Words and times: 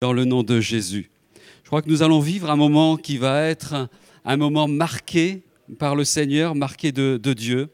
dans 0.00 0.12
le 0.12 0.24
nom 0.24 0.42
de 0.42 0.60
Jésus. 0.60 1.10
Je 1.64 1.68
crois 1.68 1.82
que 1.82 1.88
nous 1.88 2.02
allons 2.02 2.20
vivre 2.20 2.50
un 2.50 2.56
moment 2.56 2.96
qui 2.96 3.18
va 3.18 3.42
être 3.42 3.88
un 4.24 4.36
moment 4.36 4.68
marqué 4.68 5.42
par 5.78 5.96
le 5.96 6.04
Seigneur, 6.04 6.54
marqué 6.54 6.92
de, 6.92 7.32
Dieu. 7.32 7.68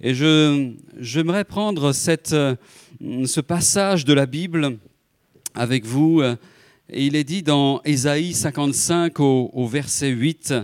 Et 0.00 0.14
j'aimerais 0.14 1.44
prendre 1.44 1.92
cette, 1.92 2.30
ce 2.30 3.40
passage 3.40 4.04
de 4.04 4.12
la 4.12 4.26
Bible 4.26 4.78
avec 5.54 5.84
vous. 5.84 6.22
Et 6.22 7.06
il 7.06 7.16
est 7.16 7.24
dit 7.24 7.42
dans 7.42 7.82
Ésaïe 7.84 8.34
55 8.34 9.18
au, 9.20 9.50
au 9.52 9.66
verset 9.66 10.10
8, 10.10 10.54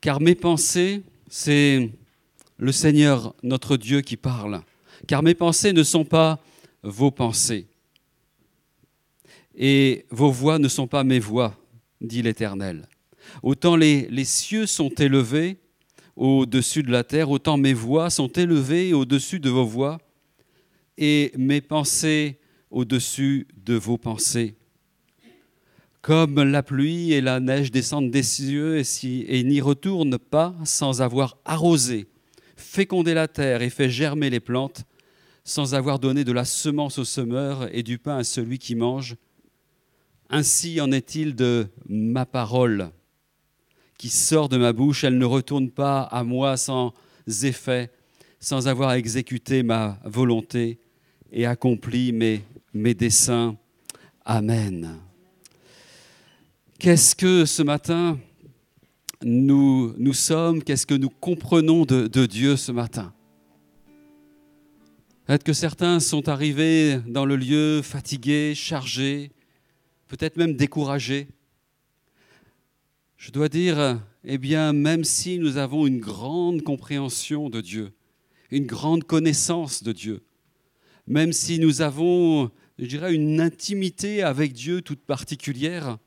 Car 0.00 0.20
mes 0.20 0.34
pensées, 0.34 1.02
c'est 1.28 1.90
le 2.58 2.72
Seigneur 2.72 3.34
notre 3.42 3.76
Dieu 3.76 4.00
qui 4.00 4.16
parle. 4.16 4.62
Car 5.06 5.22
mes 5.22 5.34
pensées 5.34 5.72
ne 5.72 5.84
sont 5.84 6.04
pas 6.04 6.40
vos 6.82 7.10
pensées 7.10 7.69
et 9.62 10.06
vos 10.10 10.30
voix 10.30 10.58
ne 10.58 10.68
sont 10.68 10.86
pas 10.86 11.04
mes 11.04 11.18
voix, 11.18 11.54
dit 12.00 12.22
l'Éternel. 12.22 12.88
Autant 13.42 13.76
les, 13.76 14.24
cieux 14.24 14.64
sont 14.64 14.88
élevés 14.88 15.58
au-dessus 16.16 16.82
de 16.82 16.90
la 16.90 17.04
terre, 17.04 17.30
autant 17.30 17.58
mes 17.58 17.74
voix 17.74 18.08
sont 18.08 18.28
élevées 18.28 18.94
au-dessus 18.94 19.38
de 19.38 19.50
vos 19.50 19.66
voix, 19.66 19.98
et 20.96 21.30
mes 21.36 21.60
pensées 21.60 22.40
au-dessus 22.70 23.46
de 23.54 23.74
vos 23.74 23.98
pensées. 23.98 24.56
Comme 26.00 26.42
la 26.42 26.62
pluie 26.62 27.12
et 27.12 27.20
la 27.20 27.38
neige 27.38 27.70
descendent 27.70 28.10
des 28.10 28.22
cieux 28.22 28.82
et 29.04 29.44
n'y 29.44 29.60
retournent 29.60 30.18
pas 30.18 30.54
sans 30.64 31.02
avoir 31.02 31.36
arrosé, 31.44 32.06
fécondé 32.56 33.12
la 33.12 33.28
terre 33.28 33.60
et 33.60 33.68
fait 33.68 33.90
germer 33.90 34.30
les 34.30 34.40
plantes, 34.40 34.84
sans 35.44 35.74
avoir 35.74 35.98
donné 35.98 36.24
de 36.24 36.32
la 36.32 36.46
semence 36.46 36.98
au 36.98 37.04
semeur 37.04 37.68
et 37.74 37.82
du 37.82 37.98
pain 37.98 38.16
à 38.16 38.24
celui 38.24 38.58
qui 38.58 38.74
mange, 38.74 39.16
ainsi 40.30 40.80
en 40.80 40.92
est-il 40.92 41.34
de 41.34 41.66
ma 41.88 42.24
parole 42.24 42.90
qui 43.98 44.08
sort 44.08 44.48
de 44.48 44.56
ma 44.56 44.72
bouche, 44.72 45.04
elle 45.04 45.18
ne 45.18 45.26
retourne 45.26 45.70
pas 45.70 46.00
à 46.00 46.24
moi 46.24 46.56
sans 46.56 46.94
effet, 47.42 47.90
sans 48.38 48.66
avoir 48.66 48.94
exécuté 48.94 49.62
ma 49.62 49.98
volonté 50.04 50.78
et 51.30 51.44
accompli 51.44 52.12
mes, 52.12 52.94
desseins. 52.94 53.58
Amen. 54.24 54.96
Qu'est-ce 56.78 57.14
que 57.14 57.44
ce 57.44 57.62
matin 57.62 58.18
nous, 59.22 59.92
nous 59.98 60.14
sommes, 60.14 60.62
qu'est-ce 60.62 60.86
que 60.86 60.94
nous 60.94 61.10
comprenons 61.10 61.84
de, 61.84 62.06
de 62.06 62.24
Dieu 62.24 62.56
ce 62.56 62.72
matin? 62.72 63.12
Peut-être 65.26 65.44
que 65.44 65.52
certains 65.52 66.00
sont 66.00 66.28
arrivés 66.30 66.98
dans 67.06 67.26
le 67.26 67.36
lieu 67.36 67.82
fatigués, 67.82 68.54
chargés, 68.54 69.30
peut-être 70.10 70.36
même 70.36 70.56
découragé. 70.56 71.28
Je 73.16 73.30
dois 73.30 73.48
dire, 73.48 74.02
eh 74.24 74.38
bien, 74.38 74.72
même 74.72 75.04
si 75.04 75.38
nous 75.38 75.56
avons 75.56 75.86
une 75.86 76.00
grande 76.00 76.62
compréhension 76.62 77.48
de 77.48 77.60
Dieu, 77.60 77.92
une 78.50 78.66
grande 78.66 79.04
connaissance 79.04 79.84
de 79.84 79.92
Dieu, 79.92 80.24
même 81.06 81.32
si 81.32 81.60
nous 81.60 81.80
avons, 81.80 82.50
je 82.76 83.12
une 83.12 83.40
intimité 83.40 84.24
avec 84.24 84.52
Dieu 84.52 84.82
toute 84.82 85.00
particulière, 85.00 85.98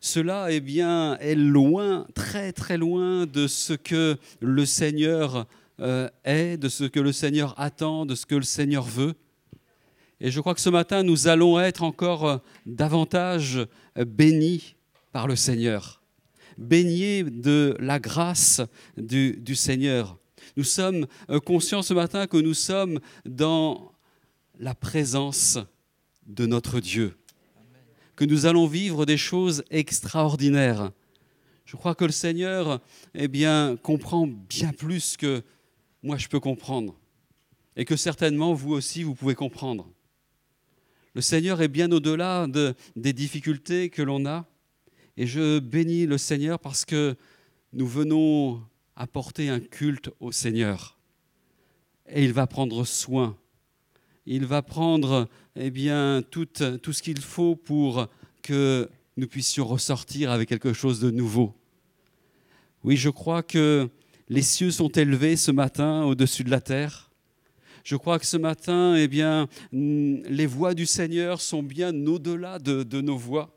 cela 0.00 0.48
eh 0.50 0.60
bien, 0.60 1.16
est 1.18 1.36
loin, 1.36 2.08
très 2.14 2.52
très 2.52 2.76
loin 2.76 3.24
de 3.26 3.46
ce 3.46 3.72
que 3.72 4.16
le 4.40 4.66
Seigneur 4.66 5.46
euh, 5.78 6.08
est, 6.24 6.56
de 6.56 6.68
ce 6.68 6.84
que 6.84 6.98
le 6.98 7.12
Seigneur 7.12 7.54
attend, 7.56 8.04
de 8.04 8.16
ce 8.16 8.26
que 8.26 8.34
le 8.34 8.42
Seigneur 8.42 8.82
veut. 8.82 9.14
Et 10.20 10.30
je 10.30 10.40
crois 10.40 10.54
que 10.54 10.60
ce 10.60 10.68
matin, 10.68 11.02
nous 11.02 11.28
allons 11.28 11.58
être 11.58 11.82
encore 11.82 12.28
euh, 12.28 12.36
davantage 12.66 13.66
euh, 13.96 14.04
bénis 14.04 14.76
par 15.12 15.26
le 15.26 15.34
Seigneur, 15.34 16.02
baignés 16.58 17.24
de 17.24 17.74
la 17.80 17.98
grâce 17.98 18.60
du, 18.98 19.54
Seigneur. 19.54 20.18
Nous 20.58 20.64
sommes 20.64 21.06
euh, 21.30 21.40
conscients 21.40 21.82
ce 21.82 21.94
matin 21.94 22.26
que 22.26 22.36
nous 22.36 22.54
sommes 22.54 23.00
dans 23.24 23.92
la 24.58 24.74
présence 24.74 25.58
de 26.26 26.44
notre 26.44 26.80
Dieu, 26.80 27.16
que 28.14 28.26
nous 28.26 28.44
allons 28.44 28.66
vivre 28.66 29.06
des 29.06 29.16
choses 29.16 29.64
extraordinaires. 29.70 30.92
Je 31.64 31.76
crois 31.76 31.94
que 31.94 32.04
le 32.04 32.12
Seigneur 32.12 32.80
eh 33.14 33.26
bien, 33.26 33.78
comprend 33.82 34.26
bien 34.26 34.74
plus 34.74 35.16
que 35.16 35.42
moi 36.02 36.18
je 36.18 36.28
peux 36.28 36.40
comprendre 36.40 36.94
et 37.74 37.86
que 37.86 37.96
certainement 37.96 38.52
vous 38.52 38.72
aussi 38.72 39.02
vous 39.02 39.14
pouvez 39.14 39.34
comprendre. 39.34 39.90
Le 41.14 41.20
Seigneur 41.20 41.60
est 41.60 41.68
bien 41.68 41.90
au-delà 41.90 42.46
de, 42.46 42.74
des 42.94 43.12
difficultés 43.12 43.90
que 43.90 44.02
l'on 44.02 44.26
a. 44.26 44.46
Et 45.16 45.26
je 45.26 45.58
bénis 45.58 46.06
le 46.06 46.18
Seigneur 46.18 46.58
parce 46.60 46.84
que 46.84 47.16
nous 47.72 47.86
venons 47.86 48.62
apporter 48.94 49.48
un 49.48 49.58
culte 49.58 50.10
au 50.20 50.30
Seigneur. 50.30 50.96
Et 52.08 52.24
il 52.24 52.32
va 52.32 52.46
prendre 52.46 52.84
soin. 52.84 53.36
Il 54.24 54.46
va 54.46 54.62
prendre 54.62 55.28
eh 55.56 55.70
bien, 55.70 56.22
tout, 56.30 56.46
tout 56.82 56.92
ce 56.92 57.02
qu'il 57.02 57.20
faut 57.20 57.56
pour 57.56 58.06
que 58.42 58.88
nous 59.16 59.26
puissions 59.26 59.66
ressortir 59.66 60.30
avec 60.30 60.48
quelque 60.48 60.72
chose 60.72 61.00
de 61.00 61.10
nouveau. 61.10 61.54
Oui, 62.84 62.96
je 62.96 63.10
crois 63.10 63.42
que 63.42 63.88
les 64.28 64.42
cieux 64.42 64.70
sont 64.70 64.88
élevés 64.90 65.36
ce 65.36 65.50
matin 65.50 66.04
au-dessus 66.04 66.44
de 66.44 66.50
la 66.50 66.60
terre 66.60 67.09
je 67.84 67.96
crois 67.96 68.18
que 68.18 68.26
ce 68.26 68.36
matin, 68.36 68.94
eh 68.96 69.08
bien, 69.08 69.48
les 69.72 70.46
voix 70.46 70.74
du 70.74 70.86
Seigneur 70.86 71.40
sont 71.40 71.62
bien 71.62 71.94
au-delà 72.06 72.58
de, 72.58 73.00
nos 73.00 73.16
voix, 73.16 73.56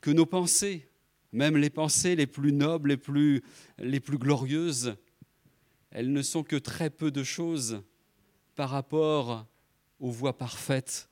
que 0.00 0.10
nos 0.10 0.26
pensées, 0.26 0.88
même 1.32 1.56
les 1.56 1.70
pensées 1.70 2.16
les 2.16 2.26
plus 2.26 2.52
nobles, 2.52 2.96
les 3.78 4.00
plus, 4.00 4.18
glorieuses, 4.18 4.94
elles 5.90 6.12
ne 6.12 6.22
sont 6.22 6.42
que 6.42 6.56
très 6.56 6.90
peu 6.90 7.10
de 7.10 7.22
choses 7.22 7.82
par 8.54 8.70
rapport 8.70 9.46
aux 10.00 10.10
voix 10.10 10.36
parfaites 10.36 11.08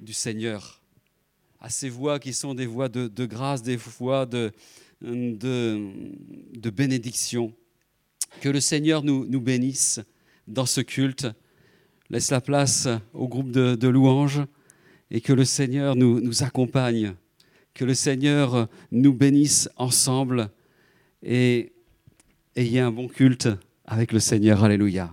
du 0.00 0.12
Seigneur, 0.12 0.82
à 1.60 1.70
ces 1.70 1.88
voix 1.88 2.18
qui 2.18 2.32
sont 2.32 2.54
des 2.54 2.66
voix 2.66 2.88
de, 2.88 3.26
grâce, 3.26 3.62
des 3.62 3.76
voix 3.76 4.26
de, 4.26 4.52
bénédiction. 6.70 7.52
Que 8.40 8.48
le 8.48 8.60
Seigneur 8.60 9.02
nous 9.02 9.40
bénisse 9.40 10.00
dans 10.48 10.66
ce 10.66 10.80
culte. 10.80 11.26
Laisse 12.10 12.30
la 12.30 12.40
place 12.40 12.88
au 13.12 13.28
groupe 13.28 13.50
de, 13.50 13.88
louanges 13.88 14.40
et 15.10 15.20
que 15.20 15.32
le 15.32 15.44
Seigneur 15.44 15.94
nous, 15.94 16.20
nous, 16.20 16.42
accompagne, 16.42 17.14
que 17.74 17.84
le 17.84 17.94
Seigneur 17.94 18.68
nous 18.90 19.12
bénisse 19.12 19.68
ensemble 19.76 20.50
et 21.22 21.72
ayez 22.56 22.80
un 22.80 22.90
bon 22.90 23.08
culte 23.08 23.48
avec 23.84 24.12
le 24.12 24.20
Seigneur. 24.20 24.64
Alléluia. 24.64 25.10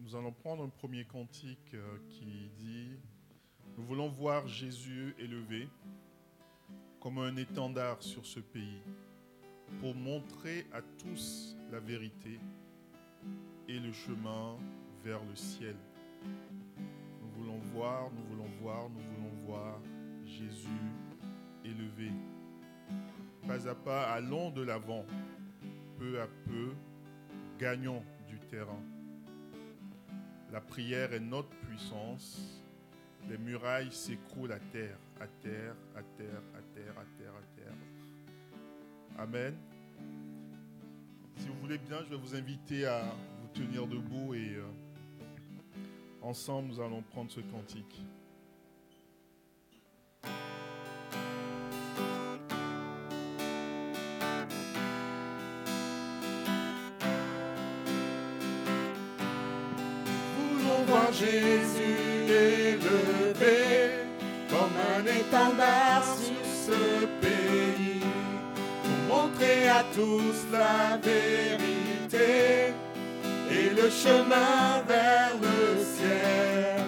Nous 0.00 0.14
allons 0.14 0.32
prendre 0.32 0.62
un 0.62 0.68
premier 0.68 1.04
cantique 1.04 1.74
euh, 1.74 1.96
qui 2.08 2.50
dit, 2.58 2.90
nous 3.76 3.84
voulons 3.84 4.08
voir 4.08 4.46
Jésus 4.46 5.14
élevé 5.18 5.68
comme 7.02 7.18
un 7.18 7.34
étendard 7.34 8.00
sur 8.00 8.24
ce 8.24 8.38
pays 8.38 8.80
pour 9.80 9.92
montrer 9.92 10.66
à 10.72 10.80
tous 11.02 11.56
la 11.72 11.80
vérité 11.80 12.38
et 13.68 13.80
le 13.80 13.92
chemin 13.92 14.56
vers 15.02 15.20
le 15.24 15.34
ciel. 15.34 15.74
Nous 17.20 17.28
voulons 17.32 17.58
voir, 17.74 18.08
nous 18.12 18.24
voulons 18.26 18.50
voir, 18.60 18.88
nous 18.88 19.00
voulons 19.00 19.34
voir 19.46 19.80
Jésus 20.24 20.68
élevé. 21.64 22.12
Pas 23.48 23.68
à 23.68 23.74
pas, 23.74 24.12
allons 24.12 24.50
de 24.50 24.62
l'avant, 24.62 25.04
peu 25.98 26.20
à 26.20 26.28
peu, 26.44 26.70
gagnons 27.58 28.04
du 28.28 28.38
terrain. 28.38 28.82
La 30.52 30.60
prière 30.60 31.12
est 31.12 31.20
notre 31.20 31.50
puissance. 31.66 32.62
Les 33.28 33.38
murailles 33.38 33.90
s'écroulent 33.90 34.52
à 34.52 34.60
terre 34.60 34.98
à 35.22 35.26
terre, 35.40 35.76
à 35.94 36.02
terre, 36.02 36.42
à 36.56 36.61
à 36.98 37.04
terre, 37.18 37.32
à 37.32 37.60
terre. 37.60 37.74
Amen. 39.18 39.54
Si 41.36 41.48
vous 41.48 41.54
voulez 41.60 41.78
bien, 41.78 41.98
je 42.04 42.10
vais 42.10 42.20
vous 42.20 42.34
inviter 42.34 42.86
à 42.86 43.02
vous 43.40 43.48
tenir 43.60 43.86
debout 43.86 44.34
et 44.34 44.54
euh, 44.56 44.64
ensemble, 46.22 46.68
nous 46.68 46.80
allons 46.80 47.02
prendre 47.02 47.30
ce 47.30 47.40
cantique. 47.40 48.02
Jésus 61.12 62.24
élevé 62.26 63.90
comme 64.48 64.76
un 64.96 65.04
étendard 65.04 66.04
sur 66.16 66.51
ce 66.66 67.06
pays, 67.20 68.00
pour 68.82 69.16
montrer 69.16 69.68
à 69.68 69.84
tous 69.94 70.38
la 70.52 70.96
vérité 70.96 72.72
le 73.82 73.90
chemin 73.90 74.82
vers 74.86 75.32
le 75.40 75.82
ciel. 75.82 76.84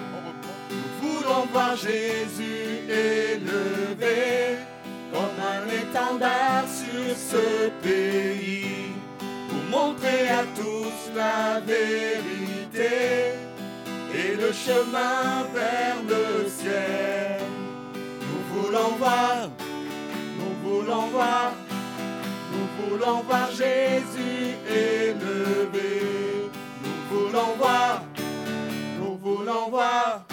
Nous 0.70 1.08
voulons 1.08 1.46
voir 1.52 1.76
Jésus 1.76 2.88
élevé 2.88 4.58
comme 5.12 5.38
un 5.54 5.66
étendard 5.82 6.64
sur 6.68 7.16
ce 7.16 7.68
pays 7.82 8.92
pour 9.48 9.78
montrer 9.78 10.28
à 10.28 10.44
tous 10.54 11.14
la 11.16 11.60
vérité 11.60 12.94
et 14.14 14.36
le 14.36 14.52
chemin 14.52 15.44
vers 15.52 15.96
le 16.08 16.48
ciel. 16.48 17.40
Nous 18.20 18.62
voulons 18.62 18.96
voir, 18.98 19.48
voulons 20.74 21.06
voir, 21.08 21.52
nous 22.52 22.68
voulons 22.78 23.22
voir 23.22 23.50
Jésus 23.50 24.56
élevé. 24.68 26.50
Nous 26.82 27.16
voulons 27.16 27.54
voir, 27.58 28.02
nous 28.98 29.16
voulons 29.16 29.70
voir, 29.70 30.24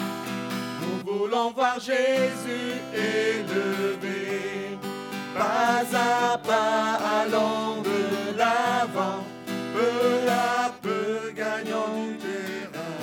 nous 0.80 1.12
voulons 1.12 1.50
voir 1.52 1.78
Jésus 1.78 2.72
élevé. 2.94 4.78
Pas 5.34 5.84
à 5.94 6.38
pas 6.38 6.98
allons 7.20 7.82
de 7.82 8.36
l'avant, 8.36 9.22
peu 9.74 10.28
à 10.28 10.70
peu 10.82 11.32
gagnons 11.34 11.94
du 12.02 12.18
terrain. 12.18 12.98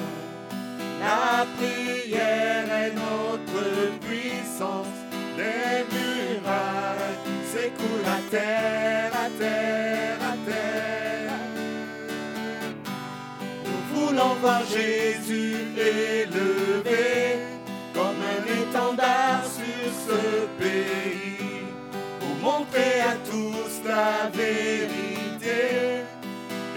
La 1.00 1.46
prière 1.58 2.72
est 2.84 2.94
notre 2.94 3.98
puissance, 4.06 4.96
les 5.40 5.86
murailles 5.94 7.20
s'écoulent 7.52 8.12
à 8.18 8.22
terre, 8.30 9.12
à 9.26 9.30
terre, 9.42 10.18
à 10.32 10.36
terre. 10.50 11.38
Nous 13.66 13.82
voulons 13.94 14.34
voir 14.42 14.62
Jésus 14.66 15.56
élevé 15.78 17.38
comme 17.94 18.22
un 18.36 18.44
étendard 18.62 19.44
sur 19.58 19.90
ce 20.08 20.22
pays 20.62 21.64
pour 22.20 22.36
montrer 22.52 22.96
à 23.12 23.16
tous 23.30 23.72
la 23.88 24.30
vérité 24.44 25.62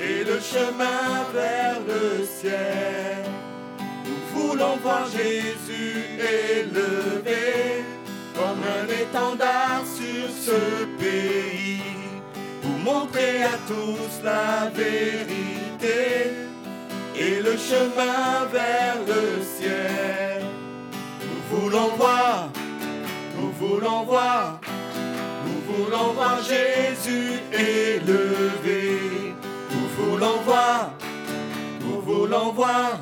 et 0.01 0.25
le 0.25 0.39
chemin 0.41 1.05
vers 1.35 1.79
le 1.91 2.25
ciel. 2.25 3.25
Nous 4.07 4.23
voulons 4.35 4.77
voir 4.83 5.07
Jésus 5.07 5.97
élevé 6.19 7.82
un 8.63 8.87
étendard 8.87 9.83
sur 9.85 10.29
ce 10.31 10.85
pays 10.99 11.81
pour 12.63 12.93
montrer 12.93 13.43
à 13.43 13.57
tous 13.67 14.23
la 14.23 14.71
vérité 14.71 16.31
et 17.17 17.41
le 17.43 17.57
chemin 17.57 18.47
vers 18.53 18.97
le 19.07 19.43
ciel. 19.43 20.43
Nous 21.21 21.59
voulons 21.59 21.89
voir, 21.97 22.51
nous 23.39 23.53
voulons 23.53 24.05
voir, 24.05 24.61
nous 25.47 25.75
voulons 25.75 26.13
voir 26.13 26.39
Jésus 26.43 27.41
élevé. 27.53 29.35
Nous 29.71 30.05
voulons 30.05 30.41
voir, 30.45 30.93
nous 31.81 32.01
voulons 32.01 32.53
voir, 32.53 32.99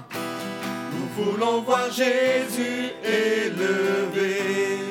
nous 0.93 1.25
voulons 1.25 1.61
voir 1.63 1.91
Jésus 1.91 2.93
élevé. 3.05 4.90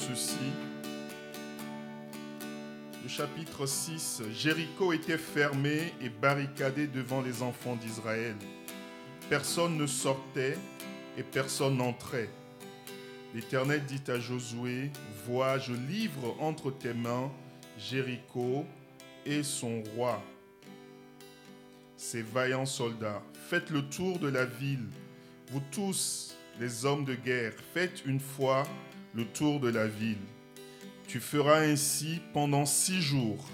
Ceci. 0.00 0.50
Le 3.02 3.08
chapitre 3.08 3.66
6, 3.66 4.22
Jéricho 4.32 4.92
était 4.92 5.18
fermé 5.18 5.92
et 6.00 6.08
barricadé 6.08 6.86
devant 6.86 7.20
les 7.20 7.42
enfants 7.42 7.76
d'Israël. 7.76 8.36
Personne 9.28 9.76
ne 9.76 9.86
sortait 9.86 10.56
et 11.18 11.22
personne 11.22 11.76
n'entrait. 11.76 12.30
L'Éternel 13.34 13.84
dit 13.84 14.10
à 14.10 14.18
Josué, 14.18 14.90
Vois, 15.26 15.58
je 15.58 15.72
livre 15.72 16.34
entre 16.40 16.70
tes 16.70 16.94
mains 16.94 17.30
Jéricho 17.78 18.64
et 19.26 19.42
son 19.42 19.82
roi, 19.94 20.22
ses 21.96 22.22
vaillants 22.22 22.66
soldats. 22.66 23.22
Faites 23.48 23.70
le 23.70 23.82
tour 23.82 24.18
de 24.18 24.28
la 24.28 24.46
ville, 24.46 24.88
vous 25.52 25.62
tous, 25.70 26.36
les 26.58 26.84
hommes 26.84 27.04
de 27.04 27.14
guerre, 27.14 27.52
faites 27.74 28.02
une 28.06 28.20
fois 28.20 28.64
le 29.14 29.24
tour 29.24 29.60
de 29.60 29.68
la 29.68 29.86
ville. 29.86 30.16
Tu 31.06 31.20
feras 31.20 31.60
ainsi 31.60 32.20
pendant 32.32 32.66
six 32.66 33.00
jours. 33.00 33.48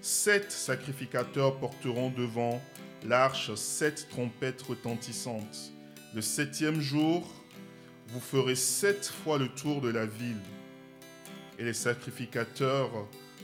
Sept 0.00 0.52
sacrificateurs 0.52 1.58
porteront 1.58 2.10
devant 2.10 2.60
l'arche 3.04 3.54
sept 3.54 4.08
trompettes 4.08 4.62
retentissantes. 4.62 5.72
Le 6.14 6.22
septième 6.22 6.80
jour, 6.80 7.28
vous 8.08 8.20
ferez 8.20 8.54
sept 8.54 9.06
fois 9.06 9.38
le 9.38 9.48
tour 9.48 9.80
de 9.80 9.88
la 9.88 10.06
ville. 10.06 10.40
Et 11.58 11.64
les 11.64 11.74
sacrificateurs 11.74 12.90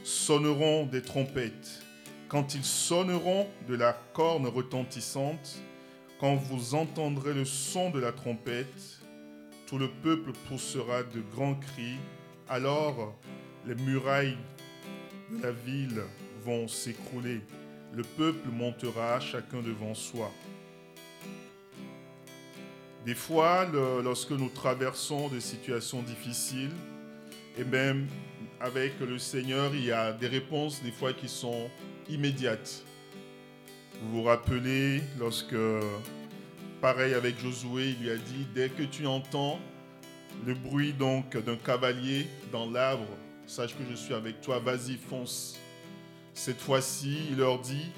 sonneront 0.05 0.87
des 0.87 1.03
trompettes. 1.03 1.83
Quand 2.29 2.55
ils 2.55 2.65
sonneront 2.65 3.49
de 3.69 3.75
la 3.75 3.93
corne 4.13 4.47
retentissante, 4.47 5.61
quand 6.19 6.37
vous 6.37 6.75
entendrez 6.75 7.35
le 7.35 7.45
son 7.45 7.91
de 7.91 8.01
la 8.01 8.13
trompette, 8.13 8.96
tout 9.67 9.79
le 9.79 9.89
peuple 9.89 10.33
poussera 10.49 11.03
de 11.03 11.21
grands 11.35 11.55
cris. 11.55 11.99
Alors 12.49 13.15
les 13.67 13.75
murailles 13.75 14.37
de 15.31 15.43
la 15.43 15.53
ville 15.53 16.03
vont 16.45 16.69
s'écrouler. 16.69 17.41
Le 17.93 18.03
peuple 18.03 18.49
montera 18.51 19.19
chacun 19.21 19.61
devant 19.63 19.95
soi. 19.95 20.31
Des 23.05 23.15
fois, 23.15 23.67
lorsque 24.03 24.33
nous 24.33 24.49
traversons 24.49 25.29
des 25.29 25.41
situations 25.41 26.03
difficiles, 26.03 26.73
et 27.59 27.65
même 27.65 28.07
avec 28.61 28.99
le 29.01 29.19
Seigneur, 29.19 29.75
il 29.75 29.85
y 29.85 29.93
a 29.93 30.13
des 30.13 30.27
réponses 30.27 30.83
des 30.83 30.91
fois 30.91 31.13
qui 31.13 31.29
sont 31.29 31.71
immédiates. 32.09 32.83
Vous 34.03 34.19
vous 34.19 34.23
rappelez 34.25 35.03
lorsque, 35.19 35.55
pareil 36.87 37.15
avec 37.15 37.41
Josué, 37.41 37.97
il 37.99 38.05
lui 38.05 38.11
a 38.13 38.17
dit, 38.17 38.47
dès 38.55 38.69
que 38.69 38.85
tu 38.85 39.09
entends 39.09 39.59
le 40.47 40.55
bruit 40.55 40.93
donc 40.93 41.37
d'un 41.37 41.57
cavalier 41.57 42.29
dans 42.53 42.71
l'arbre, 42.71 43.09
sache 43.45 43.75
que 43.75 43.83
je 43.91 43.97
suis 43.97 44.15
avec 44.15 44.41
toi, 44.41 44.61
vas-y, 44.61 44.97
fonce. 44.97 45.59
Cette 46.33 46.61
fois-ci, 46.61 47.19
il 47.33 47.39
leur 47.39 47.59
dit, 47.59 47.91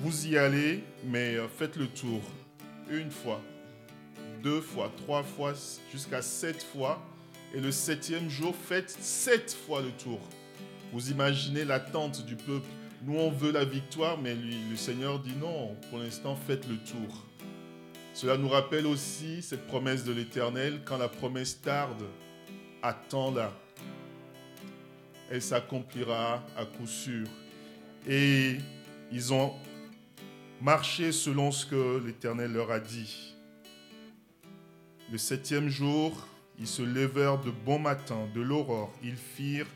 vous 0.00 0.26
y 0.26 0.36
allez, 0.36 0.84
mais 1.06 1.36
euh, 1.36 1.48
faites 1.48 1.76
le 1.76 1.86
tour. 1.86 2.20
Une 2.90 3.10
fois, 3.10 3.40
deux 4.42 4.60
fois, 4.60 4.92
trois 4.98 5.22
fois, 5.22 5.54
jusqu'à 5.90 6.20
sept 6.20 6.62
fois. 6.62 7.02
Et 7.54 7.60
le 7.60 7.72
septième 7.72 8.28
jour, 8.28 8.54
faites 8.54 8.90
sept 8.90 9.56
fois 9.66 9.80
le 9.80 9.92
tour. 9.92 10.20
Vous 10.92 11.10
imaginez 11.10 11.64
l'attente 11.64 12.26
du 12.26 12.36
peuple. 12.36 12.68
Nous, 13.02 13.18
on 13.18 13.30
veut 13.30 13.50
la 13.50 13.64
victoire, 13.64 14.18
mais 14.18 14.34
le 14.34 14.76
Seigneur 14.76 15.20
dit 15.20 15.36
non, 15.40 15.74
pour 15.88 16.00
l'instant, 16.00 16.36
faites 16.36 16.68
le 16.68 16.76
tour. 16.76 17.24
Cela 18.14 18.36
nous 18.36 18.48
rappelle 18.48 18.86
aussi 18.86 19.42
cette 19.42 19.66
promesse 19.66 20.04
de 20.04 20.12
l'Éternel, 20.12 20.82
quand 20.84 20.98
la 20.98 21.08
promesse 21.08 21.60
tarde, 21.60 22.04
attends-la. 22.80 23.52
Elle 25.32 25.42
s'accomplira 25.42 26.44
à 26.56 26.64
coup 26.64 26.86
sûr. 26.86 27.26
Et 28.08 28.58
ils 29.10 29.34
ont 29.34 29.52
marché 30.60 31.10
selon 31.10 31.50
ce 31.50 31.66
que 31.66 32.00
l'Éternel 32.06 32.52
leur 32.52 32.70
a 32.70 32.78
dit. 32.78 33.34
Le 35.10 35.18
septième 35.18 35.68
jour, 35.68 36.28
ils 36.60 36.68
se 36.68 36.82
levèrent 36.82 37.40
de 37.40 37.50
bon 37.50 37.80
matin, 37.80 38.28
de 38.32 38.40
l'aurore. 38.40 38.92
Ils 39.02 39.16
firent 39.16 39.66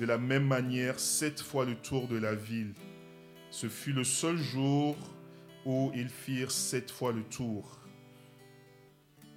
de 0.00 0.06
la 0.06 0.16
même 0.16 0.46
manière 0.46 0.98
sept 0.98 1.38
fois 1.38 1.66
le 1.66 1.74
tour 1.74 2.08
de 2.08 2.16
la 2.16 2.34
ville. 2.34 2.72
Ce 3.50 3.68
fut 3.68 3.92
le 3.92 4.04
seul 4.04 4.38
jour 4.38 4.96
où 5.64 5.90
ils 5.94 6.08
firent 6.08 6.50
sept 6.50 6.90
fois 6.90 7.12
le 7.12 7.22
tour. 7.22 7.78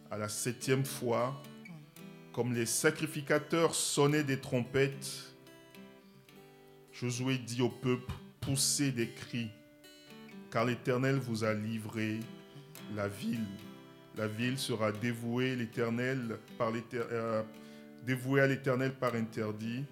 À 0.09 0.17
la 0.17 0.29
septième 0.29 0.85
fois, 0.85 1.41
comme 2.33 2.53
les 2.53 2.65
sacrificateurs 2.65 3.75
sonnaient 3.75 4.23
des 4.23 4.39
trompettes, 4.39 5.33
Josué 6.91 7.37
dit 7.37 7.61
au 7.61 7.69
peuple, 7.69 8.11
poussez 8.41 8.91
des 8.91 9.09
cris, 9.09 9.49
car 10.51 10.65
l'Éternel 10.65 11.15
vous 11.15 11.43
a 11.43 11.53
livré 11.53 12.19
la 12.95 13.07
ville. 13.07 13.45
La 14.15 14.27
ville 14.27 14.57
sera 14.57 14.91
dévouée, 14.91 15.55
l'Éternel 15.55 16.39
euh, 16.93 17.43
dévouée 18.03 18.41
à 18.41 18.47
l'Éternel 18.47 18.93
par 18.93 19.13
interdit. 19.13 19.83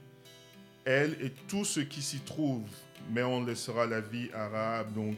Elle 0.83 1.17
et 1.21 1.31
tout 1.47 1.65
ce 1.65 1.79
qui 1.79 2.01
s'y 2.01 2.19
trouve, 2.19 2.67
mais 3.11 3.23
on 3.23 3.43
laissera 3.43 3.85
la 3.85 4.01
vie 4.01 4.31
arabe. 4.33 4.93
Donc, 4.93 5.15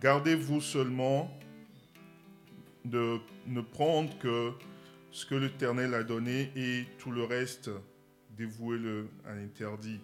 Gardez-vous 0.00 0.60
seulement 0.60 1.30
de 2.84 3.18
ne 3.46 3.60
prendre 3.62 4.16
que 4.18 4.52
ce 5.10 5.24
que 5.24 5.34
l'Éternel 5.34 5.94
a 5.94 6.02
donné 6.02 6.52
et 6.54 6.84
tout 6.98 7.10
le 7.10 7.24
reste, 7.24 7.70
dévouez-le 8.36 9.08
à 9.26 9.34
l'interdit. 9.34 10.00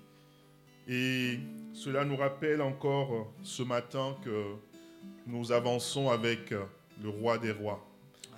Et 0.88 1.38
cela 1.74 2.04
nous 2.04 2.16
rappelle 2.16 2.62
encore 2.62 3.32
ce 3.42 3.62
matin 3.62 4.16
que 4.24 4.54
nous 5.26 5.52
avançons 5.52 6.08
avec 6.08 6.50
le 6.50 7.08
roi 7.08 7.36
des 7.36 7.52
rois. 7.52 7.86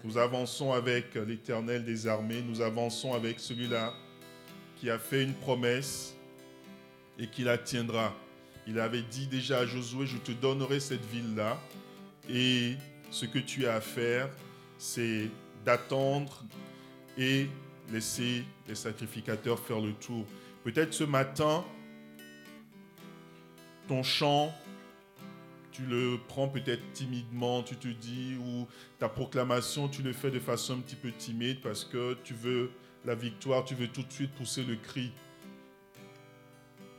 Nous 0.02 0.18
avançons 0.18 0.72
avec 0.72 1.14
l'Éternel 1.14 1.84
des 1.84 2.06
armées. 2.06 2.42
Nous 2.42 2.60
avançons 2.60 3.14
avec 3.14 3.38
celui-là 3.40 3.94
qui 4.76 4.90
a 4.90 4.98
fait 4.98 5.22
une 5.22 5.34
promesse 5.34 6.14
et 7.18 7.28
qui 7.28 7.44
la 7.44 7.56
tiendra. 7.56 8.12
Il 8.66 8.78
avait 8.78 9.02
dit 9.02 9.26
déjà 9.26 9.58
à 9.58 9.66
Josué, 9.66 10.06
je 10.06 10.16
te 10.16 10.32
donnerai 10.32 10.80
cette 10.80 11.04
ville-là. 11.06 11.60
Et 12.28 12.76
ce 13.10 13.26
que 13.26 13.38
tu 13.38 13.66
as 13.66 13.74
à 13.74 13.80
faire, 13.80 14.28
c'est 14.78 15.28
d'attendre 15.64 16.44
et 17.18 17.48
laisser 17.92 18.44
les 18.66 18.74
sacrificateurs 18.74 19.58
faire 19.58 19.80
le 19.80 19.92
tour. 19.92 20.24
Peut-être 20.64 20.94
ce 20.94 21.04
matin, 21.04 21.64
ton 23.86 24.02
chant, 24.02 24.54
tu 25.70 25.82
le 25.84 26.18
prends 26.28 26.48
peut-être 26.48 26.82
timidement, 26.92 27.62
tu 27.62 27.76
te 27.76 27.88
dis, 27.88 28.36
ou 28.40 28.66
ta 28.98 29.08
proclamation, 29.08 29.88
tu 29.88 30.02
le 30.02 30.12
fais 30.12 30.30
de 30.30 30.38
façon 30.38 30.74
un 30.74 30.80
petit 30.80 30.96
peu 30.96 31.10
timide 31.10 31.60
parce 31.60 31.84
que 31.84 32.16
tu 32.24 32.32
veux 32.32 32.70
la 33.04 33.14
victoire, 33.14 33.64
tu 33.64 33.74
veux 33.74 33.88
tout 33.88 34.02
de 34.02 34.12
suite 34.12 34.32
pousser 34.32 34.62
le 34.62 34.76
cri. 34.76 35.12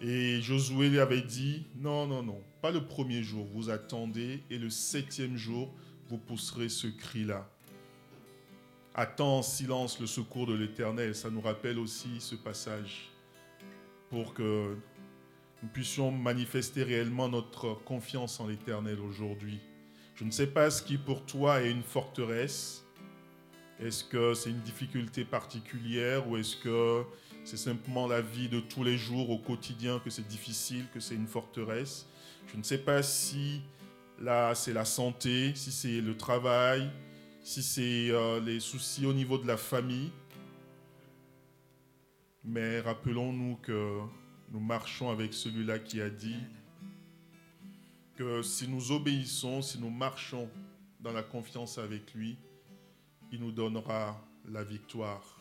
Et 0.01 0.41
Josué 0.41 0.89
lui 0.89 0.99
avait 0.99 1.21
dit, 1.21 1.65
non, 1.77 2.05
non, 2.05 2.21
non, 2.21 2.43
pas 2.61 2.71
le 2.71 2.85
premier 2.85 3.23
jour, 3.23 3.47
vous 3.53 3.69
attendez, 3.69 4.43
et 4.49 4.57
le 4.57 4.69
septième 4.69 5.37
jour, 5.37 5.73
vous 6.09 6.17
pousserez 6.17 6.69
ce 6.69 6.87
cri-là. 6.87 7.49
Attends 8.93 9.39
en 9.39 9.41
silence 9.41 9.99
le 9.99 10.07
secours 10.07 10.47
de 10.47 10.53
l'Éternel, 10.53 11.15
ça 11.15 11.29
nous 11.29 11.41
rappelle 11.41 11.79
aussi 11.79 12.19
ce 12.19 12.35
passage, 12.35 13.09
pour 14.09 14.33
que 14.33 14.75
nous 15.63 15.69
puissions 15.69 16.11
manifester 16.11 16.83
réellement 16.83 17.29
notre 17.29 17.73
confiance 17.85 18.39
en 18.39 18.47
l'Éternel 18.47 18.99
aujourd'hui. 18.99 19.59
Je 20.15 20.23
ne 20.23 20.31
sais 20.31 20.47
pas 20.47 20.69
ce 20.69 20.83
qui 20.83 20.97
pour 20.97 21.25
toi 21.25 21.61
est 21.61 21.71
une 21.71 21.83
forteresse. 21.83 22.85
Est-ce 23.79 24.03
que 24.03 24.33
c'est 24.33 24.49
une 24.49 24.61
difficulté 24.61 25.25
particulière 25.25 26.29
ou 26.29 26.37
est-ce 26.37 26.55
que 26.55 27.03
c'est 27.45 27.57
simplement 27.57 28.07
la 28.07 28.21
vie 28.21 28.49
de 28.49 28.59
tous 28.59 28.83
les 28.83 28.97
jours 28.97 29.29
au 29.29 29.37
quotidien 29.37 29.99
que 29.99 30.09
c'est 30.09 30.27
difficile, 30.27 30.85
que 30.91 30.99
c'est 30.99 31.13
une 31.13 31.27
forteresse 31.27 32.07
Je 32.47 32.57
ne 32.57 32.63
sais 32.63 32.79
pas 32.79 33.03
si 33.03 33.61
là 34.19 34.55
c'est 34.55 34.73
la 34.73 34.83
santé, 34.83 35.53
si 35.53 35.71
c'est 35.71 36.01
le 36.01 36.17
travail, 36.17 36.89
si 37.43 37.61
c'est 37.61 38.09
euh, 38.09 38.39
les 38.39 38.59
soucis 38.59 39.05
au 39.05 39.13
niveau 39.13 39.37
de 39.37 39.45
la 39.45 39.57
famille. 39.57 40.11
Mais 42.43 42.79
rappelons-nous 42.79 43.57
que 43.57 43.99
nous 44.51 44.59
marchons 44.59 45.11
avec 45.11 45.33
celui-là 45.33 45.77
qui 45.77 46.01
a 46.01 46.09
dit 46.09 46.41
que 48.15 48.41
si 48.41 48.67
nous 48.67 48.91
obéissons, 48.91 49.61
si 49.61 49.79
nous 49.79 49.91
marchons 49.91 50.49
dans 50.99 51.11
la 51.11 51.23
confiance 51.23 51.77
avec 51.77 52.13
lui, 52.15 52.37
il 53.31 53.39
nous 53.39 53.51
donnera 53.51 54.19
la 54.47 54.63
victoire. 54.63 55.39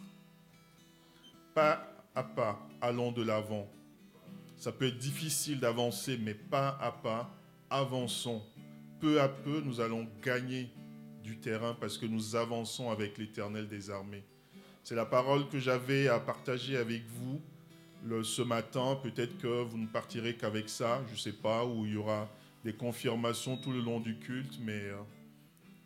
Pas 1.55 1.94
à 2.15 2.23
pas, 2.23 2.69
allons 2.81 3.13
de 3.13 3.23
l'avant. 3.23 3.69
Ça 4.57 4.73
peut 4.73 4.87
être 4.87 4.99
difficile 4.99 5.61
d'avancer, 5.61 6.19
mais 6.21 6.35
pas 6.35 6.79
à 6.81 6.93
pas, 6.93 7.35
avançons. 7.71 8.43
Peu 9.01 9.21
à 9.21 9.29
peu, 9.29 9.61
nous 9.61 9.81
allons 9.81 10.07
gagner 10.23 10.71
du 11.23 11.39
terrain 11.39 11.77
parce 11.79 11.99
que 11.99 12.07
nous 12.07 12.37
avançons 12.37 12.91
avec 12.91 13.19
l'Éternel 13.19 13.69
des 13.69 13.91
armées. 13.91 14.25
C'est 14.83 14.95
la 14.95 15.07
parole 15.07 15.49
que 15.49 15.59
j'avais 15.59 16.09
à 16.09 16.21
partager 16.21 16.77
avec 16.77 17.03
vous 17.09 17.41
ce 18.23 18.43
matin. 18.43 18.99
Peut-être 19.03 19.39
que 19.39 19.63
vous 19.63 19.79
ne 19.79 19.87
partirez 19.87 20.37
qu'avec 20.37 20.69
ça, 20.69 21.03
je 21.09 21.15
ne 21.15 21.19
sais 21.19 21.33
pas, 21.33 21.65
où 21.65 21.87
il 21.87 21.95
y 21.95 21.97
aura 21.97 22.29
des 22.65 22.75
confirmations 22.75 23.57
tout 23.57 23.73
le 23.73 23.81
long 23.81 24.01
du 24.01 24.19
culte, 24.19 24.59
mais 24.61 24.73
euh, 24.73 24.97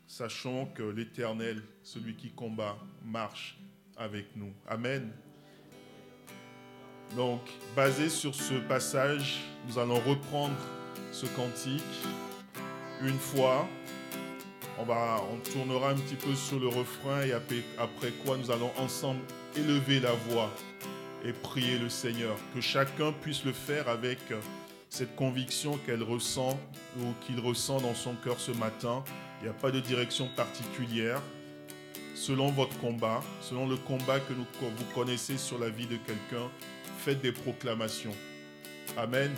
sachons 0.06 0.66
que 0.74 0.82
l'Éternel, 0.82 1.62
celui 1.82 2.14
qui 2.14 2.30
combat, 2.30 2.76
marche 3.04 3.58
avec 3.96 4.36
nous. 4.36 4.52
Amen. 4.66 5.12
Donc, 7.16 7.40
basé 7.74 8.08
sur 8.08 8.34
ce 8.34 8.54
passage, 8.54 9.40
nous 9.66 9.78
allons 9.78 10.00
reprendre 10.00 10.56
ce 11.12 11.26
cantique 11.26 11.82
une 13.02 13.18
fois. 13.18 13.66
On, 14.78 14.84
va, 14.84 15.20
on 15.32 15.50
tournera 15.50 15.90
un 15.90 15.96
petit 15.96 16.14
peu 16.14 16.34
sur 16.34 16.60
le 16.60 16.68
refrain 16.68 17.22
et 17.22 17.32
après, 17.32 18.10
quoi 18.24 18.36
nous 18.36 18.50
allons 18.50 18.70
ensemble 18.78 19.20
élever 19.56 20.00
la 20.00 20.12
voix 20.12 20.50
et 21.24 21.32
prier 21.32 21.78
le 21.78 21.88
Seigneur. 21.88 22.36
Que 22.54 22.60
chacun 22.60 23.12
puisse 23.12 23.44
le 23.44 23.52
faire 23.52 23.88
avec 23.88 24.18
cette 24.88 25.16
conviction 25.16 25.78
qu'elle 25.84 26.02
ressent 26.02 26.58
ou 27.00 27.12
qu'il 27.26 27.40
ressent 27.40 27.80
dans 27.80 27.94
son 27.94 28.14
cœur 28.14 28.38
ce 28.38 28.52
matin. 28.52 29.02
Il 29.40 29.44
n'y 29.44 29.50
a 29.50 29.54
pas 29.54 29.70
de 29.70 29.80
direction 29.80 30.28
particulière. 30.36 31.20
Selon 32.14 32.50
votre 32.50 32.76
combat, 32.80 33.22
selon 33.40 33.68
le 33.68 33.76
combat 33.76 34.18
que 34.18 34.32
vous 34.32 34.44
connaissez 34.94 35.38
sur 35.38 35.58
la 35.58 35.70
vie 35.70 35.86
de 35.86 35.96
quelqu'un, 35.96 36.50
faites 36.98 37.22
des 37.22 37.32
proclamations. 37.32 38.14
Amen. 38.96 39.30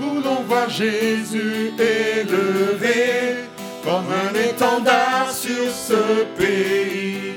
Voulons 0.00 0.42
voir 0.42 0.68
Jésus 0.68 1.72
élevé 1.78 3.36
comme 3.84 4.06
un 4.10 4.34
étendard 4.38 5.32
sur 5.32 5.70
ce 5.70 6.24
pays, 6.36 7.34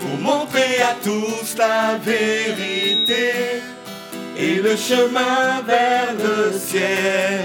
pour 0.00 0.18
montrer 0.18 0.80
à 0.80 0.94
tous 1.02 1.56
la 1.56 1.98
vérité 1.98 3.32
et 4.38 4.54
le 4.56 4.76
chemin 4.76 5.62
vers 5.66 6.14
le 6.14 6.52
ciel. 6.58 7.40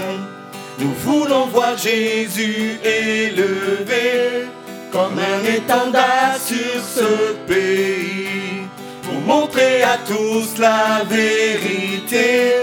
Nous 0.78 0.92
voulons 0.92 1.46
voir 1.46 1.76
Jésus 1.76 2.78
élevé 2.82 4.48
comme 4.92 5.18
un 5.18 5.44
étendard 5.44 6.36
sur 6.38 6.82
ce 6.82 7.34
pays, 7.46 8.62
pour 9.02 9.20
montrer 9.20 9.82
à 9.82 9.98
tous 10.06 10.58
la 10.58 11.04
vérité 11.04 12.54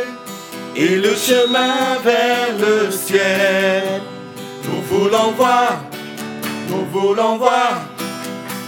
et 0.75 0.96
le 0.98 1.15
chemin 1.15 1.98
vers 2.03 2.50
le 2.60 2.91
ciel. 2.91 4.01
Nous 4.63 4.82
voulons 4.82 5.32
voir, 5.38 5.82
nous 6.70 6.86
voulons 6.91 7.38
voir, 7.38 7.82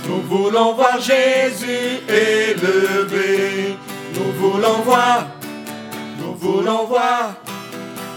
nous 0.07 0.21
voulons 0.21 0.73
voir 0.73 0.99
Jésus 0.99 2.01
élevé. 2.07 3.75
Nous 4.13 4.31
voulons 4.39 4.81
voir, 4.85 5.27
nous 6.19 6.33
voulons 6.35 6.85
voir, 6.85 7.33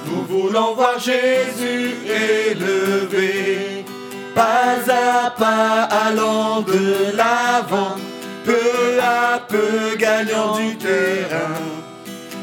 nous 0.07 0.23
voulons 0.23 0.75
voir 0.75 0.99
Jésus 0.99 1.95
élevé. 2.07 3.85
Pas 4.35 4.77
à 4.89 5.31
pas 5.31 5.89
allant 6.07 6.63
de 6.63 7.17
l'avant, 7.17 7.97
peu 8.45 9.01
à 9.03 9.41
peu 9.49 9.97
gagnant 9.97 10.57
du 10.57 10.77
terrain. 10.77 11.61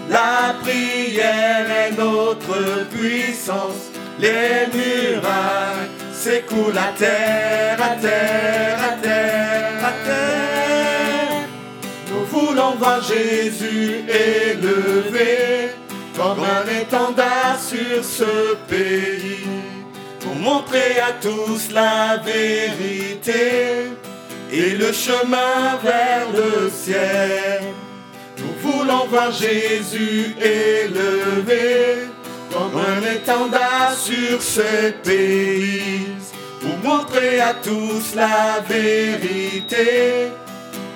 La 0.09 0.53
prière 0.61 1.65
est 1.69 1.97
notre 1.97 2.85
puissance 2.89 3.91
les 4.19 4.67
murailles 4.73 5.89
s'écoulent 6.11 6.77
à 6.77 6.91
terre, 6.97 7.77
à 7.81 7.95
terre, 7.95 8.79
à 8.83 9.01
terre, 9.01 9.85
à 9.85 9.91
terre. 10.05 11.47
Nous 12.09 12.25
voulons 12.25 12.75
voir 12.79 13.01
Jésus 13.03 14.03
élevé 14.07 15.69
comme 16.15 16.43
un 16.43 16.81
étendard 16.81 17.59
sur 17.59 18.03
ce 18.03 18.55
pays 18.67 19.45
montrer 20.37 20.99
à 20.99 21.13
tous 21.21 21.71
la 21.71 22.17
vérité 22.17 23.91
et 24.51 24.69
le 24.71 24.91
chemin 24.91 25.77
vers 25.83 26.27
le 26.33 26.69
ciel. 26.69 27.63
Nous 28.37 28.71
voulons 28.71 29.05
voir 29.07 29.31
Jésus 29.31 30.35
élevé 30.39 32.07
comme 32.51 32.79
un 32.79 33.01
étendard 33.15 33.93
sur 33.93 34.41
ce 34.41 34.91
pays, 35.03 36.07
pour 36.61 36.89
montrer 36.89 37.39
à 37.41 37.53
tous 37.53 38.15
la 38.15 38.61
vérité 38.67 40.31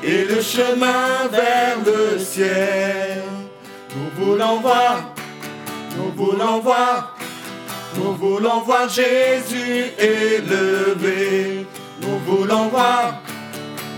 et 0.04 0.26
le 0.26 0.42
chemin 0.42 1.28
vers 1.32 1.78
le 1.86 2.18
ciel. 2.18 3.22
Nous 3.96 4.26
voulons 4.26 4.60
voir, 4.60 5.14
nous 5.98 6.12
voulons 6.16 6.60
voir, 6.60 7.16
nous 7.96 8.14
voulons 8.16 8.62
voir 8.62 8.88
Jésus 8.90 9.92
élevé. 9.98 11.66
Nous 12.02 12.18
voulons 12.20 12.68
voir, 12.70 13.22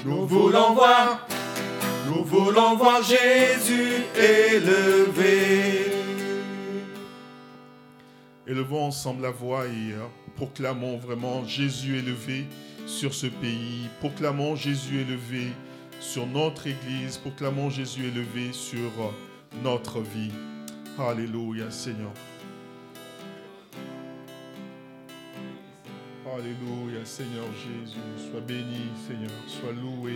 nous 0.06 0.28
voulons 0.28 0.74
voir, 0.74 1.26
nous 2.08 2.24
voulons 2.24 2.76
voir 2.76 3.02
Jésus 3.02 4.04
élevé. 4.16 5.92
Élevons 8.46 8.88
ensemble 8.88 9.22
la 9.24 9.32
voix 9.32 9.66
et 9.66 9.94
euh, 9.94 10.06
proclamons 10.36 10.98
vraiment 10.98 11.46
Jésus 11.46 11.98
élevé 11.98 12.46
sur 12.86 13.14
ce 13.14 13.28
pays. 13.28 13.88
Proclamons 14.02 14.58
Jésus 14.58 15.00
élevé 15.00 15.48
sur 16.02 16.28
notre 16.28 16.68
Église. 16.68 17.18
Proclamons 17.18 17.70
Jésus 17.70 18.08
élevé 18.08 18.52
sur 18.52 18.92
euh, 19.00 19.12
notre 19.64 20.02
vie. 20.02 20.32
Alléluia, 21.00 21.72
Seigneur. 21.72 22.12
Alléluia, 26.36 27.06
Seigneur 27.06 27.46
Jésus. 27.54 28.32
Sois 28.32 28.42
béni, 28.42 28.90
Seigneur. 29.08 29.30
Sois 29.46 29.72
loué. 29.72 30.14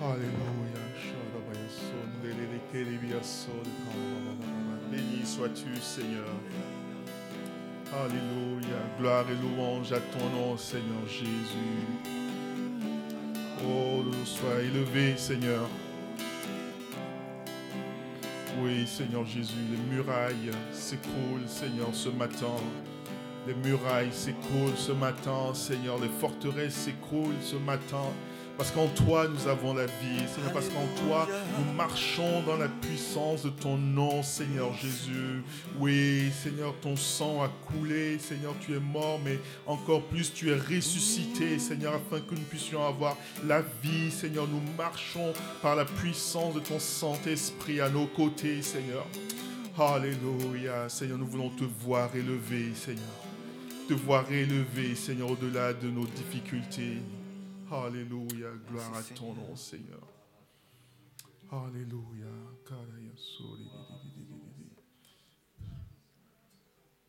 Alléluia. 0.00 0.80
Béni 4.90 5.26
sois-tu, 5.26 5.76
Seigneur. 5.82 6.24
Alléluia. 7.92 8.78
Gloire 8.98 9.26
et 9.30 9.34
louange 9.34 9.92
à 9.92 10.00
ton 10.00 10.30
nom, 10.30 10.56
Seigneur 10.56 11.06
Jésus. 11.06 11.84
Oh, 13.62 14.02
sois 14.24 14.62
élevé, 14.62 15.18
Seigneur. 15.18 15.68
Oui, 18.62 18.86
Seigneur 18.86 19.26
Jésus, 19.26 19.54
les 19.70 19.94
murailles 19.94 20.50
s'écroulent, 20.72 21.46
Seigneur, 21.46 21.88
ce 21.92 22.08
matin. 22.08 22.56
Les 23.46 23.54
murailles 23.54 24.12
s'écroulent 24.12 24.76
ce 24.76 24.92
matin, 24.92 25.54
Seigneur. 25.54 25.98
Les 25.98 26.08
forteresses 26.08 26.74
s'écroulent 26.74 27.34
ce 27.42 27.56
matin. 27.56 28.04
Parce 28.58 28.72
qu'en 28.72 28.88
toi, 28.88 29.26
nous 29.26 29.48
avons 29.48 29.72
la 29.72 29.86
vie. 29.86 30.28
Seigneur, 30.34 30.52
parce 30.52 30.68
qu'en 30.68 31.06
toi, 31.06 31.26
nous 31.58 31.72
marchons 31.72 32.42
dans 32.42 32.58
la 32.58 32.68
puissance 32.68 33.42
de 33.42 33.48
ton 33.48 33.78
nom, 33.78 34.22
Seigneur 34.22 34.74
Jésus. 34.74 35.42
Oui, 35.78 36.30
Seigneur, 36.42 36.74
ton 36.82 36.94
sang 36.94 37.42
a 37.42 37.48
coulé. 37.48 38.18
Seigneur, 38.18 38.54
tu 38.60 38.74
es 38.74 38.80
mort, 38.80 39.18
mais 39.24 39.38
encore 39.66 40.02
plus, 40.02 40.30
tu 40.34 40.50
es 40.50 40.56
ressuscité, 40.56 41.58
Seigneur, 41.58 41.94
afin 41.94 42.20
que 42.20 42.34
nous 42.34 42.42
puissions 42.42 42.86
avoir 42.86 43.16
la 43.46 43.62
vie. 43.82 44.10
Seigneur, 44.10 44.46
nous 44.46 44.60
marchons 44.76 45.32
par 45.62 45.74
la 45.74 45.86
puissance 45.86 46.52
de 46.52 46.60
ton 46.60 46.78
Saint-Esprit 46.78 47.80
à 47.80 47.88
nos 47.88 48.06
côtés, 48.06 48.60
Seigneur. 48.60 49.06
Alléluia. 49.78 50.90
Seigneur, 50.90 51.16
nous 51.16 51.26
voulons 51.26 51.48
te 51.48 51.64
voir 51.64 52.14
élevé, 52.14 52.74
Seigneur. 52.74 53.19
Te 53.90 53.94
voir 53.94 54.30
élevé, 54.30 54.94
Seigneur, 54.94 55.32
au-delà 55.32 55.74
de 55.74 55.90
nos 55.90 56.06
difficultés. 56.06 56.98
Alléluia, 57.72 58.50
gloire 58.68 58.94
à 58.94 59.02
ton 59.02 59.34
nom, 59.34 59.56
Seigneur. 59.56 60.06
Alléluia. 61.50 62.28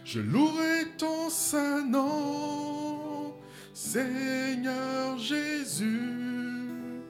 Je 0.03 0.19
louerai 0.19 0.85
ton 0.97 1.29
saint 1.29 1.85
nom, 1.85 3.33
Seigneur 3.73 5.17
Jésus, 5.17 7.01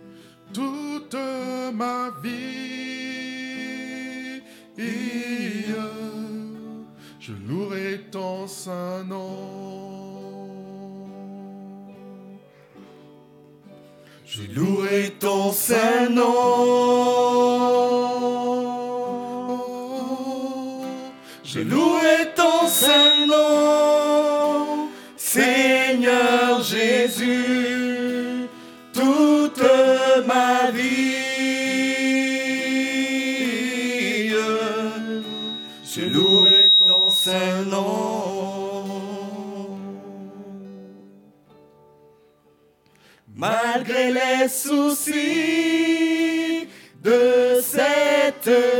toute 0.54 1.16
ma 1.74 2.12
vie. 2.24 2.36
Je 7.20 7.34
louerai 7.48 8.02
ton 8.12 8.48
saint 8.48 9.04
nom. 9.04 9.65
Je 14.56 14.62
louerai 14.62 15.12
ton 15.20 15.52
saint 15.52 16.10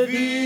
vie, 0.08 0.45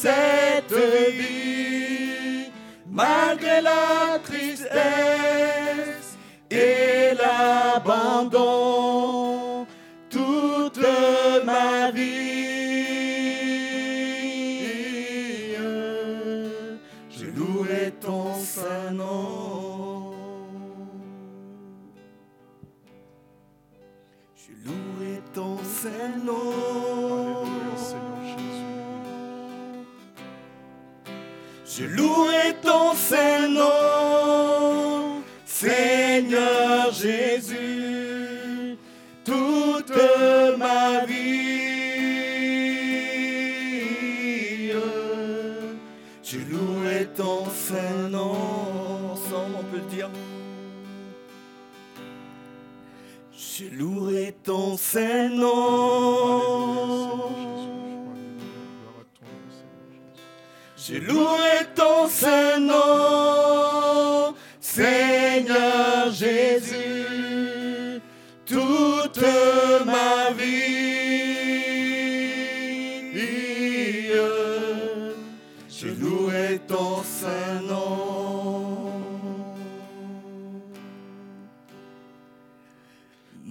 cette 0.00 0.72
vie, 1.10 2.52
malgré 2.86 3.60
la 3.60 4.18
tristesse 4.22 5.17
ses 54.92 55.28
noms. 55.28 56.78
Je 60.76 60.94
louerai 60.94 61.66
ton 61.74 62.08
saint 62.08 62.58
nom, 62.58 64.34
Seigneur 64.60 66.10
Jésus, 66.10 68.00
toute 68.46 69.24
ma 69.84 70.30
vie. 70.38 70.78
Je 75.68 75.88
louerai 76.00 76.60
ton 76.66 77.02
saint 77.02 77.60
nom. 77.68 78.07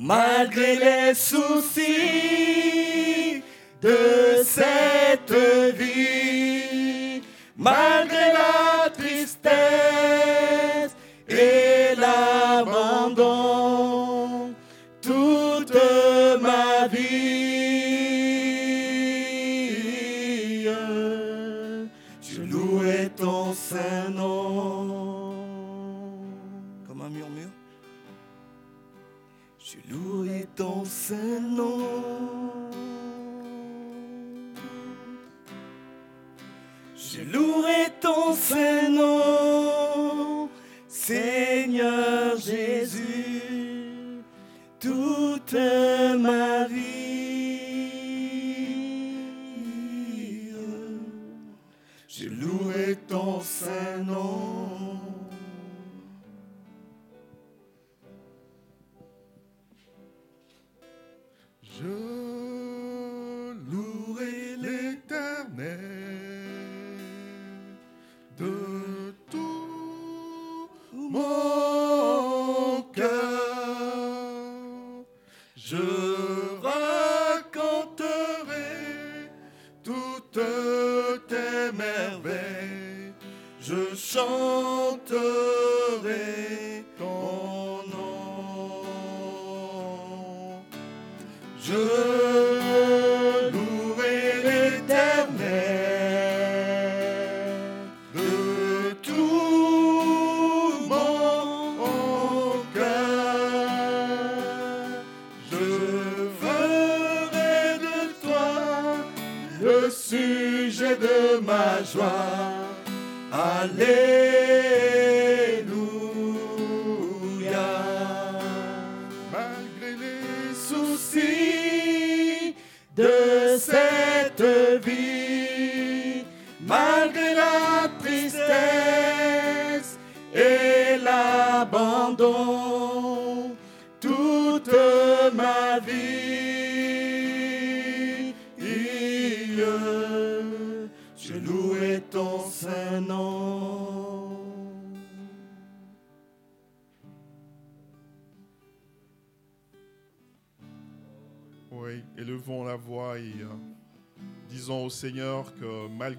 malgré 0.08 0.76
les 0.78 1.14
soucis 1.14 1.84
de 3.82 3.98
cette 4.46 5.34
vie, 5.78 7.22
malgré 7.58 8.32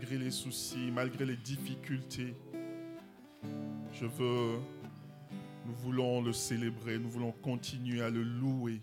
malgré 0.09 0.25
les 0.25 0.31
soucis, 0.31 0.91
malgré 0.91 1.27
les 1.27 1.37
difficultés. 1.37 2.35
Je 3.93 4.07
veux, 4.07 4.59
nous 5.67 5.75
voulons 5.83 6.23
le 6.23 6.33
célébrer, 6.33 6.99
nous 6.99 7.11
voulons 7.11 7.33
continuer 7.43 8.01
à 8.01 8.09
le 8.09 8.23
louer. 8.23 8.81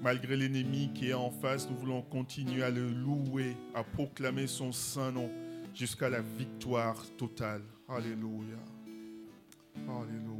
Malgré 0.00 0.34
l'ennemi 0.36 0.90
qui 0.94 1.10
est 1.10 1.14
en 1.14 1.30
face, 1.30 1.68
nous 1.68 1.76
voulons 1.76 2.00
continuer 2.00 2.62
à 2.62 2.70
le 2.70 2.88
louer, 2.88 3.54
à 3.74 3.84
proclamer 3.84 4.46
son 4.46 4.72
saint 4.72 5.12
nom 5.12 5.30
jusqu'à 5.74 6.08
la 6.08 6.22
victoire 6.22 7.04
totale. 7.18 7.62
Alléluia. 7.86 8.56
Alléluia. 9.76 10.31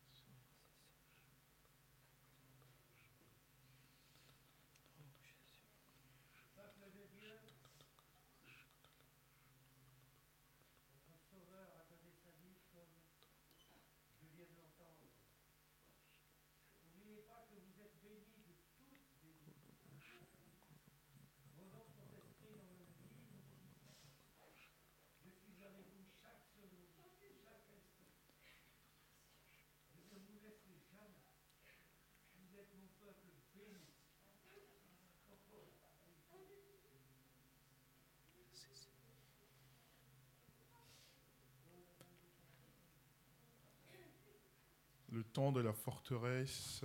le 45.14 45.23
temps 45.34 45.50
de 45.50 45.60
la 45.60 45.72
forteresse 45.72 46.84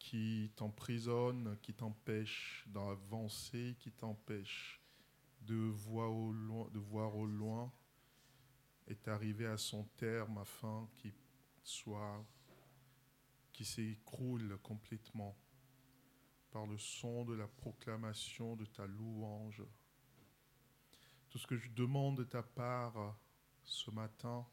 qui 0.00 0.50
t'emprisonne, 0.56 1.56
qui 1.62 1.72
t'empêche 1.72 2.64
d'avancer, 2.66 3.76
qui 3.78 3.92
t'empêche 3.92 4.82
de 5.42 5.54
voir 5.54 6.12
au 6.12 6.32
loin, 6.32 6.68
de 6.72 6.80
voir 6.80 7.14
au 7.16 7.26
loin 7.26 7.72
est 8.88 9.06
arrivé 9.06 9.46
à 9.46 9.56
son 9.56 9.84
terme 9.96 10.38
afin 10.38 10.88
qu'il 10.96 11.14
soit, 11.62 12.26
qui 13.52 13.64
s'écroule 13.64 14.58
complètement 14.64 15.38
par 16.50 16.66
le 16.66 16.76
son 16.76 17.24
de 17.24 17.34
la 17.34 17.46
proclamation 17.46 18.56
de 18.56 18.64
ta 18.64 18.84
louange. 18.84 19.62
Tout 21.30 21.38
ce 21.38 21.46
que 21.46 21.56
je 21.56 21.70
demande 21.70 22.18
de 22.18 22.24
ta 22.24 22.42
part 22.42 23.16
ce 23.62 23.92
matin, 23.92 24.44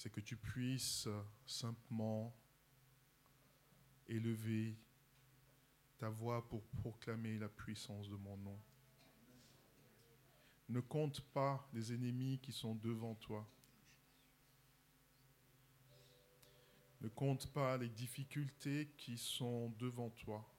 c'est 0.00 0.08
que 0.08 0.20
tu 0.20 0.34
puisses 0.34 1.06
simplement 1.44 2.34
élever 4.08 4.78
ta 5.98 6.08
voix 6.08 6.48
pour 6.48 6.64
proclamer 6.68 7.38
la 7.38 7.50
puissance 7.50 8.08
de 8.08 8.16
mon 8.16 8.34
nom. 8.38 8.58
Ne 10.70 10.80
compte 10.80 11.20
pas 11.34 11.68
les 11.74 11.92
ennemis 11.92 12.38
qui 12.38 12.50
sont 12.50 12.76
devant 12.76 13.14
toi. 13.16 13.46
Ne 17.02 17.08
compte 17.08 17.52
pas 17.52 17.76
les 17.76 17.90
difficultés 17.90 18.94
qui 18.96 19.18
sont 19.18 19.68
devant 19.78 20.08
toi. 20.08 20.50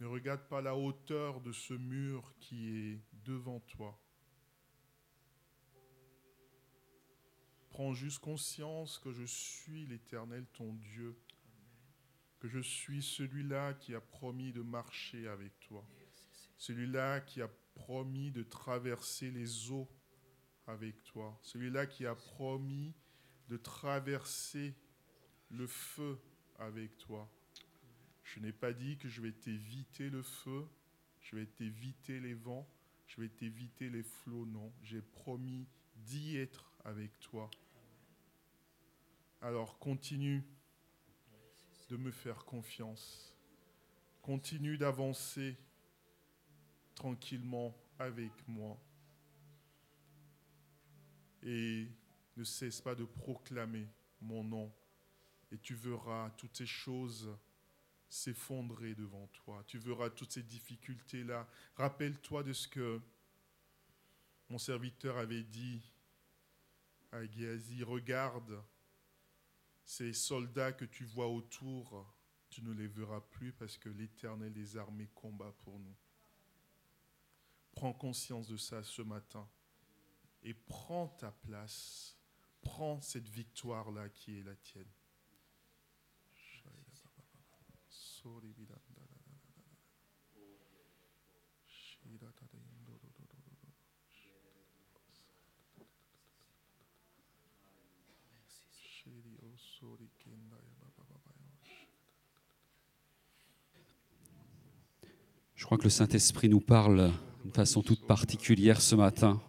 Ne 0.00 0.06
regarde 0.06 0.48
pas 0.48 0.60
la 0.60 0.74
hauteur 0.74 1.40
de 1.40 1.52
ce 1.52 1.74
mur 1.74 2.34
qui 2.40 2.68
est 2.76 3.00
devant 3.12 3.60
toi. 3.60 4.03
Prends 7.74 7.92
juste 7.92 8.20
conscience 8.20 9.00
que 9.00 9.10
je 9.10 9.24
suis 9.24 9.84
l'Éternel, 9.86 10.46
ton 10.52 10.74
Dieu, 10.74 11.18
que 12.38 12.46
je 12.46 12.60
suis 12.60 13.02
celui-là 13.02 13.74
qui 13.74 13.96
a 13.96 14.00
promis 14.00 14.52
de 14.52 14.62
marcher 14.62 15.26
avec 15.26 15.58
toi, 15.58 15.84
celui-là 16.56 17.20
qui 17.22 17.42
a 17.42 17.48
promis 17.74 18.30
de 18.30 18.44
traverser 18.44 19.32
les 19.32 19.72
eaux 19.72 19.88
avec 20.68 21.02
toi, 21.02 21.36
celui-là 21.42 21.86
qui 21.86 22.06
a 22.06 22.14
promis 22.14 22.94
de 23.48 23.56
traverser 23.56 24.76
le 25.50 25.66
feu 25.66 26.20
avec 26.60 26.96
toi. 26.96 27.28
Je 28.22 28.38
n'ai 28.38 28.52
pas 28.52 28.72
dit 28.72 28.98
que 28.98 29.08
je 29.08 29.20
vais 29.20 29.32
t'éviter 29.32 30.10
le 30.10 30.22
feu, 30.22 30.64
je 31.18 31.34
vais 31.34 31.46
t'éviter 31.46 32.20
les 32.20 32.34
vents, 32.34 32.68
je 33.08 33.20
vais 33.20 33.30
t'éviter 33.30 33.90
les 33.90 34.04
flots, 34.04 34.46
non. 34.46 34.72
J'ai 34.84 35.02
promis 35.02 35.66
d'y 35.96 36.36
être 36.36 36.72
avec 36.84 37.18
toi. 37.18 37.50
Alors 39.44 39.78
continue 39.78 40.42
de 41.90 41.98
me 41.98 42.10
faire 42.10 42.46
confiance. 42.46 43.36
Continue 44.22 44.78
d'avancer 44.78 45.58
tranquillement 46.94 47.76
avec 47.98 48.32
moi. 48.48 48.80
Et 51.42 51.86
ne 52.38 52.42
cesse 52.42 52.80
pas 52.80 52.94
de 52.94 53.04
proclamer 53.04 53.86
mon 54.22 54.42
nom. 54.42 54.72
Et 55.52 55.58
tu 55.58 55.74
verras 55.74 56.30
toutes 56.38 56.56
ces 56.56 56.64
choses 56.64 57.36
s'effondrer 58.08 58.94
devant 58.94 59.26
toi. 59.26 59.62
Tu 59.66 59.76
verras 59.76 60.08
toutes 60.08 60.32
ces 60.32 60.42
difficultés-là. 60.42 61.46
Rappelle-toi 61.74 62.44
de 62.44 62.54
ce 62.54 62.66
que 62.66 62.98
mon 64.48 64.56
serviteur 64.56 65.18
avait 65.18 65.44
dit 65.44 65.82
à 67.12 67.26
Géasi. 67.26 67.82
Regarde 67.82 68.64
ces 69.84 70.12
soldats 70.12 70.72
que 70.72 70.84
tu 70.84 71.04
vois 71.04 71.28
autour. 71.28 72.06
Tu 72.50 72.62
ne 72.62 72.72
les 72.72 72.86
verras 72.86 73.20
plus 73.20 73.52
parce 73.52 73.76
que 73.76 73.88
l'Éternel 73.88 74.52
des 74.52 74.76
armées 74.76 75.10
combat 75.14 75.52
pour 75.64 75.78
nous. 75.78 75.96
Prends 77.72 77.92
conscience 77.92 78.48
de 78.48 78.56
ça 78.56 78.82
ce 78.82 79.02
matin 79.02 79.48
et 80.42 80.54
prends 80.54 81.08
ta 81.08 81.32
place. 81.32 82.16
Prends 82.62 83.00
cette 83.00 83.28
victoire-là 83.28 84.08
qui 84.08 84.38
est 84.38 84.42
la 84.42 84.54
tienne. 84.56 84.90
Je 105.54 105.64
crois 105.64 105.78
que 105.78 105.84
le 105.84 105.90
Saint-Esprit 105.90 106.48
nous 106.48 106.60
parle 106.60 107.10
d'une 107.42 107.52
façon 107.52 107.82
toute 107.82 108.06
particulière 108.06 108.82
ce 108.82 108.94
matin. 108.94 109.40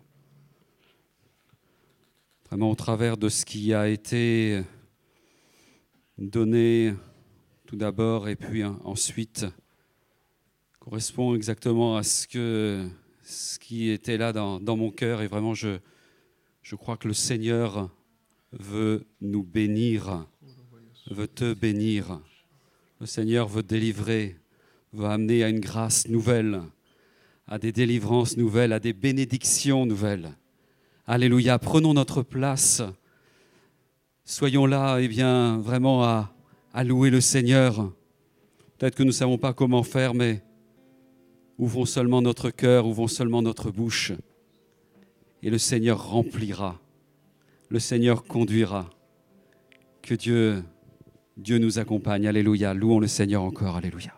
Vraiment 2.48 2.72
au 2.72 2.76
travers 2.76 3.18
de 3.18 3.28
ce 3.28 3.44
qui 3.46 3.74
a 3.74 3.90
été 3.90 4.64
donné 6.18 6.94
tout 7.66 7.76
d'abord 7.76 8.30
et 8.30 8.36
puis 8.36 8.64
ensuite 8.64 9.46
correspond 10.80 11.36
exactement 11.36 11.98
à 11.98 12.04
ce, 12.04 12.88
qui 13.60 13.90
était 13.90 14.18
là 14.18 14.32
dans, 14.32 14.78
mon 14.78 14.92
cœur. 14.92 15.22
Et 15.22 15.28
vraiment, 15.28 15.54
je 15.54 15.80
crois 16.78 16.96
que 16.96 17.08
le 17.08 17.14
Seigneur 17.14 17.90
veut 18.60 19.06
nous 19.22 19.44
bénir, 19.44 20.28
veut 21.10 21.28
te 21.28 21.54
bénir. 21.54 22.22
Le 23.00 23.06
Seigneur 23.06 23.48
veut 23.48 23.64
délivrer, 23.64 24.38
veut 24.94 25.06
amener 25.06 25.44
à 25.44 25.50
une 25.50 25.60
grâce 25.60 26.08
nouvelle, 26.08 26.62
à 27.48 27.60
des 27.60 27.72
délivrances 27.72 28.38
nouvelles, 28.38 28.74
à 28.74 28.80
des 28.80 28.94
bénédictions 28.94 29.86
nouvelles. 29.86 30.32
Alléluia, 31.06 31.60
prenons 31.60 31.94
notre 31.94 32.24
place. 32.24 32.82
Soyons 34.24 34.66
là, 34.66 34.98
eh 35.00 35.08
bien, 35.08 35.60
vraiment 35.60 36.04
à, 36.04 36.34
à 36.74 36.84
louer 36.84 37.10
le 37.10 37.22
Seigneur. 37.22 37.94
Peut-être 38.78 38.96
que 38.96 39.04
nous 39.04 39.10
ne 39.10 39.14
savons 39.14 39.38
pas 39.38 39.54
comment 39.54 39.84
faire, 39.84 40.14
mais 40.14 40.42
ouvrons 41.58 41.86
seulement 41.86 42.22
notre 42.22 42.50
cœur, 42.50 42.88
ouvrons 42.88 43.08
seulement 43.08 43.42
notre 43.42 43.72
bouche, 43.72 44.14
et 45.44 45.50
le 45.50 45.58
Seigneur 45.58 46.10
remplira, 46.10 46.82
le 47.70 47.80
Seigneur 47.80 48.24
conduira. 48.24 48.90
Que 50.02 50.14
Dieu, 50.14 50.64
Dieu 51.38 51.58
nous 51.58 51.80
accompagne. 51.80 52.28
Alléluia. 52.28 52.74
Louons 52.74 53.00
le 53.00 53.08
Seigneur 53.08 53.44
encore. 53.44 53.76
Alléluia. 53.76 54.14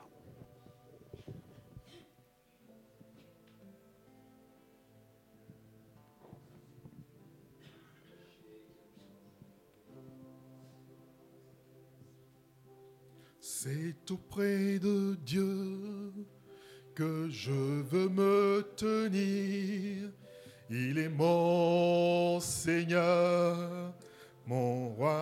C'est 13.40 14.12
auprès 14.12 14.80
de 14.80 15.16
Dieu 15.26 16.14
que 16.96 17.28
je 17.30 17.52
veux 17.52 18.10
me 18.10 18.62
tenir. 18.76 20.10
Il 20.70 20.98
est 20.98 21.08
mon 21.08 22.42
Seigneur, 22.42 23.56
mon 24.46 24.90
roi. 24.90 25.18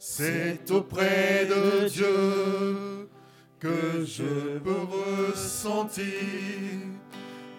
C'est 0.00 0.68
auprès 0.72 1.46
de 1.46 1.88
Dieu 1.88 3.08
que 3.60 4.04
je 4.04 4.58
peux 4.58 4.82
ressentir 5.30 6.04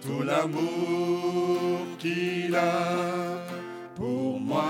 tout 0.01 0.23
l'amour 0.23 1.79
qu'il 1.97 2.53
a 2.53 3.45
pour 3.95 4.41
moi. 4.41 4.65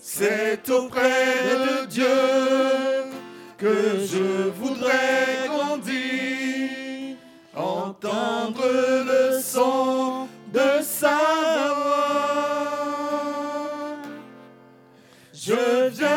C'est 0.00 0.68
auprès 0.70 1.34
de 1.52 1.86
Dieu 1.86 2.04
que 3.56 4.04
je 4.04 4.50
voudrais 4.50 5.45
entendre 7.96 8.64
le 9.06 9.40
son 9.40 10.28
de 10.52 10.82
sa 10.82 11.16
voix. 11.74 12.76
Je 15.32 15.88
viens, 15.88 16.08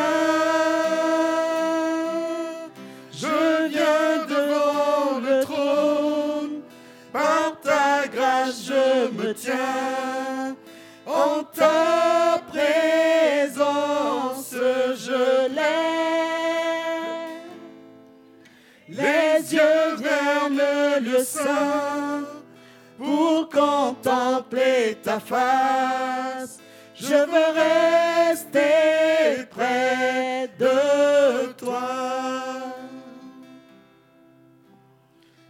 je 3.12 3.68
viens 3.68 4.26
devant 4.28 5.20
le 5.20 5.42
trône, 5.42 6.60
par 7.12 7.58
ta 7.62 8.08
grâce 8.08 8.64
je 8.66 9.10
me 9.16 9.32
tiens 9.32 10.09
lieu 21.00 21.22
saint 21.24 22.24
pour 22.98 23.48
contempler 23.48 24.98
ta 25.02 25.18
face. 25.20 26.58
Je 26.94 27.14
veux 27.14 27.50
rester 28.28 29.46
près 29.50 30.50
de 30.58 31.52
toi. 31.52 31.80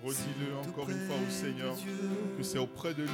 Redis-le 0.05 0.57
encore 0.69 0.89
une 0.89 1.07
fois 1.07 1.17
au 1.17 1.31
Seigneur 1.31 1.75
que 2.39 2.43
c'est 2.43 2.59
auprès 2.59 2.95
de 2.95 3.03
lui 3.03 3.09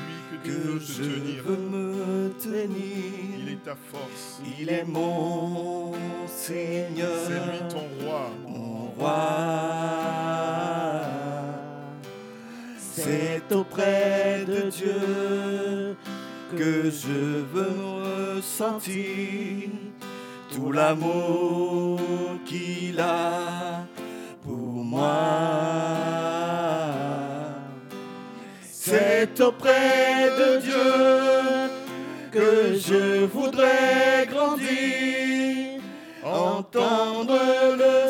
que 0.44 0.48
tu 0.48 0.52
veux 0.52 0.78
te 0.78 0.92
tenir. 1.02 1.44
me 1.58 2.30
Il 2.38 2.50
tenir. 2.50 3.52
est 3.52 3.64
ta 3.64 3.74
force. 3.74 4.40
Il 4.60 4.68
est 4.68 4.84
mon 4.84 5.92
Seigneur, 6.28 7.08
C'est 7.26 7.32
lui 7.34 7.68
ton 7.68 8.04
roi. 8.06 8.30
mon 8.46 8.86
roi. 8.98 10.75
C'est 12.98 13.52
auprès 13.52 14.46
de 14.48 14.70
Dieu 14.70 15.96
que 16.56 16.90
je 16.90 17.44
veux 17.52 18.36
ressentir 18.38 19.68
tout 20.50 20.72
l'amour 20.72 22.00
qu'il 22.46 22.98
a 22.98 23.84
pour 24.42 24.56
moi. 24.56 25.10
C'est 28.62 29.38
auprès 29.42 30.30
de 30.38 30.60
Dieu 30.62 31.70
que 32.32 32.78
je 32.78 33.26
voudrais 33.26 34.26
grandir, 34.26 35.82
entendre 36.24 37.38
le 37.76 38.05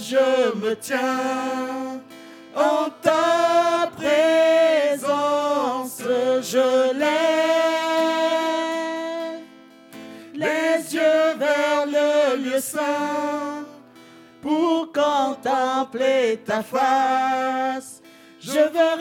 je 0.00 0.54
me 0.56 0.74
tiens, 0.76 2.00
en 2.54 2.90
ta 3.02 3.90
présence 3.96 4.78
je 6.42 6.92
lève 6.94 7.08
les 10.34 10.94
yeux 10.94 11.34
vers 11.38 11.86
le 11.86 12.36
lieu 12.42 12.60
saint 12.60 13.64
pour 14.40 14.92
contempler 14.92 16.40
ta 16.44 16.62
face. 16.62 18.00
Je 18.40 18.52
veux 18.52 18.94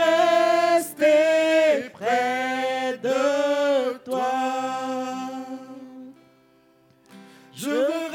rester 0.76 1.90
près 1.94 2.98
de 3.04 3.98
toi. 4.04 4.32
Je 7.54 8.07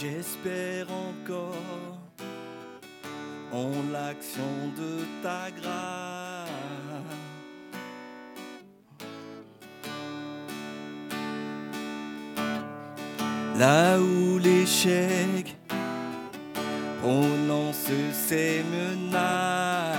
J'espère 0.00 0.86
encore 0.90 1.98
en 3.52 3.70
l'action 3.92 4.72
de 4.74 5.04
ta 5.22 5.50
grâce. 5.50 6.48
Là 13.58 13.98
où 14.00 14.38
l'échec 14.38 15.54
prononce 17.02 17.90
ses 18.14 18.64
menaces. 18.72 19.98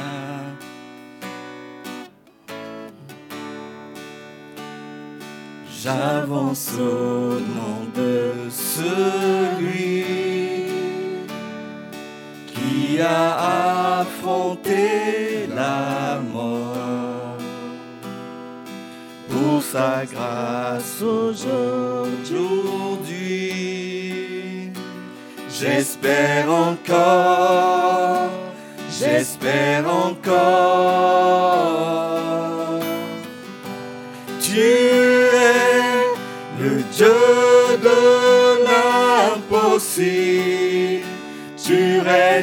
J'avance 5.70 6.72
au 6.80 7.39
nom 7.39 7.86
de 7.95 8.30
celui 8.50 10.06
qui 12.48 13.00
a 13.02 14.00
affronté 14.02 15.48
la 15.56 16.20
mort. 16.34 17.38
Pour 19.30 19.62
sa 19.62 20.04
grâce 20.06 21.02
aujourd'hui, 21.02 21.52
j'espère 25.50 26.52
encore, 26.52 28.30
j'espère 28.89 29.88
encore. 29.88 30.32
Tu 34.42 34.60
es 34.60 36.04
le 36.60 36.84
Dieu 36.94 37.41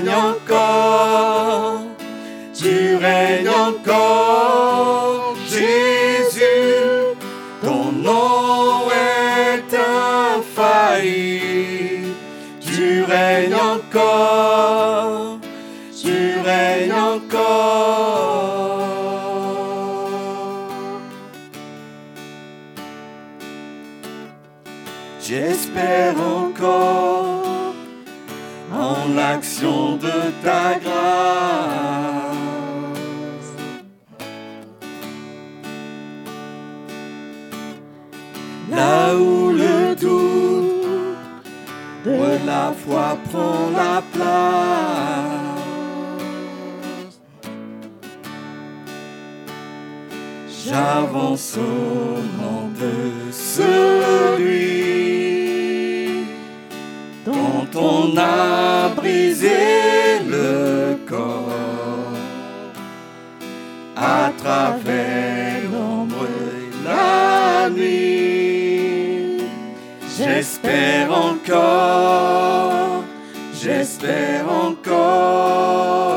règnes 0.07 0.38
ta 30.49 30.79
grâce. 30.85 32.33
Là 38.71 39.15
où 39.17 39.51
le 39.63 39.95
doute 40.05 41.27
de 42.07 42.21
la 42.47 42.67
foi 42.83 43.09
prend 43.29 43.65
la 43.83 43.97
place. 44.15 44.39
J'avance 50.65 51.57
au 51.57 52.23
nom 52.41 52.63
de 52.81 52.95
celui 53.33 54.89
on 57.81 58.17
a 58.17 58.89
brisé 58.95 60.18
à 64.29 64.33
travers 64.33 65.62
l'ombre 65.72 66.26
et 66.26 66.85
la 66.87 67.70
nuit. 67.70 69.43
J'espère 70.18 71.11
encore, 71.12 73.05
j'espère 73.55 74.45
encore. 74.53 76.08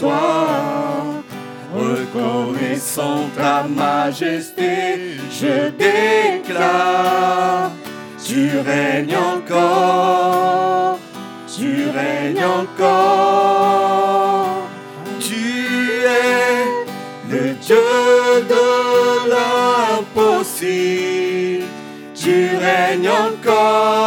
Victoire. 0.00 1.04
Reconnaissant 1.72 3.28
ta 3.36 3.62
majesté, 3.62 5.18
je 5.30 5.70
déclare, 5.70 7.70
tu 8.24 8.50
règnes 8.66 9.16
encore, 9.16 10.98
tu 11.46 11.88
règnes 11.94 12.44
encore, 12.44 13.68
tu 15.20 16.02
es 16.04 16.66
le 17.30 17.54
Dieu 17.54 17.76
de 18.48 19.30
l'impossible. 19.30 21.00
Tu 22.22 22.50
règnes 22.60 23.08
encore, 23.08 23.99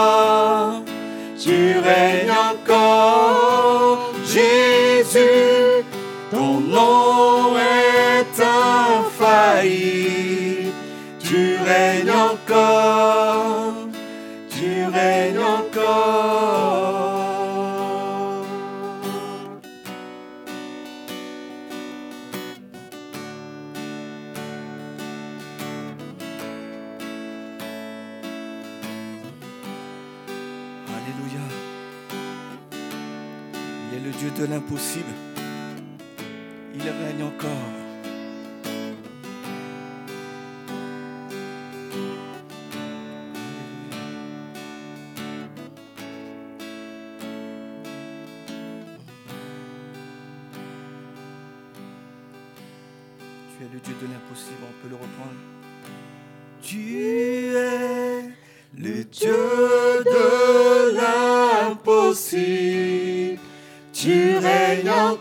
Dieu 34.92 35.13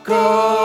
règnes 0.05 0.61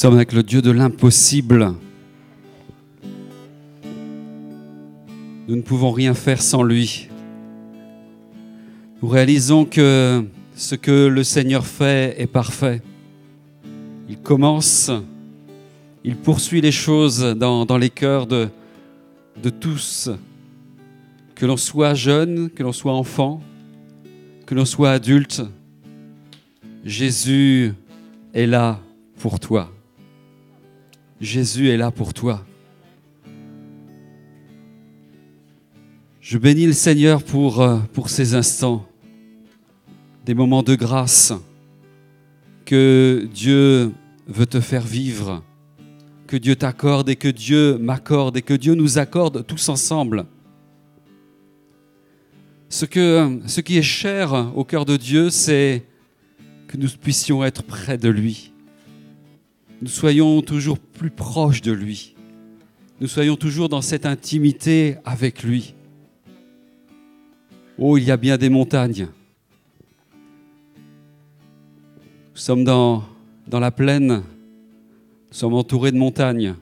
sommes 0.00 0.14
avec 0.14 0.32
le 0.32 0.42
Dieu 0.42 0.62
de 0.62 0.70
l'impossible. 0.70 1.74
Nous 5.46 5.56
ne 5.56 5.60
pouvons 5.60 5.90
rien 5.90 6.14
faire 6.14 6.40
sans 6.40 6.62
lui. 6.62 7.10
Nous 9.02 9.08
réalisons 9.10 9.66
que 9.66 10.24
ce 10.56 10.74
que 10.74 11.06
le 11.06 11.22
Seigneur 11.22 11.66
fait 11.66 12.14
est 12.18 12.26
parfait. 12.26 12.80
Il 14.08 14.16
commence, 14.16 14.90
il 16.02 16.16
poursuit 16.16 16.62
les 16.62 16.72
choses 16.72 17.20
dans, 17.36 17.66
dans 17.66 17.76
les 17.76 17.90
cœurs 17.90 18.26
de, 18.26 18.48
de 19.42 19.50
tous, 19.50 20.08
que 21.34 21.44
l'on 21.44 21.58
soit 21.58 21.92
jeune, 21.92 22.48
que 22.48 22.62
l'on 22.62 22.72
soit 22.72 22.94
enfant, 22.94 23.42
que 24.46 24.54
l'on 24.54 24.64
soit 24.64 24.92
adulte. 24.92 25.42
Jésus 26.86 27.74
est 28.32 28.46
là 28.46 28.80
pour 29.18 29.38
toi. 29.38 29.70
Jésus 31.20 31.68
est 31.68 31.76
là 31.76 31.90
pour 31.90 32.14
toi. 32.14 32.46
Je 36.22 36.38
bénis 36.38 36.66
le 36.66 36.72
Seigneur 36.72 37.22
pour, 37.22 37.60
euh, 37.60 37.78
pour 37.92 38.08
ces 38.08 38.34
instants, 38.34 38.86
des 40.24 40.32
moments 40.32 40.62
de 40.62 40.74
grâce 40.74 41.34
que 42.64 43.28
Dieu 43.34 43.92
veut 44.28 44.46
te 44.46 44.60
faire 44.60 44.86
vivre, 44.86 45.42
que 46.26 46.38
Dieu 46.38 46.56
t'accorde 46.56 47.10
et 47.10 47.16
que 47.16 47.28
Dieu 47.28 47.76
m'accorde 47.76 48.38
et 48.38 48.42
que 48.42 48.54
Dieu 48.54 48.74
nous 48.74 48.98
accorde 48.98 49.46
tous 49.46 49.68
ensemble. 49.68 50.24
Ce, 52.70 52.86
ce 52.86 53.60
qui 53.60 53.76
est 53.76 53.82
cher 53.82 54.52
au 54.54 54.64
cœur 54.64 54.86
de 54.86 54.96
Dieu, 54.96 55.28
c'est 55.28 55.84
que 56.68 56.78
nous 56.78 56.88
puissions 56.88 57.44
être 57.44 57.62
près 57.62 57.98
de 57.98 58.08
lui 58.08 58.49
nous 59.80 59.88
soyons 59.88 60.42
toujours 60.42 60.78
plus 60.78 61.10
proches 61.10 61.62
de 61.62 61.72
lui. 61.72 62.14
Nous 63.00 63.08
soyons 63.08 63.36
toujours 63.36 63.70
dans 63.70 63.80
cette 63.80 64.04
intimité 64.04 64.96
avec 65.04 65.42
lui. 65.42 65.74
Oh, 67.78 67.96
il 67.96 68.04
y 68.04 68.10
a 68.10 68.18
bien 68.18 68.36
des 68.36 68.50
montagnes. 68.50 69.08
Nous 72.34 72.40
sommes 72.46 72.64
dans, 72.64 73.04
la 73.50 73.70
plaine, 73.70 74.08
nous 74.08 74.22
sommes 75.30 75.54
entourés 75.54 75.92
de 75.92 75.96
montagnes. 75.96 76.54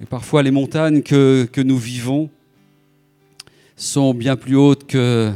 Et 0.00 0.06
parfois, 0.06 0.44
les 0.44 0.52
montagnes 0.52 1.02
que, 1.02 1.48
que 1.50 1.60
nous 1.60 1.78
vivons 1.78 2.30
sont 3.74 4.14
bien 4.14 4.36
plus 4.36 4.54
hautes 4.54 4.86
que 4.86 5.32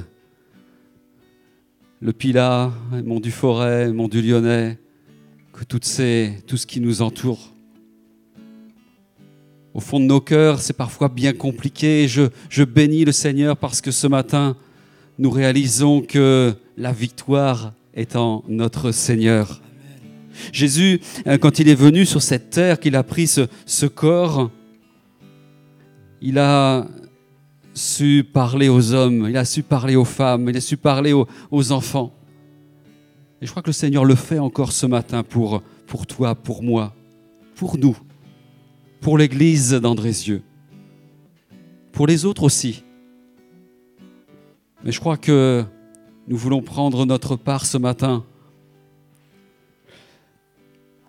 le 2.00 2.12
Pilat, 2.12 2.72
mont 3.04 3.20
du 3.20 3.32
Forêt, 3.32 3.92
mont 3.92 4.08
du 4.08 4.22
Lyonnais, 4.22 4.78
toutes 5.64 5.84
ces, 5.84 6.42
tout 6.46 6.56
ce 6.56 6.66
qui 6.66 6.80
nous 6.80 7.02
entoure. 7.02 7.52
Au 9.72 9.80
fond 9.80 10.00
de 10.00 10.04
nos 10.04 10.20
cœurs, 10.20 10.60
c'est 10.60 10.76
parfois 10.76 11.08
bien 11.08 11.32
compliqué. 11.32 12.08
Je, 12.08 12.22
je 12.48 12.64
bénis 12.64 13.04
le 13.04 13.12
Seigneur 13.12 13.56
parce 13.56 13.80
que 13.80 13.90
ce 13.90 14.06
matin, 14.06 14.56
nous 15.18 15.30
réalisons 15.30 16.00
que 16.00 16.54
la 16.76 16.92
victoire 16.92 17.72
étant 17.94 18.42
notre 18.48 18.90
Seigneur. 18.90 19.60
Jésus, 20.52 21.00
euh, 21.26 21.38
quand 21.38 21.58
il 21.58 21.68
est 21.68 21.74
venu 21.74 22.06
sur 22.06 22.22
cette 22.22 22.50
terre, 22.50 22.80
qu'il 22.80 22.96
a 22.96 23.02
pris 23.02 23.26
ce, 23.26 23.46
ce 23.66 23.86
corps, 23.86 24.50
il 26.22 26.38
a 26.38 26.86
su 27.74 28.24
parler 28.24 28.68
aux 28.68 28.92
hommes, 28.92 29.26
il 29.28 29.36
a 29.36 29.44
su 29.44 29.62
parler 29.62 29.96
aux 29.96 30.04
femmes, 30.04 30.48
il 30.48 30.56
a 30.56 30.60
su 30.60 30.76
parler 30.76 31.12
aux, 31.12 31.26
aux 31.50 31.72
enfants. 31.72 32.14
Et 33.42 33.46
je 33.46 33.50
crois 33.50 33.62
que 33.62 33.70
le 33.70 33.74
Seigneur 33.74 34.04
le 34.04 34.14
fait 34.14 34.38
encore 34.38 34.72
ce 34.72 34.84
matin 34.84 35.22
pour, 35.22 35.62
toi, 36.06 36.34
pour 36.34 36.62
moi, 36.62 36.94
pour 37.54 37.78
nous, 37.78 37.96
pour 39.00 39.16
l'Église 39.16 39.70
d'Andrézieux, 39.72 40.42
pour 41.90 42.06
les 42.06 42.26
autres 42.26 42.42
aussi. 42.42 42.84
Mais 44.84 44.92
je 44.92 45.00
crois 45.00 45.16
que 45.16 45.64
nous 46.28 46.36
voulons 46.36 46.60
prendre 46.60 47.06
notre 47.06 47.34
part 47.36 47.64
ce 47.64 47.78
matin. 47.78 48.24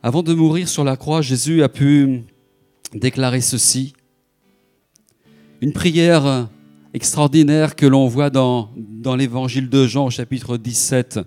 Avant 0.02 0.24
de 0.24 0.34
mourir 0.34 0.70
sur 0.70 0.86
la 0.86 0.96
croix, 0.96 1.22
Jésus 1.22 1.64
a 1.64 1.70
pu 1.70 2.24
déclarer 2.94 3.42
ceci. 3.42 3.94
Une 5.60 5.74
prière 5.74 6.50
extraordinaire 6.94 7.76
que 7.76 7.86
l'on 7.86 8.08
voit 8.08 8.30
dans, 8.30 8.72
dans 8.78 9.18
l'évangile 9.18 9.70
de 9.70 9.86
Jean, 9.86 10.10
chapitre 10.10 10.56
17. 10.56 11.20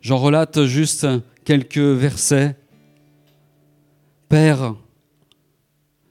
J'en 0.00 0.18
relate 0.18 0.64
juste 0.64 1.06
quelques 1.44 1.78
versets. 1.78 2.56
Père, 4.28 4.74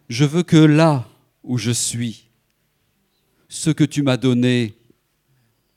je 0.10 0.26
veux 0.26 0.44
que 0.44 0.58
là 0.58 1.08
où 1.44 1.58
je 1.58 1.72
suis, 1.72 2.30
ce 3.48 3.70
que 3.70 3.84
tu 3.84 4.04
m'as 4.04 4.18
donné 4.18 4.76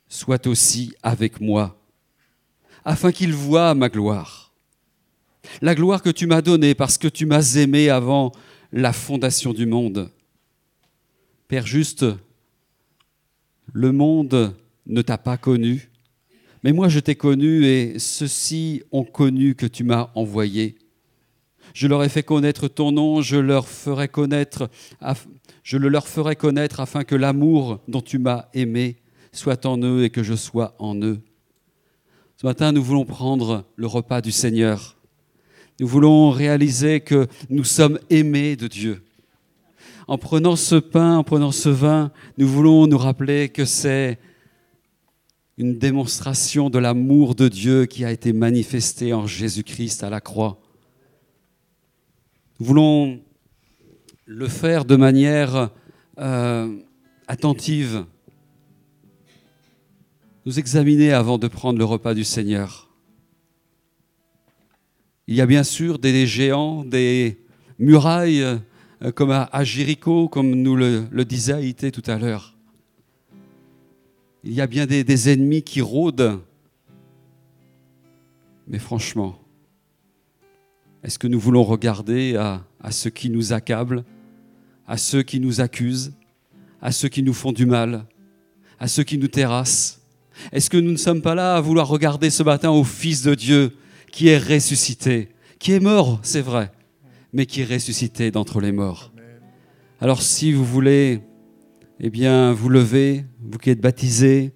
soit 0.08 0.46
aussi 0.46 0.92
avec 1.02 1.40
moi, 1.40 1.78
afin 2.84 3.12
qu'il 3.12 3.32
voie 3.32 3.74
ma 3.74 3.88
gloire. 3.88 4.52
La 5.62 5.74
gloire 5.74 6.02
que 6.02 6.10
tu 6.10 6.26
m'as 6.26 6.42
donnée 6.42 6.74
parce 6.74 6.98
que 6.98 7.08
tu 7.08 7.24
m'as 7.24 7.54
aimé 7.56 7.88
avant 7.88 8.32
la 8.72 8.92
fondation 8.92 9.52
du 9.52 9.66
monde. 9.66 10.10
Père 11.48 11.66
juste, 11.66 12.04
le 13.72 13.92
monde 13.92 14.54
ne 14.86 15.02
t'a 15.02 15.18
pas 15.18 15.36
connu, 15.36 15.91
mais 16.62 16.72
moi 16.72 16.88
je 16.88 17.00
t'ai 17.00 17.14
connu 17.14 17.64
et 17.64 17.98
ceux-ci 17.98 18.82
ont 18.92 19.04
connu 19.04 19.54
que 19.54 19.66
tu 19.66 19.84
m'as 19.84 20.10
envoyé. 20.14 20.76
Je 21.74 21.86
leur 21.86 22.04
ai 22.04 22.08
fait 22.08 22.22
connaître 22.22 22.68
ton 22.68 22.92
nom, 22.92 23.22
je 23.22 23.36
leur 23.36 23.66
ferai 23.66 24.08
connaître, 24.08 24.68
je 25.62 25.78
le 25.78 25.88
leur 25.88 26.06
ferai 26.06 26.36
connaître 26.36 26.80
afin 26.80 27.04
que 27.04 27.14
l'amour 27.14 27.80
dont 27.88 28.02
tu 28.02 28.18
m'as 28.18 28.46
aimé 28.52 28.96
soit 29.32 29.64
en 29.64 29.78
eux 29.78 30.04
et 30.04 30.10
que 30.10 30.22
je 30.22 30.34
sois 30.34 30.74
en 30.78 30.94
eux. 31.02 31.20
Ce 32.36 32.46
matin, 32.46 32.72
nous 32.72 32.82
voulons 32.82 33.04
prendre 33.04 33.64
le 33.76 33.86
repas 33.86 34.20
du 34.20 34.32
Seigneur. 34.32 34.96
Nous 35.80 35.86
voulons 35.86 36.30
réaliser 36.30 37.00
que 37.00 37.26
nous 37.48 37.64
sommes 37.64 37.98
aimés 38.10 38.56
de 38.56 38.66
Dieu. 38.66 39.02
En 40.08 40.18
prenant 40.18 40.56
ce 40.56 40.74
pain, 40.74 41.16
en 41.16 41.24
prenant 41.24 41.52
ce 41.52 41.68
vin, 41.68 42.10
nous 42.36 42.48
voulons 42.48 42.86
nous 42.86 42.98
rappeler 42.98 43.48
que 43.48 43.64
c'est 43.64 44.18
une 45.58 45.78
démonstration 45.78 46.70
de 46.70 46.78
l'amour 46.78 47.34
de 47.34 47.48
Dieu 47.48 47.86
qui 47.86 48.04
a 48.04 48.12
été 48.12 48.32
manifesté 48.32 49.12
en 49.12 49.26
Jésus-Christ 49.26 50.02
à 50.02 50.10
la 50.10 50.20
croix. 50.20 50.58
Nous 52.58 52.66
voulons 52.66 53.20
le 54.26 54.48
faire 54.48 54.84
de 54.84 54.96
manière 54.96 55.70
euh, 56.18 56.76
attentive, 57.28 58.04
nous 60.46 60.58
examiner 60.58 61.12
avant 61.12 61.38
de 61.38 61.48
prendre 61.48 61.78
le 61.78 61.84
repas 61.84 62.14
du 62.14 62.24
Seigneur. 62.24 62.88
Il 65.26 65.34
y 65.34 65.40
a 65.40 65.46
bien 65.46 65.62
sûr 65.62 65.98
des 65.98 66.26
géants, 66.26 66.84
des 66.84 67.38
murailles, 67.78 68.42
euh, 68.42 69.12
comme 69.14 69.30
à 69.30 69.64
Jéricho, 69.64 70.28
comme 70.28 70.50
nous 70.50 70.76
le, 70.76 71.24
disait 71.24 71.52
Haïté 71.52 71.90
tout 71.90 72.02
à 72.06 72.18
l'heure. 72.18 72.51
Il 74.44 74.52
y 74.52 74.60
a 74.60 74.66
bien 74.66 74.86
des, 74.86 75.04
des 75.04 75.30
ennemis 75.30 75.62
qui 75.62 75.80
rôdent. 75.80 76.40
Mais 78.66 78.78
franchement, 78.78 79.38
est-ce 81.02 81.18
que 81.18 81.28
nous 81.28 81.38
voulons 81.38 81.62
regarder 81.62 82.36
à, 82.36 82.64
à 82.80 82.90
ceux 82.90 83.10
qui 83.10 83.30
nous 83.30 83.52
accablent, 83.52 84.04
à 84.86 84.96
ceux 84.96 85.22
qui 85.22 85.40
nous 85.40 85.60
accusent, 85.60 86.12
à 86.80 86.90
ceux 86.90 87.08
qui 87.08 87.22
nous 87.22 87.34
font 87.34 87.52
du 87.52 87.66
mal, 87.66 88.06
à 88.78 88.88
ceux 88.88 89.04
qui 89.04 89.18
nous 89.18 89.28
terrassent? 89.28 90.00
Est-ce 90.50 90.70
que 90.70 90.76
nous 90.76 90.92
ne 90.92 90.96
sommes 90.96 91.22
pas 91.22 91.34
là 91.34 91.56
à 91.56 91.60
vouloir 91.60 91.86
regarder 91.88 92.30
ce 92.30 92.42
matin 92.42 92.70
au 92.70 92.84
Fils 92.84 93.22
de 93.22 93.34
Dieu 93.34 93.76
qui 94.10 94.28
est 94.28 94.38
ressuscité, 94.38 95.28
qui 95.58 95.72
est 95.72 95.80
mort, 95.80 96.20
c'est 96.22 96.40
vrai, 96.40 96.72
mais 97.32 97.46
qui 97.46 97.60
est 97.60 97.72
ressuscité 97.72 98.30
d'entre 98.30 98.60
les 98.60 98.72
morts? 98.72 99.12
Alors 100.00 100.22
si 100.22 100.52
vous 100.52 100.64
voulez, 100.64 101.20
eh 102.04 102.10
bien, 102.10 102.52
vous 102.52 102.68
levez, 102.68 103.24
vous 103.40 103.58
qui 103.58 103.70
êtes 103.70 103.80
baptisés, 103.80 104.50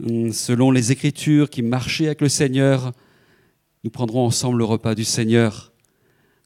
hum, 0.00 0.32
selon 0.32 0.70
les 0.70 0.92
Écritures, 0.92 1.50
qui 1.50 1.62
marchez 1.62 2.06
avec 2.06 2.20
le 2.20 2.28
Seigneur, 2.28 2.92
nous 3.82 3.90
prendrons 3.90 4.24
ensemble 4.24 4.58
le 4.58 4.64
repas 4.64 4.94
du 4.94 5.02
Seigneur, 5.02 5.72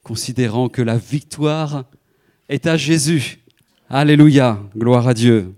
considérant 0.02 0.70
que 0.70 0.80
la 0.80 0.96
victoire 0.96 1.84
est 2.48 2.66
à 2.66 2.78
Jésus. 2.78 3.40
Alléluia, 3.90 4.62
gloire 4.74 5.08
à 5.08 5.12
Dieu. 5.12 5.52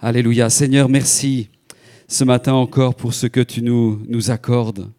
Alléluia. 0.00 0.50
Seigneur, 0.50 0.90
merci 0.90 1.48
ce 2.06 2.24
matin 2.24 2.52
encore 2.52 2.96
pour 2.96 3.14
ce 3.14 3.26
que 3.26 3.40
tu 3.40 3.62
nous, 3.62 4.02
nous 4.06 4.30
accordes. 4.30 4.90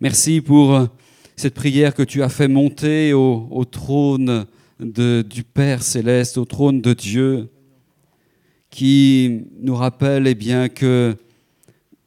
Merci 0.00 0.40
pour 0.40 0.86
cette 1.34 1.54
prière 1.54 1.92
que 1.92 2.04
tu 2.04 2.22
as 2.22 2.28
fait 2.28 2.46
monter 2.46 3.12
au, 3.14 3.64
trône 3.64 4.46
du 4.78 5.42
Père 5.42 5.82
céleste, 5.82 6.38
au 6.38 6.44
trône 6.44 6.80
de 6.80 6.92
Dieu, 6.92 7.48
qui 8.72 9.44
nous 9.60 9.76
rappelle 9.76 10.26
eh 10.26 10.34
bien, 10.34 10.70
que 10.70 11.14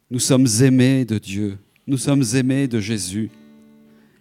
nous 0.10 0.20
sommes 0.20 0.48
aimés 0.62 1.06
de 1.06 1.20
Dieu, 1.20 1.60
nous 1.86 1.98
sommes 1.98 2.24
aimés 2.34 2.68
de 2.68 2.80
Jésus 2.80 3.30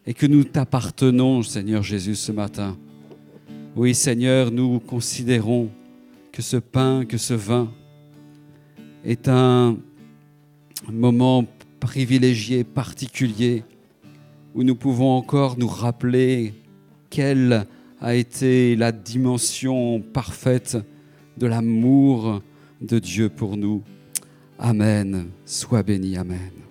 et 0.07 0.13
que 0.13 0.27
nous 0.27 0.45
t'appartenons, 0.45 1.43
Seigneur 1.43 1.83
Jésus, 1.83 2.15
ce 2.15 2.33
matin. 2.33 2.77
Oui, 3.75 3.95
Seigneur, 3.95 4.51
nous 4.51 4.79
considérons 4.79 5.71
que 6.33 6.43
ce 6.43 6.59
pain, 6.59 7.07
que 7.07 7.17
ce 7.17 7.33
vin 7.33 7.73
est 9.07 9.27
un 9.27 9.79
moment 10.93 11.47
privilégié, 11.81 12.63
particulier, 12.63 13.65
où 14.55 14.63
nous 14.63 14.77
pouvons 14.77 15.13
encore 15.13 15.59
nous 15.59 15.69
rappeler 15.69 16.53
quelle 17.09 17.67
a 18.03 18.15
été 18.15 18.77
la 18.77 18.93
dimension 18.93 20.03
parfaite 20.13 20.77
de 21.37 21.47
l'amour 21.47 22.43
de 22.81 22.99
Dieu 22.99 23.29
pour 23.29 23.57
nous. 23.57 23.83
Amen. 24.59 25.31
Sois 25.45 25.83
béni. 25.83 26.17
Amen. 26.17 26.64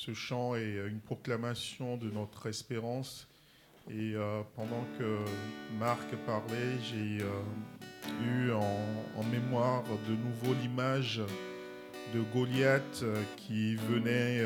Ce 0.00 0.14
chant 0.14 0.54
est 0.54 0.78
une 0.88 1.00
proclamation 1.00 1.98
de 1.98 2.08
notre 2.10 2.46
espérance. 2.46 3.28
Et 3.90 4.14
euh, 4.14 4.40
pendant 4.56 4.86
que 4.98 5.18
Marc 5.78 6.06
parlait, 6.24 6.78
j'ai 6.82 7.22
euh, 7.22 8.46
eu 8.46 8.50
en, 8.50 9.22
mémoire 9.24 9.84
de 10.08 10.14
nouveau 10.14 10.58
l'image 10.62 11.20
de 12.14 12.22
Goliath 12.32 13.02
euh, 13.02 13.22
qui 13.36 13.76
venait 13.76 14.42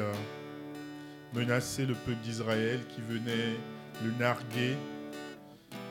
menacer 1.33 1.87
le 1.87 1.95
peuple 1.95 2.21
d'Israël, 2.25 2.81
qui 2.89 3.01
venait 3.03 3.55
le 4.05 4.11
narguer. 4.19 4.75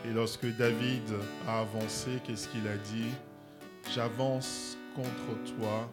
Et 0.05 0.11
lorsque 0.13 0.45
David 0.57 1.09
a 1.47 1.61
avancé, 1.61 2.19
qu'est-ce 2.25 2.49
qu'il 2.49 2.67
a 2.67 2.75
dit? 2.75 3.13
J'avance 3.95 4.77
contre 4.93 5.55
toi 5.55 5.89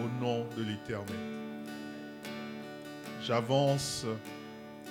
au 0.00 0.24
nom 0.24 0.48
de 0.56 0.64
l'Éternel. 0.64 1.39
J'avance 3.22 4.06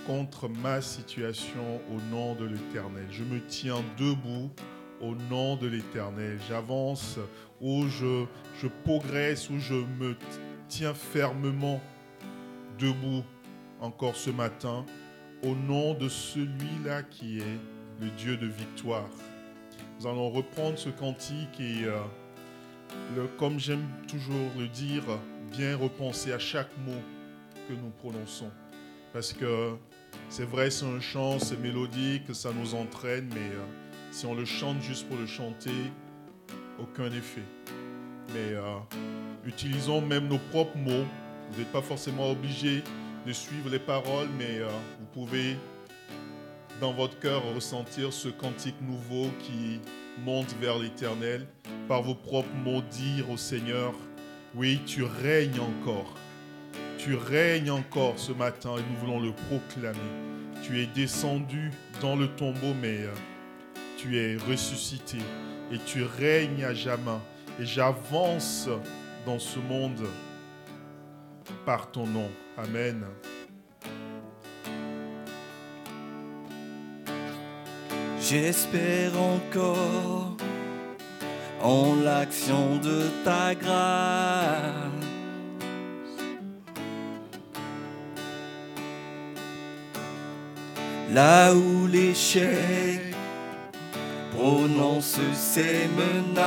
contre 0.06 0.48
ma 0.48 0.82
situation 0.82 1.82
au 1.92 2.00
nom 2.16 2.36
de 2.36 2.46
l'Éternel. 2.46 3.06
Je 3.10 3.24
me 3.24 3.40
tiens 3.48 3.84
debout 3.98 4.50
au 5.02 5.16
nom 5.16 5.56
de 5.56 5.68
l'Éternel. 5.68 6.38
J'avance 6.48 7.18
où 7.60 7.88
je, 7.88 8.26
je 8.62 8.68
progresse, 8.84 9.50
où 9.50 9.60
je 9.60 9.74
me 9.74 10.16
tiens 10.68 10.94
fermement 10.94 11.82
debout 12.78 13.24
encore 13.82 14.16
ce 14.16 14.30
matin 14.30 14.86
au 15.44 15.56
nom 15.56 15.94
de 15.94 16.08
celui-là 16.10 17.04
qui 17.04 17.40
est 17.40 17.60
le 18.02 18.10
Dieu 18.12 18.38
de 18.38 18.48
victoire. 18.48 19.10
Nous 20.00 20.08
allons 20.08 20.30
reprendre 20.30 20.78
ce 20.78 20.90
cantique 20.90 21.60
et, 21.60 21.86
euh, 21.86 23.26
comme 23.38 23.60
j'aime 23.60 23.86
toujours 24.08 24.52
le 24.58 24.68
dire, 24.68 25.04
bien 25.52 25.76
repenser 25.76 26.32
à 26.32 26.40
chaque 26.40 26.70
mot 26.86 27.02
nous 27.74 27.90
prononçons. 27.90 28.52
Parce 29.14 29.34
que 29.34 29.76
c'est 30.30 30.46
vrai, 30.46 30.70
c'est 30.70 30.86
un 30.86 31.00
chant, 31.00 31.40
c'est 31.40 31.60
mélodique, 31.60 32.34
ça 32.34 32.52
nous 32.54 32.76
entraîne, 32.76 33.30
mais 33.34 33.56
euh, 33.56 33.66
si 34.12 34.26
on 34.26 34.36
le 34.36 34.46
chante 34.46 34.82
juste 34.82 35.08
pour 35.08 35.18
le 35.18 35.26
chanter, 35.26 35.92
aucun 36.80 37.12
effet. 37.12 37.44
Mais 38.34 38.54
euh, 38.54 38.78
utilisons 39.46 40.02
même 40.02 40.28
nos 40.28 40.38
propres 40.52 40.78
mots. 40.78 41.06
Vous 41.52 41.60
n'êtes 41.60 41.72
pas 41.72 41.82
forcément 41.82 42.30
obligé 42.32 42.84
de 43.26 43.34
suivre 43.34 43.70
les 43.70 43.80
paroles, 43.80 44.30
mais 44.38 44.60
euh, 44.60 44.68
vous 45.00 45.06
pouvez 45.14 45.58
dans 46.80 46.94
votre 46.94 47.20
cœur 47.20 47.44
ressentir 47.54 48.14
ce 48.14 48.30
cantique 48.30 48.80
nouveau 48.82 49.30
qui 49.40 49.82
monte 50.24 50.54
vers 50.62 50.78
l'éternel. 50.78 51.48
Par 51.88 52.04
vos 52.04 52.16
propres 52.16 52.54
mots, 52.64 52.82
dire 52.82 53.30
au 53.30 53.38
Seigneur, 53.38 53.94
oui, 54.56 54.80
tu 54.86 55.04
règnes 55.04 55.60
encore. 55.60 56.14
Tu 57.00 57.16
règnes 57.16 57.72
encore 57.72 58.20
ce 58.20 58.34
matin 58.34 58.72
et 58.78 58.82
nous 58.82 58.98
voulons 59.00 59.22
le 59.22 59.32
proclamer. 59.32 59.98
Tu 60.62 60.82
es 60.82 60.86
descendu 60.86 61.72
dans 62.02 62.18
le 62.18 62.28
tombeau, 62.28 62.74
mais 62.82 63.04
euh, 63.04 63.14
tu 63.98 64.18
es 64.18 64.36
ressuscité 64.36 65.18
et 65.72 65.78
tu 65.86 66.04
règnes 66.04 66.66
à 66.66 66.74
jamais. 66.74 67.20
Et 67.58 67.66
j'avance 67.66 68.68
dans 69.26 69.40
ce 69.40 69.60
monde 69.60 70.06
par 71.66 71.90
ton 71.90 72.06
nom. 72.06 72.30
Amen. 72.58 73.06
J'espère 78.20 79.18
encore 79.18 80.36
en 81.62 81.96
l'action 82.04 82.76
de 82.76 83.04
ta 83.24 83.56
grâce. 83.56 85.09
Là 91.14 91.54
où 91.56 91.88
l'échec 91.88 93.16
prononce 94.32 95.20
ses 95.34 95.90
menaces, 95.98 96.38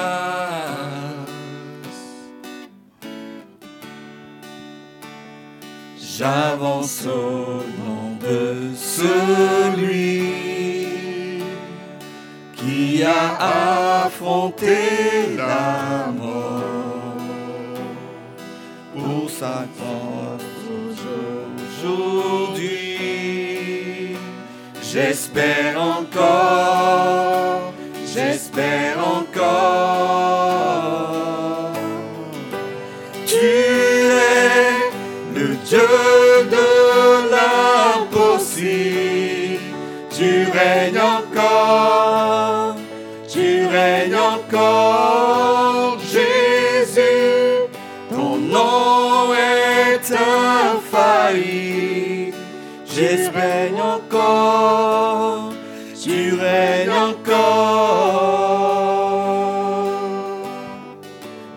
j'avance 6.00 7.06
au 7.06 7.64
nom 7.84 8.16
de 8.20 8.70
celui 8.76 10.30
qui 12.54 13.02
a 13.02 14.04
affronté 14.04 15.34
la 15.36 16.12
mort 16.16 17.16
pour 18.94 19.28
sa 19.28 19.66
cause 19.76 20.46
aujourd'hui. 20.92 22.41
J'espère 24.92 25.80
encore, 25.80 26.81
J'espère 53.02 53.72
encore, 53.96 55.50
tu 56.00 56.34
règnes 56.34 56.92
encore. 56.92 57.32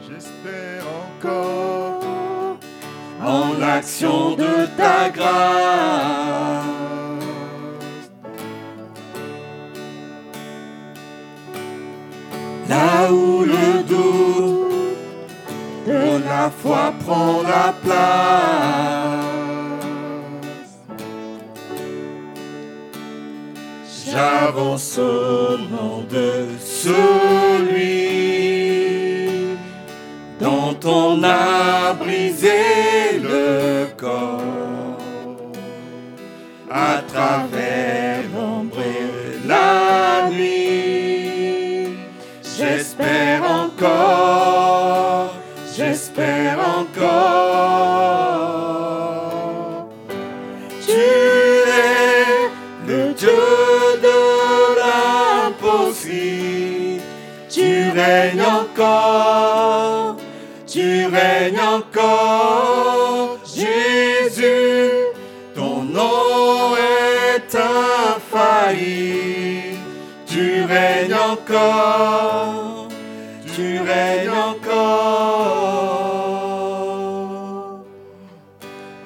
J'espère 0.09 0.85
encore. 1.05 2.57
en 3.23 3.53
l'action 3.59 4.35
de 4.35 4.65
ta 4.75 5.09
grâce. 5.11 6.65
Là 12.67 13.11
où 13.11 13.43
le 13.45 13.83
doute 13.83 14.97
de 15.85 16.23
la 16.27 16.49
foi 16.49 16.91
prend 17.05 17.43
la 17.43 17.71
place, 17.83 19.14
j'avance 24.15 24.97
au 24.97 25.57
nom 25.57 26.05
de 26.09 26.45
celui 26.63 27.75
dont 30.39 30.77
on 30.85 31.21
a 31.21 31.93
brisé 31.93 33.19
le 33.21 33.87
corps 33.97 34.39
à 36.71 37.01
travers 37.11 37.54
tu 73.55 73.79
règnes 73.79 74.31
encore. 74.31 74.65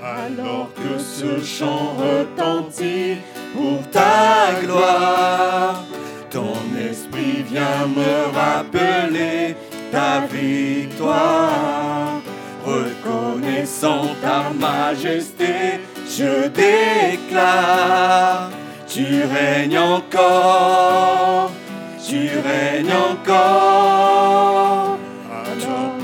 Alors 0.04 0.68
que 0.76 0.98
ce 0.98 1.40
chant 1.44 1.96
retentit 1.98 3.18
pour 3.56 3.88
ta 3.92 4.54
gloire, 4.64 5.84
ton 6.30 6.56
esprit 6.90 7.44
vient 7.50 7.88
me 7.88 8.36
rappeler 8.36 9.56
ta 9.92 10.22
victoire. 10.32 12.22
Reconnaissant 12.66 14.16
ta 14.22 14.52
majesté, 14.54 15.80
je 16.08 16.48
déclare, 16.50 18.52
tu 18.88 19.24
règnes 19.24 19.80
encore, 19.80 21.52
tu 22.10 22.30
règnes 22.44 22.96
encore. 23.12 24.98
Alors 25.32 25.96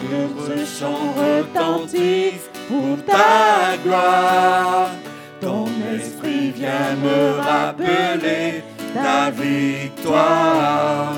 ce 0.47 0.57
chant 0.79 1.05
retentisse 1.17 2.47
pour 2.67 2.95
ta 3.05 3.77
gloire, 3.83 4.91
ton 5.41 5.65
esprit 5.95 6.51
vient 6.51 6.95
me 7.03 7.39
rappeler 7.39 8.63
ta 8.93 9.31
victoire. 9.31 11.15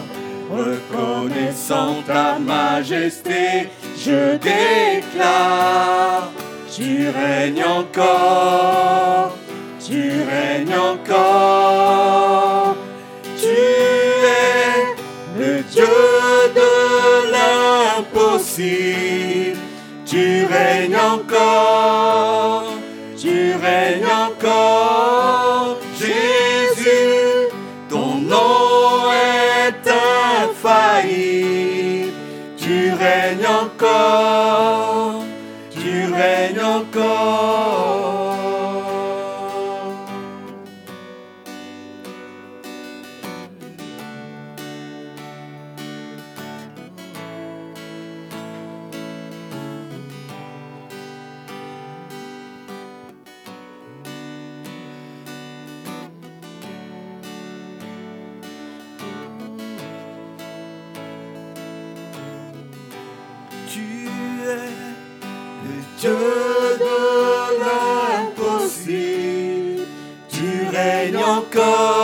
Reconnaissant 0.49 1.95
ta 2.07 2.39
majesté, 2.39 3.69
je 3.97 4.37
déclare, 4.37 6.31
tu 6.73 7.09
règnes 7.09 7.65
encore, 7.65 9.35
tu 9.85 10.23
règnes 10.23 10.77
encore, 10.93 12.46
l'impossible, 18.57 18.96
règnes 71.37 71.96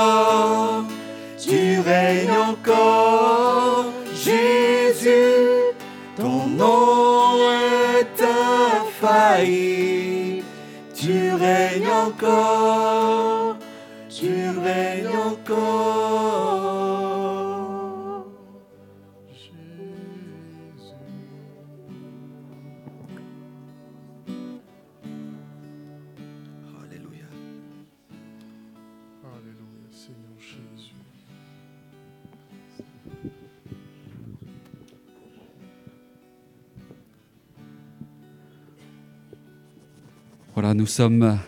nous 40.84 40.88
sommes 40.88 41.40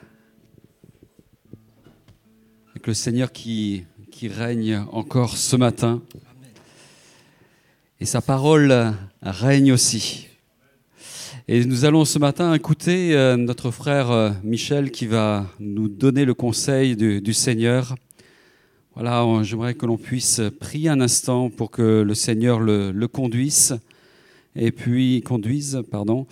avec 2.71 2.87
le 2.87 2.93
Seigneur 2.93 3.33
qui, 3.33 3.83
règne 4.23 4.77
encore 4.93 5.35
ce 5.35 5.57
matin. 5.57 6.01
Et 7.99 8.05
sa 8.05 8.21
parole 8.21 8.93
règne 9.21 9.73
aussi. 9.73 10.29
Et 11.49 11.65
nous 11.65 11.83
allons 11.83 12.05
ce 12.05 12.17
matin 12.17 12.53
écouter 12.53 13.13
euh, 13.13 13.35
notre 13.35 13.71
frère 13.71 14.09
euh, 14.09 14.31
Michel 14.41 14.89
qui 14.89 15.05
va 15.05 15.47
nous 15.59 15.89
donner 15.89 16.23
le 16.23 16.33
conseil 16.33 16.95
du, 16.95 17.33
Seigneur. 17.33 17.93
Voilà, 18.93 19.25
j'aimerais 19.43 19.73
que 19.73 19.85
l'on 19.85 19.97
puisse 19.97 20.39
prier 20.61 20.87
un 20.87 21.01
instant 21.01 21.49
pour 21.49 21.71
que 21.71 22.03
le 22.03 22.13
Seigneur 22.15 22.61
le 22.61 23.07
conduise 23.07 23.77
et 24.55 24.71
puis 24.71 25.21
conduise, 25.21 25.81
pardon, 25.91 26.27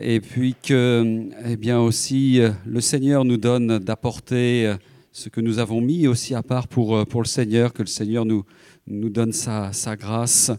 et 0.00 0.20
puis 0.20 0.54
que, 0.60 1.28
eh 1.46 1.56
bien 1.56 1.80
aussi, 1.80 2.40
euh, 2.40 2.50
le 2.66 2.80
Seigneur 2.80 3.24
nous 3.24 3.36
donne 3.36 3.78
d'apporter 3.78 4.66
euh, 4.66 4.76
ce 5.12 5.28
que 5.28 5.40
nous 5.40 5.58
avons 5.58 5.80
mis 5.80 6.06
aussi 6.06 6.34
à 6.34 6.42
part 6.42 6.66
pour, 6.66 6.96
euh, 6.96 7.04
pour 7.04 7.22
le 7.22 7.28
Seigneur, 7.28 7.72
que 7.72 7.82
le 7.82 7.88
Seigneur 7.88 8.24
nous, 8.24 8.44
nous 8.86 9.10
donne 9.10 9.32
sa, 9.32 9.72
sa 9.72 9.96
grâce. 9.96 10.50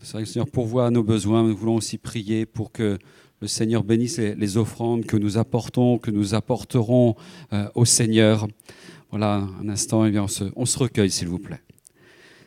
Que 0.00 0.18
le 0.18 0.24
Seigneur 0.24 0.48
pourvoit 0.48 0.86
à 0.86 0.90
nos 0.90 1.04
besoins. 1.04 1.46
Nous 1.46 1.56
voulons 1.56 1.76
aussi 1.76 1.98
prier 1.98 2.46
pour 2.46 2.72
que 2.72 2.98
le 3.40 3.46
Seigneur 3.46 3.84
bénisse 3.84 4.18
les, 4.18 4.56
offrandes 4.56 5.04
que 5.04 5.16
nous 5.16 5.38
apportons, 5.38 5.98
que 5.98 6.10
nous 6.10 6.34
apporterons 6.34 7.14
au 7.74 7.84
Seigneur. 7.84 8.48
Voilà, 9.10 9.46
un 9.62 9.68
instant, 9.68 10.04
eh 10.04 10.10
bien, 10.10 10.24
on, 10.24 10.28
se, 10.28 10.44
on 10.56 10.66
se 10.66 10.78
recueille, 10.78 11.10
s'il 11.10 11.28
vous 11.28 11.38
plaît. 11.38 11.60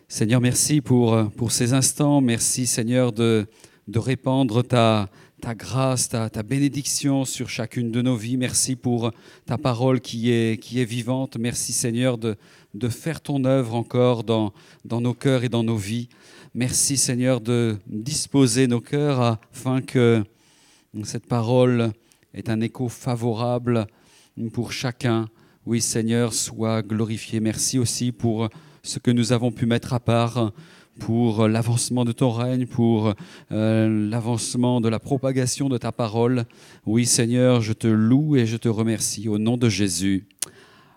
Seigneur, 0.09 0.41
merci 0.41 0.81
pour, 0.81 1.29
pour 1.37 1.53
ces 1.53 1.71
instants. 1.73 2.19
Merci, 2.19 2.65
Seigneur, 2.65 3.13
de, 3.13 3.47
de 3.87 3.99
répandre 3.99 4.63
ta, 4.63 5.09
ta 5.41 5.55
grâce, 5.55 6.09
ta, 6.09 6.29
ta 6.29 6.43
bénédiction 6.43 7.25
sur 7.25 7.49
chacune 7.49 7.91
de 7.91 8.01
nos 8.01 8.15
vies. 8.15 8.37
Merci 8.37 8.75
pour 8.75 9.11
ta 9.45 9.57
parole 9.57 10.01
qui 10.01 10.31
est, 10.31 10.61
qui 10.61 10.81
est 10.81 10.85
vivante. 10.85 11.37
Merci 11.37 11.73
Seigneur 11.73 12.17
de, 12.17 12.35
de 12.73 12.89
faire 12.89 13.21
ton 13.21 13.45
œuvre 13.45 13.75
encore 13.75 14.23
dans, 14.23 14.53
dans 14.83 15.01
nos 15.01 15.13
cœurs 15.13 15.43
et 15.43 15.49
dans 15.49 15.63
nos 15.63 15.77
vies. 15.77 16.09
Merci 16.53 16.97
Seigneur 16.97 17.39
de 17.39 17.77
disposer 17.87 18.67
nos 18.67 18.81
cœurs 18.81 19.39
afin 19.51 19.81
que 19.81 20.23
cette 21.03 21.27
parole 21.27 21.91
ait 22.33 22.49
un 22.49 22.61
écho 22.61 22.89
favorable 22.89 23.87
pour 24.53 24.71
chacun. 24.71 25.29
Oui 25.65 25.81
Seigneur, 25.81 26.33
sois 26.33 26.81
glorifié. 26.81 27.39
Merci 27.39 27.79
aussi 27.79 28.11
pour 28.11 28.49
ce 28.83 28.99
que 28.99 29.11
nous 29.11 29.33
avons 29.33 29.51
pu 29.51 29.65
mettre 29.65 29.93
à 29.93 29.99
part 29.99 30.51
pour 30.99 31.47
l'avancement 31.47 32.05
de 32.05 32.11
ton 32.11 32.31
règne, 32.31 32.65
pour 32.65 33.13
euh, 33.51 34.09
l'avancement 34.09 34.81
de 34.81 34.89
la 34.89 34.99
propagation 34.99 35.69
de 35.69 35.77
ta 35.77 35.91
parole. 35.91 36.45
Oui, 36.85 37.05
Seigneur, 37.05 37.61
je 37.61 37.73
te 37.73 37.87
loue 37.87 38.35
et 38.35 38.45
je 38.45 38.57
te 38.57 38.69
remercie 38.69 39.27
au 39.29 39.37
nom 39.37 39.57
de 39.57 39.69
Jésus. 39.69 40.27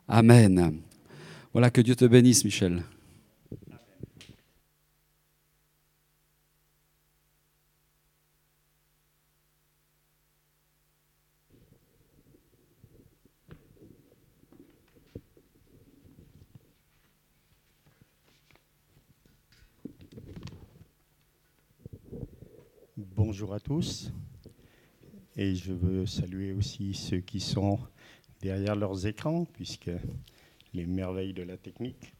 Amen. 0.09 0.74
Voilà, 1.53 1.70
que 1.70 1.80
Dieu 1.80 1.96
te 1.96 2.05
bénisse, 2.05 2.44
Michel. 2.44 2.82
Bonjour 23.23 23.53
à 23.53 23.61
tous. 23.61 24.11
Et 25.37 25.55
je 25.55 25.75
veux 25.75 26.07
saluer 26.07 26.55
aussi 26.55 26.95
ceux 26.95 27.18
qui 27.18 27.39
sont 27.39 27.79
derrière 28.41 28.75
leurs 28.75 29.07
écrans, 29.07 29.47
puisque 29.53 29.91
les 30.73 30.87
merveilles 30.87 31.35
de 31.35 31.43
la 31.43 31.59
technique 31.59 32.14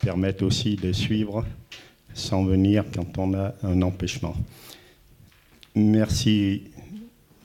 permettent 0.00 0.42
aussi 0.42 0.74
de 0.74 0.90
suivre 0.90 1.46
sans 2.12 2.42
venir 2.42 2.84
quand 2.92 3.18
on 3.18 3.34
a 3.34 3.54
un 3.62 3.82
empêchement. 3.82 4.34
Merci 5.76 6.64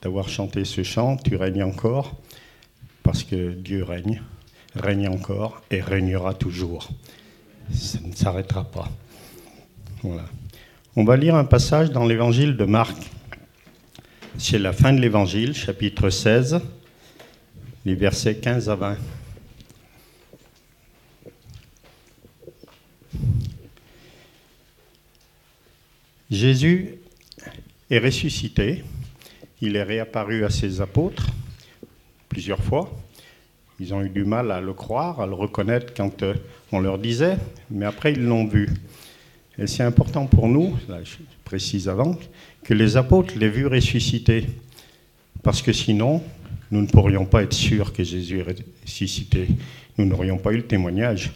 d'avoir 0.01 0.27
chanté 0.27 0.65
ce 0.65 0.81
chant, 0.81 1.17
Tu 1.17 1.35
règnes 1.35 1.61
encore, 1.61 2.19
parce 3.03 3.23
que 3.23 3.51
Dieu 3.51 3.83
règne, 3.83 4.23
règne 4.73 5.07
encore 5.07 5.61
et 5.69 5.81
régnera 5.81 6.33
toujours. 6.33 6.89
Ça 7.71 7.99
ne 7.99 8.15
s'arrêtera 8.15 8.63
pas. 8.63 8.89
Voilà. 10.01 10.25
On 10.97 11.03
va 11.03 11.17
lire 11.17 11.35
un 11.35 11.43
passage 11.43 11.91
dans 11.91 12.05
l'évangile 12.05 12.55
de 12.55 12.63
Marc. 12.63 12.95
C'est 14.37 14.57
la 14.57 14.71
fin 14.71 14.93
de 14.93 15.01
l'évangile, 15.01 15.53
chapitre 15.53 16.09
16, 16.09 16.61
les 17.83 17.95
versets 17.95 18.37
15 18.37 18.69
à 18.69 18.75
20. 18.75 18.97
Jésus 26.31 26.95
est 27.89 27.99
ressuscité. 27.99 28.85
Il 29.59 29.75
est 29.75 29.83
réapparu 29.83 30.45
à 30.45 30.49
ses 30.49 30.79
apôtres 30.79 31.27
plusieurs 32.29 32.63
fois. 32.63 32.89
Ils 33.81 33.93
ont 33.93 34.01
eu 34.01 34.09
du 34.09 34.23
mal 34.23 34.49
à 34.49 34.61
le 34.61 34.71
croire, 34.71 35.19
à 35.19 35.27
le 35.27 35.33
reconnaître 35.33 35.93
quand 35.93 36.23
euh, 36.23 36.35
on 36.71 36.79
leur 36.79 36.97
disait, 36.99 37.35
mais 37.69 37.85
après 37.85 38.13
ils 38.13 38.23
l'ont 38.23 38.47
vu. 38.47 38.69
Et 39.57 39.67
c'est 39.67 39.83
important 39.83 40.25
pour 40.25 40.47
nous, 40.47 40.75
là, 40.89 40.99
je 41.03 41.15
précise 41.45 41.87
avant, 41.87 42.17
que 42.63 42.73
les 42.73 42.97
apôtres 42.97 43.37
l'aient 43.37 43.49
vu 43.49 43.67
ressusciter. 43.67 44.47
Parce 45.43 45.61
que 45.61 45.71
sinon, 45.71 46.21
nous 46.71 46.81
ne 46.81 46.87
pourrions 46.87 47.25
pas 47.25 47.43
être 47.43 47.53
sûrs 47.53 47.93
que 47.93 48.03
Jésus 48.03 48.39
est 48.39 48.83
ressuscité. 48.83 49.47
Nous 49.97 50.05
n'aurions 50.05 50.37
pas 50.37 50.51
eu 50.51 50.57
le 50.57 50.67
témoignage. 50.67 51.31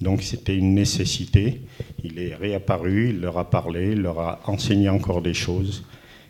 Donc 0.00 0.22
c'était 0.22 0.56
une 0.56 0.74
nécessité. 0.74 1.60
Il 2.02 2.18
est 2.18 2.34
réapparu, 2.34 3.10
il 3.10 3.20
leur 3.20 3.38
a 3.38 3.48
parlé, 3.48 3.92
il 3.92 4.00
leur 4.00 4.18
a 4.18 4.40
enseigné 4.46 4.88
encore 4.88 5.22
des 5.22 5.34
choses. 5.34 5.84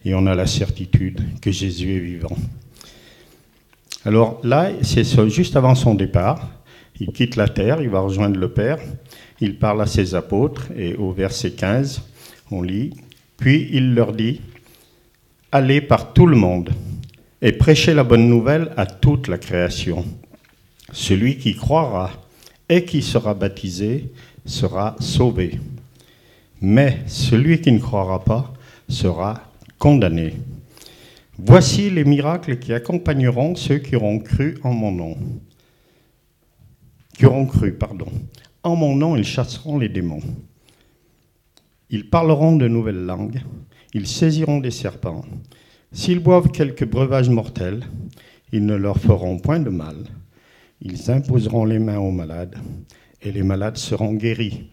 Et 0.04 0.14
on 0.14 0.26
a 0.26 0.34
la 0.34 0.46
certitude 0.46 1.22
que 1.40 1.50
Jésus 1.50 1.94
est 1.94 2.00
vivant. 2.00 2.36
Alors 4.04 4.40
là, 4.42 4.70
c'est 4.82 5.04
juste 5.30 5.56
avant 5.56 5.74
son 5.74 5.94
départ. 5.94 6.50
Il 7.00 7.12
quitte 7.12 7.36
la 7.36 7.48
terre, 7.48 7.80
il 7.80 7.88
va 7.88 8.00
rejoindre 8.00 8.38
le 8.38 8.50
Père. 8.50 8.78
Il 9.42 9.58
parle 9.58 9.82
à 9.82 9.86
ses 9.86 10.14
apôtres 10.14 10.68
et 10.76 10.94
au 10.94 11.10
verset 11.10 11.50
15, 11.50 12.00
on 12.52 12.62
lit, 12.62 12.94
Puis 13.36 13.68
il 13.72 13.92
leur 13.92 14.12
dit, 14.12 14.40
Allez 15.50 15.80
par 15.80 16.12
tout 16.12 16.28
le 16.28 16.36
monde 16.36 16.70
et 17.42 17.50
prêchez 17.50 17.92
la 17.92 18.04
bonne 18.04 18.28
nouvelle 18.28 18.70
à 18.76 18.86
toute 18.86 19.26
la 19.26 19.38
création. 19.38 20.04
Celui 20.92 21.38
qui 21.38 21.56
croira 21.56 22.12
et 22.68 22.84
qui 22.84 23.02
sera 23.02 23.34
baptisé 23.34 24.12
sera 24.46 24.94
sauvé. 25.00 25.58
Mais 26.60 27.00
celui 27.08 27.60
qui 27.60 27.72
ne 27.72 27.80
croira 27.80 28.22
pas 28.22 28.54
sera 28.88 29.42
condamné. 29.76 30.34
Voici 31.36 31.90
les 31.90 32.04
miracles 32.04 32.60
qui 32.60 32.72
accompagneront 32.72 33.56
ceux 33.56 33.78
qui 33.78 33.96
auront 33.96 34.20
cru 34.20 34.56
en 34.62 34.72
mon 34.72 34.92
nom. 34.92 35.16
Qui 37.18 37.26
auront 37.26 37.46
cru, 37.46 37.72
pardon. 37.72 38.06
En 38.64 38.76
mon 38.76 38.94
nom, 38.94 39.16
ils 39.16 39.24
chasseront 39.24 39.78
les 39.78 39.88
démons. 39.88 40.22
Ils 41.90 42.08
parleront 42.08 42.56
de 42.56 42.68
nouvelles 42.68 43.04
langues. 43.04 43.42
Ils 43.92 44.06
saisiront 44.06 44.60
des 44.60 44.70
serpents. 44.70 45.24
S'ils 45.92 46.20
boivent 46.20 46.50
quelques 46.50 46.86
breuvages 46.86 47.28
mortels, 47.28 47.84
ils 48.52 48.64
ne 48.64 48.74
leur 48.74 48.98
feront 48.98 49.38
point 49.38 49.60
de 49.60 49.68
mal. 49.68 49.96
Ils 50.80 51.10
imposeront 51.10 51.64
les 51.64 51.78
mains 51.78 51.98
aux 51.98 52.10
malades, 52.10 52.56
et 53.20 53.30
les 53.30 53.42
malades 53.42 53.76
seront 53.76 54.14
guéris. 54.14 54.64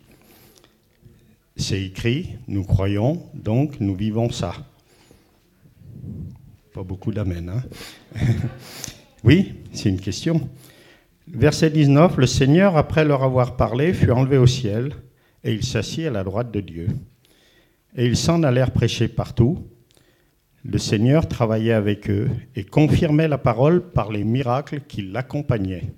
C'est 1.58 1.82
écrit, 1.82 2.38
nous 2.48 2.64
croyons, 2.64 3.22
donc 3.34 3.80
nous 3.82 3.96
vivons 3.96 4.32
ça. 4.32 4.54
pas 6.74 6.84
beaucoup 6.84 7.12
d'amen. 7.12 7.50
Hein. 7.50 7.64
oui, 9.24 9.56
c'est 9.74 9.90
une 9.90 10.00
question. 10.00 10.50
Verset 11.32 11.70
19, 11.70 12.18
le 12.18 12.26
Seigneur, 12.26 12.76
après 12.76 13.06
leur 13.06 13.24
avoir 13.24 13.56
parlé, 13.56 13.94
fut 13.94 14.10
enlevé 14.10 14.38
au 14.38 14.48
ciel, 14.48 14.94
et 15.44 15.54
il 15.54 15.64
s'assit 15.64 16.08
à 16.08 16.10
la 16.10 16.24
droite 16.24 16.52
de 16.52 16.60
Dieu. 16.60 16.88
Et 17.96 18.08
ils 18.08 18.18
s'en 18.18 18.42
allèrent 18.42 18.72
prêcher 18.72 19.08
partout. 19.08 19.60
Le 20.66 20.80
Seigneur 20.80 21.28
travaillait 21.28 21.74
avec 21.74 22.10
eux 22.10 22.30
et 22.56 22.64
confirmait 22.64 23.28
la 23.28 23.38
parole 23.38 23.92
par 23.92 24.12
les 24.12 24.24
miracles 24.24 24.82
qui 24.88 25.04
l'accompagnaient. 25.04 25.94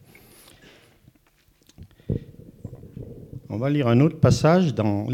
On 3.50 3.58
va 3.58 3.70
lire 3.70 3.88
un 3.88 4.02
autre 4.02 4.20
passage 4.20 4.76
dans 4.76 5.08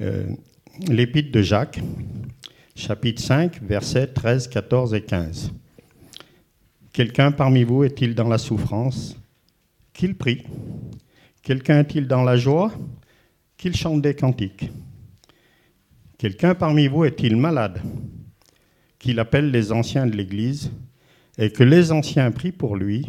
euh, 0.00 0.26
l'épître 0.88 1.32
de 1.32 1.42
Jacques, 1.42 1.80
chapitre 2.74 3.22
5, 3.22 3.62
versets 3.62 4.06
13, 4.06 4.48
14 4.48 4.94
et 4.94 5.02
15. 5.02 5.52
Quelqu'un 6.92 7.30
parmi 7.30 7.62
vous 7.62 7.84
est-il 7.84 8.14
dans 8.14 8.28
la 8.28 8.38
souffrance? 8.38 9.16
Qu'il 9.94 10.16
prie. 10.16 10.42
Quelqu'un 11.42 11.78
est-il 11.78 12.08
dans 12.08 12.24
la 12.24 12.36
joie? 12.36 12.72
Qu'il 13.56 13.76
chante 13.76 14.02
des 14.02 14.16
cantiques. 14.16 14.68
Quelqu'un 16.18 16.56
parmi 16.56 16.88
vous 16.88 17.04
est-il 17.04 17.36
malade? 17.36 17.80
Qu'il 18.98 19.20
appelle 19.20 19.52
les 19.52 19.70
anciens 19.70 20.06
de 20.06 20.16
l'Église 20.16 20.72
et 21.38 21.50
que 21.50 21.62
les 21.62 21.92
anciens 21.92 22.32
prient 22.32 22.50
pour 22.50 22.74
lui 22.74 23.06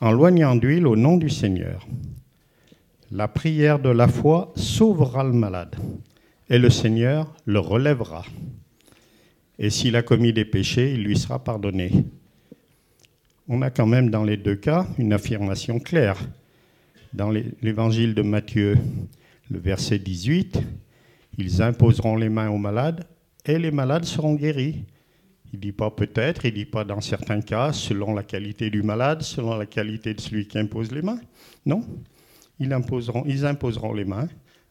en 0.00 0.12
loignant 0.12 0.54
d'huile 0.54 0.86
au 0.86 0.94
nom 0.94 1.16
du 1.16 1.28
Seigneur. 1.28 1.84
La 3.10 3.26
prière 3.26 3.80
de 3.80 3.90
la 3.90 4.06
foi 4.06 4.52
sauvera 4.54 5.24
le 5.24 5.32
malade 5.32 5.74
et 6.48 6.58
le 6.58 6.70
Seigneur 6.70 7.34
le 7.44 7.58
relèvera. 7.58 8.24
Et 9.58 9.68
s'il 9.68 9.96
a 9.96 10.02
commis 10.02 10.32
des 10.32 10.44
péchés, 10.44 10.94
il 10.94 11.02
lui 11.02 11.18
sera 11.18 11.42
pardonné. 11.42 11.90
On 13.46 13.60
a 13.60 13.68
quand 13.68 13.86
même 13.86 14.08
dans 14.08 14.24
les 14.24 14.38
deux 14.38 14.56
cas 14.56 14.86
une 14.96 15.12
affirmation 15.12 15.78
claire. 15.78 16.16
Dans 17.12 17.30
l'évangile 17.30 18.14
de 18.14 18.22
Matthieu, 18.22 18.78
le 19.50 19.58
verset 19.58 19.98
18, 19.98 20.62
ils 21.36 21.60
imposeront 21.60 22.16
les 22.16 22.30
mains 22.30 22.48
aux 22.48 22.56
malades 22.56 23.06
et 23.44 23.58
les 23.58 23.70
malades 23.70 24.06
seront 24.06 24.34
guéris. 24.34 24.86
Il 25.52 25.56
ne 25.56 25.60
dit 25.60 25.72
pas 25.72 25.90
peut-être, 25.90 26.46
il 26.46 26.52
ne 26.52 26.56
dit 26.56 26.64
pas 26.64 26.84
dans 26.84 27.02
certains 27.02 27.42
cas, 27.42 27.74
selon 27.74 28.14
la 28.14 28.22
qualité 28.22 28.70
du 28.70 28.82
malade, 28.82 29.20
selon 29.20 29.58
la 29.58 29.66
qualité 29.66 30.14
de 30.14 30.22
celui 30.22 30.48
qui 30.48 30.58
impose 30.58 30.90
les 30.90 31.02
mains. 31.02 31.20
Non, 31.66 31.86
ils 32.58 32.72
imposeront, 32.72 33.24
ils 33.26 33.44
imposeront 33.44 33.92
les 33.92 34.06
mains 34.06 34.28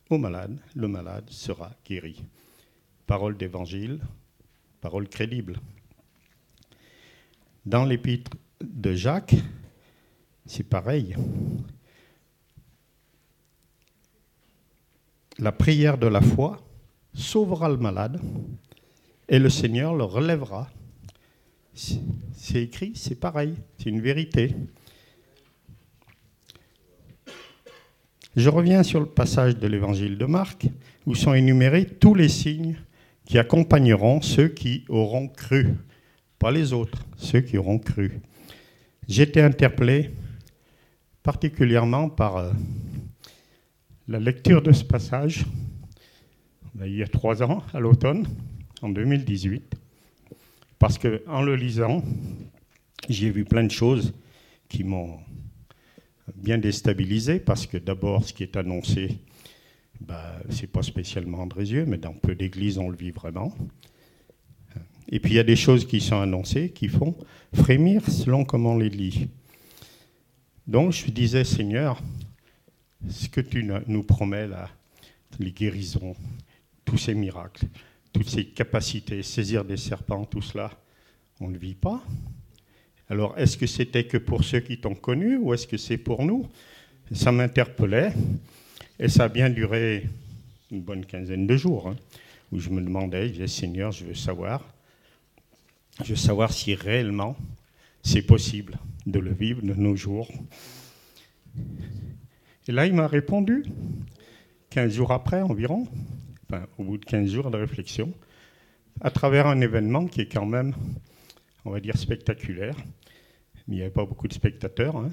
au 0.09 0.17
malade, 0.17 0.57
le 0.75 0.87
malade 0.87 1.25
sera 1.29 1.71
guéri. 1.87 2.23
Parole 3.05 3.37
d'évangile, 3.37 3.99
parole 4.81 5.07
crédible. 5.07 5.59
Dans 7.67 7.85
l'épître 7.85 8.31
de 8.63 8.93
Jacques, 8.93 9.35
c'est 10.45 10.63
pareil. 10.63 11.15
La 15.39 15.51
prière 15.51 15.97
de 15.97 16.07
la 16.07 16.21
foi 16.21 16.61
sauvera 17.13 17.69
le 17.69 17.77
malade 17.77 18.19
et 19.29 19.39
le 19.39 19.49
Seigneur 19.49 19.95
le 19.95 20.03
relèvera. 20.03 20.69
C'est 21.73 22.61
écrit, 22.61 22.93
c'est 22.95 23.19
pareil, 23.19 23.55
c'est 23.77 23.89
une 23.89 24.01
vérité. 24.01 24.55
Je 28.35 28.49
reviens 28.49 28.83
sur 28.83 28.99
le 28.99 29.05
passage 29.05 29.57
de 29.57 29.67
l'évangile 29.67 30.17
de 30.17 30.25
Marc 30.25 30.67
où 31.05 31.15
sont 31.15 31.33
énumérés 31.33 31.85
tous 31.85 32.15
les 32.15 32.29
signes 32.29 32.77
qui 33.25 33.37
accompagneront 33.37 34.21
ceux 34.21 34.47
qui 34.47 34.85
auront 34.89 35.27
cru, 35.27 35.75
pas 36.39 36.51
les 36.51 36.73
autres, 36.73 37.05
ceux 37.15 37.41
qui 37.41 37.57
auront 37.57 37.79
cru. 37.79 38.21
J'étais 39.07 39.41
interpellé 39.41 40.11
particulièrement 41.23 42.09
par 42.09 42.37
euh, 42.37 42.51
la 44.07 44.19
lecture 44.19 44.61
de 44.61 44.71
ce 44.71 44.83
passage 44.83 45.45
ben, 46.73 46.85
il 46.87 46.95
y 46.95 47.03
a 47.03 47.07
trois 47.07 47.43
ans, 47.43 47.63
à 47.73 47.79
l'automne, 47.79 48.25
en 48.81 48.89
2018, 48.89 49.75
parce 50.79 50.97
qu'en 50.97 51.41
le 51.43 51.55
lisant, 51.55 52.03
j'ai 53.09 53.29
vu 53.29 53.45
plein 53.45 53.63
de 53.63 53.71
choses 53.71 54.13
qui 54.69 54.83
m'ont 54.83 55.19
bien 56.35 56.57
déstabilisé 56.57 57.39
parce 57.39 57.67
que 57.67 57.77
d'abord, 57.77 58.23
ce 58.23 58.33
qui 58.33 58.43
est 58.43 58.57
annoncé, 58.57 59.19
ce 60.49 60.61
n'est 60.61 60.67
pas 60.67 60.81
spécialement 60.81 61.39
Andrézieux, 61.39 61.85
mais 61.85 61.97
dans 61.97 62.13
peu 62.13 62.33
d'églises, 62.33 62.79
on 62.79 62.89
le 62.89 62.97
vit 62.97 63.11
vraiment. 63.11 63.53
Et 65.13 65.19
puis 65.19 65.33
il 65.33 65.35
y 65.35 65.39
a 65.39 65.43
des 65.43 65.55
choses 65.55 65.85
qui 65.85 66.01
sont 66.01 66.19
annoncées 66.19 66.71
qui 66.71 66.87
font 66.87 67.15
frémir 67.53 68.01
selon 68.09 68.45
comment 68.45 68.71
on 68.71 68.79
les 68.79 68.89
lit. 68.89 69.27
Donc 70.65 70.91
je 70.91 71.11
disais, 71.11 71.43
Seigneur, 71.43 72.01
ce 73.07 73.29
que 73.29 73.39
tu 73.39 73.63
nous 73.85 74.01
promets 74.01 74.47
là, 74.47 74.71
les 75.39 75.51
guérisons, 75.51 76.15
tous 76.83 76.97
ces 76.97 77.13
miracles, 77.13 77.67
toutes 78.11 78.27
ces 78.27 78.43
capacités, 78.43 79.21
saisir 79.21 79.63
des 79.63 79.77
serpents, 79.77 80.25
tout 80.25 80.41
cela, 80.41 80.71
on 81.39 81.49
ne 81.49 81.53
le 81.53 81.59
vit 81.59 81.75
pas. 81.75 82.03
Alors, 83.07 83.37
est-ce 83.37 83.55
que 83.55 83.67
c'était 83.67 84.05
que 84.05 84.17
pour 84.17 84.43
ceux 84.43 84.61
qui 84.61 84.79
t'ont 84.79 84.95
connu 84.95 85.37
ou 85.37 85.53
est-ce 85.53 85.67
que 85.67 85.77
c'est 85.77 85.99
pour 85.99 86.25
nous? 86.25 86.49
Ça 87.11 87.31
m'interpellait 87.31 88.13
et 88.97 89.09
ça 89.09 89.25
a 89.25 89.29
bien 89.29 89.51
duré 89.51 90.09
une 90.71 90.81
bonne 90.81 91.05
quinzaine 91.05 91.45
de 91.45 91.55
jours 91.55 91.89
hein, 91.89 91.97
où 92.51 92.57
je 92.57 92.71
me 92.71 92.81
demandais, 92.81 93.27
je 93.27 93.33
disais, 93.33 93.47
Seigneur, 93.47 93.91
je 93.91 94.05
veux 94.05 94.15
savoir, 94.15 94.72
je 96.01 96.09
veux 96.09 96.15
savoir 96.15 96.51
si 96.51 96.75
réellement 96.75 97.35
c'est 98.01 98.21
possible 98.21 98.77
de 99.05 99.19
le 99.19 99.33
vivre 99.33 99.61
de 99.61 99.73
nos 99.73 99.95
jours. 99.95 100.29
Et 102.67 102.71
là, 102.71 102.85
il 102.85 102.93
m'a 102.93 103.07
répondu, 103.07 103.63
15 104.69 104.93
jours 104.93 105.11
après 105.11 105.41
environ, 105.41 105.87
au 106.77 106.83
bout 106.83 106.97
de 106.97 107.05
15 107.05 107.29
jours 107.29 107.51
de 107.51 107.57
réflexion, 107.57 108.13
à 109.01 109.11
travers 109.11 109.47
un 109.47 109.59
événement 109.61 110.07
qui 110.07 110.21
est 110.21 110.31
quand 110.31 110.45
même 110.45 110.73
on 111.65 111.71
va 111.71 111.79
dire, 111.79 111.97
spectaculaire. 111.97 112.75
Il 113.67 113.75
n'y 113.75 113.81
avait 113.81 113.91
pas 113.91 114.05
beaucoup 114.05 114.27
de 114.27 114.33
spectateurs, 114.33 114.97
hein. 114.97 115.11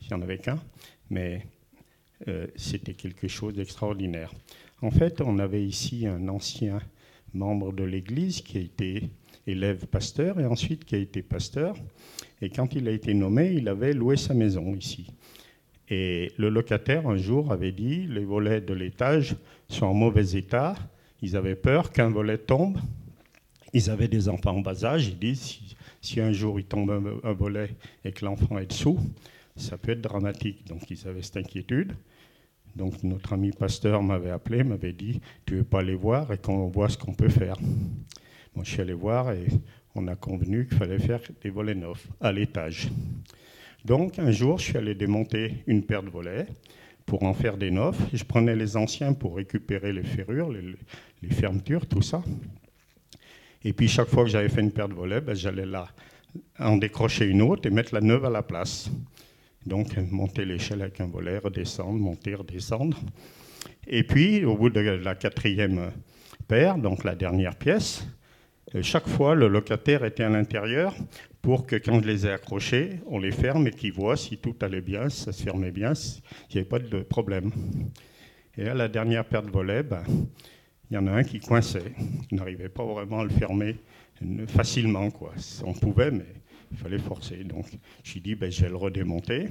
il 0.00 0.08
n'y 0.08 0.14
en 0.14 0.22
avait 0.22 0.38
qu'un, 0.38 0.62
mais 1.10 1.46
euh, 2.28 2.46
c'était 2.56 2.94
quelque 2.94 3.28
chose 3.28 3.54
d'extraordinaire. 3.54 4.32
En 4.80 4.90
fait, 4.90 5.20
on 5.20 5.38
avait 5.38 5.64
ici 5.64 6.06
un 6.06 6.28
ancien 6.28 6.80
membre 7.34 7.72
de 7.72 7.84
l'Église 7.84 8.40
qui 8.42 8.58
a 8.58 8.60
été 8.60 9.10
élève 9.48 9.86
pasteur 9.86 10.38
et 10.38 10.46
ensuite 10.46 10.84
qui 10.84 10.94
a 10.94 10.98
été 10.98 11.22
pasteur. 11.22 11.74
Et 12.40 12.50
quand 12.50 12.74
il 12.74 12.86
a 12.88 12.92
été 12.92 13.14
nommé, 13.14 13.52
il 13.52 13.68
avait 13.68 13.92
loué 13.92 14.16
sa 14.16 14.34
maison 14.34 14.74
ici. 14.74 15.06
Et 15.90 16.32
le 16.36 16.50
locataire, 16.50 17.08
un 17.08 17.16
jour, 17.16 17.50
avait 17.50 17.72
dit, 17.72 18.06
les 18.06 18.24
volets 18.24 18.60
de 18.60 18.74
l'étage 18.74 19.36
sont 19.68 19.86
en 19.86 19.94
mauvais 19.94 20.36
état, 20.36 20.76
ils 21.22 21.36
avaient 21.36 21.56
peur 21.56 21.90
qu'un 21.90 22.10
volet 22.10 22.38
tombe. 22.38 22.78
Ils 23.72 23.90
avaient 23.90 24.08
des 24.08 24.28
enfants 24.28 24.56
en 24.56 24.60
bas 24.60 24.84
âge, 24.84 25.08
ils 25.08 25.18
disent, 25.18 25.58
si 26.00 26.20
un 26.20 26.32
jour 26.32 26.58
il 26.58 26.64
tombe 26.64 26.90
un, 27.22 27.32
volet 27.32 27.70
et 28.04 28.12
que 28.12 28.24
l'enfant 28.24 28.58
est 28.58 28.66
dessous, 28.66 28.98
ça 29.56 29.76
peut 29.76 29.92
être 29.92 30.00
dramatique. 30.00 30.66
Donc 30.66 30.90
ils 30.90 31.08
avaient 31.08 31.22
cette 31.22 31.38
inquiétude. 31.38 31.92
Donc 32.76 33.02
notre 33.02 33.32
ami 33.32 33.50
pasteur 33.50 34.02
m'avait 34.02 34.30
appelé, 34.30 34.62
m'avait 34.62 34.92
dit, 34.92 35.20
tu 35.44 35.56
veux 35.56 35.64
pas 35.64 35.80
aller 35.80 35.94
voir 35.94 36.32
et 36.32 36.38
qu'on 36.38 36.68
voit 36.68 36.88
ce 36.88 36.96
qu'on 36.96 37.14
peut 37.14 37.28
faire. 37.28 37.56
Je 38.62 38.70
suis 38.70 38.80
allé 38.80 38.92
voir 38.92 39.32
et 39.32 39.46
on 39.94 40.06
a 40.08 40.16
convenu 40.16 40.66
qu'il 40.66 40.76
fallait 40.76 40.98
faire 40.98 41.20
des 41.42 41.50
volets 41.50 41.74
neufs 41.74 42.06
à 42.20 42.32
l'étage. 42.32 42.88
Donc 43.84 44.18
un 44.18 44.30
jour 44.30 44.58
je 44.58 44.64
suis 44.64 44.76
allé 44.76 44.94
démonter 44.94 45.62
une 45.66 45.82
paire 45.82 46.02
de 46.02 46.10
volets 46.10 46.46
pour 47.06 47.22
en 47.22 47.34
faire 47.34 47.56
des 47.56 47.70
neufs. 47.70 47.98
Je 48.12 48.24
prenais 48.24 48.56
les 48.56 48.76
anciens 48.76 49.12
pour 49.12 49.36
récupérer 49.36 49.92
les 49.92 50.02
ferrures, 50.02 50.50
les 50.50 51.30
fermetures, 51.30 51.86
tout 51.86 52.02
ça. 52.02 52.22
Et 53.64 53.72
puis 53.72 53.88
chaque 53.88 54.08
fois 54.08 54.24
que 54.24 54.30
j'avais 54.30 54.48
fait 54.48 54.60
une 54.60 54.72
paire 54.72 54.88
de 54.88 54.94
volets, 54.94 55.20
ben, 55.20 55.34
j'allais 55.34 55.66
là 55.66 55.88
en 56.58 56.76
décrocher 56.76 57.26
une 57.26 57.42
autre 57.42 57.66
et 57.66 57.70
mettre 57.70 57.94
la 57.94 58.00
neuve 58.00 58.24
à 58.24 58.30
la 58.30 58.42
place. 58.42 58.90
Donc 59.66 59.96
monter 60.10 60.44
l'échelle 60.44 60.82
avec 60.82 61.00
un 61.00 61.06
volet, 61.06 61.38
redescendre, 61.38 61.98
monter, 61.98 62.34
redescendre. 62.34 62.98
Et 63.86 64.02
puis 64.04 64.44
au 64.44 64.56
bout 64.56 64.70
de 64.70 64.80
la 64.80 65.14
quatrième 65.14 65.90
paire, 66.46 66.78
donc 66.78 67.04
la 67.04 67.14
dernière 67.14 67.56
pièce, 67.56 68.06
euh, 68.74 68.82
chaque 68.82 69.08
fois 69.08 69.34
le 69.34 69.48
locataire 69.48 70.04
était 70.04 70.24
à 70.24 70.28
l'intérieur 70.28 70.94
pour 71.40 71.66
que 71.66 71.76
quand 71.76 72.02
je 72.02 72.06
les 72.06 72.26
ai 72.26 72.30
accrochés, 72.30 73.00
on 73.06 73.18
les 73.18 73.30
ferme 73.30 73.66
et 73.66 73.70
qu'il 73.70 73.92
voit 73.92 74.16
si 74.16 74.38
tout 74.38 74.54
allait 74.60 74.80
bien, 74.80 75.08
si 75.08 75.22
ça 75.22 75.32
se 75.32 75.42
fermait 75.42 75.70
bien, 75.70 75.94
s'il 75.94 76.22
n'y 76.54 76.58
avait 76.60 76.68
pas 76.68 76.78
de 76.78 77.00
problème. 77.00 77.50
Et 78.56 78.68
à 78.68 78.74
la 78.74 78.88
dernière 78.88 79.24
paire 79.24 79.42
de 79.42 79.50
volets, 79.50 79.82
ben, 79.82 80.02
il 80.90 80.94
y 80.94 80.98
en 80.98 81.06
a 81.06 81.12
un 81.12 81.22
qui 81.22 81.38
coinçait. 81.38 81.92
On 82.32 82.36
n'arrivait 82.36 82.68
pas 82.68 82.84
vraiment 82.84 83.20
à 83.20 83.24
le 83.24 83.30
fermer 83.30 83.76
facilement. 84.48 85.10
Quoi. 85.10 85.32
On 85.64 85.72
pouvait, 85.72 86.10
mais 86.10 86.26
il 86.72 86.76
fallait 86.76 86.98
forcer. 86.98 87.44
Donc 87.44 87.66
j'ai 88.02 88.20
dit, 88.20 88.34
ben, 88.34 88.50
je 88.50 88.62
vais 88.62 88.68
le 88.68 88.76
redémonter. 88.76 89.48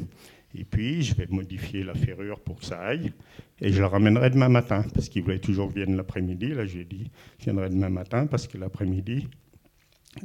Et 0.56 0.64
puis, 0.64 1.04
je 1.04 1.16
vais 1.16 1.28
modifier 1.30 1.84
la 1.84 1.94
ferrure 1.94 2.40
pour 2.40 2.60
que 2.60 2.66
ça 2.66 2.80
aille. 2.80 3.14
Et 3.62 3.72
je 3.72 3.80
le 3.80 3.86
ramènerai 3.86 4.30
demain 4.30 4.50
matin, 4.50 4.84
parce 4.94 5.10
qu'il 5.10 5.24
voulait 5.24 5.40
toujours 5.40 5.68
que 5.68 5.80
je 5.80 5.86
vienne 5.86 5.98
l'après-midi. 5.98 6.50
Là, 6.50 6.66
j'ai 6.66 6.84
dit, 6.84 7.10
je 7.40 7.46
viendrai 7.46 7.70
demain 7.70 7.90
matin, 7.90 8.28
parce 8.28 8.48
que 8.48 8.58
l'après-midi, 8.58 9.28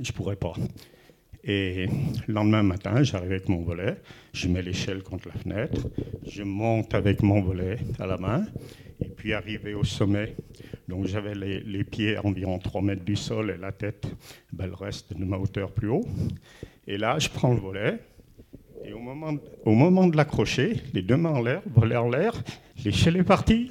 je 0.01 0.11
ne 0.11 0.17
pourrais 0.17 0.37
pas. 0.37 0.55
Et 1.45 1.87
le 2.29 2.35
lendemain 2.35 2.63
matin, 2.63 3.03
j'arrive 3.03 3.33
avec 3.33 3.49
mon 3.49 3.63
volet, 3.63 3.97
je 4.33 4.47
mets 4.47 4.63
l'échelle 4.63 5.03
contre 5.03 5.29
la 5.29 5.35
fenêtre, 5.35 5.89
je 6.25 6.45
monte 6.45 6.95
avec 6.95 7.21
mon 7.23 7.41
volet 7.41 7.79
à 7.99 8.07
la 8.07 8.17
main, 8.17 8.47
et 9.01 9.09
puis 9.09 9.33
arrivé 9.33 9.75
au 9.75 9.83
sommet, 9.83 10.37
donc 10.87 11.07
j'avais 11.07 11.35
les, 11.35 11.85
pieds 11.85 12.17
à 12.17 12.25
environ 12.25 12.61
3 12.61 12.83
mètres 12.83 13.05
du 13.05 13.17
sol 13.17 13.51
et 13.51 13.57
la 13.57 13.73
tête, 13.73 14.07
ben, 14.53 14.67
le 14.67 14.75
reste 14.75 15.17
de 15.17 15.25
ma 15.25 15.37
hauteur 15.37 15.73
plus 15.73 15.89
haut. 15.89 16.05
Et 16.87 16.97
là, 16.97 17.19
je 17.19 17.29
prends 17.29 17.53
le 17.53 17.61
volet, 17.61 17.99
et 18.85 18.93
au 18.93 18.99
moment, 18.99 19.35
au 19.65 19.73
moment 19.73 20.07
de 20.07 20.17
l'accrocher, 20.17 20.83
les 20.93 21.03
deux 21.03 21.17
mains 21.17 21.31
en 21.31 21.43
l'air, 21.43 21.63
volet 21.67 21.97
en 21.97 22.09
l'air, 22.09 22.43
l'échelle 22.85 23.17
est 23.17 23.25
partie. 23.25 23.71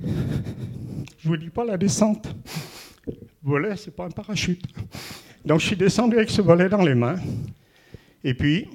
Je 0.00 1.28
vous 1.28 1.36
dis 1.36 1.50
pas 1.50 1.64
la 1.64 1.76
descente. 1.76 2.34
Volet, 3.42 3.76
c'est 3.76 3.94
pas 3.94 4.06
un 4.06 4.10
parachute. 4.10 4.62
Donc 5.44 5.60
je 5.60 5.66
suis 5.66 5.76
descendu 5.76 6.16
avec 6.16 6.30
ce 6.30 6.42
volet 6.42 6.68
dans 6.68 6.82
les 6.82 6.94
mains. 6.94 7.16
Et 8.24 8.34
puis, 8.34 8.68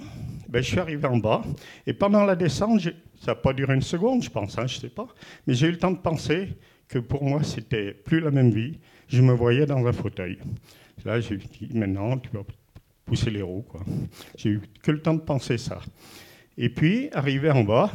ben, 0.48 0.62
je 0.62 0.68
suis 0.68 0.80
arrivé 0.80 1.06
en 1.08 1.18
bas. 1.18 1.42
Et 1.86 1.94
pendant 1.94 2.24
la 2.24 2.36
descente, 2.36 2.82
ça 2.82 2.92
n'a 3.28 3.36
pas 3.36 3.54
duré 3.54 3.74
une 3.74 3.82
seconde, 3.82 4.24
je 4.24 4.30
pense, 4.30 4.58
hein, 4.58 4.68
je 4.68 4.78
ne 4.78 4.82
sais 4.82 4.90
pas. 4.90 5.08
Mais 5.48 5.54
j'ai 5.54 5.68
eu 5.68 5.72
le 5.72 5.78
temps 5.78 5.92
de 5.92 5.98
penser 5.98 6.50
que 6.88 7.00
pour 7.00 7.24
moi, 7.24 7.44
c'était 7.44 7.94
plus 7.94 8.20
la 8.20 8.32
même 8.32 8.52
vie. 8.52 8.80
Je 9.08 9.22
me 9.22 9.34
voyais 9.34 9.66
dans 9.66 9.86
un 9.86 9.94
fauteuil. 9.94 10.40
Là, 11.06 11.20
j'ai 11.20 11.38
dit, 11.38 11.70
maintenant, 11.74 12.18
tu 12.18 12.30
vas 12.34 12.44
pousser 13.12 13.30
les 13.30 13.42
roues. 13.42 13.66
J'ai 14.38 14.52
eu 14.52 14.62
que 14.82 14.90
le 14.90 15.02
temps 15.02 15.14
de 15.14 15.20
penser 15.20 15.58
ça. 15.58 15.82
Et 16.58 16.70
puis, 16.70 17.10
arrivé 17.12 17.52
en 17.52 17.62
bas, 17.66 17.92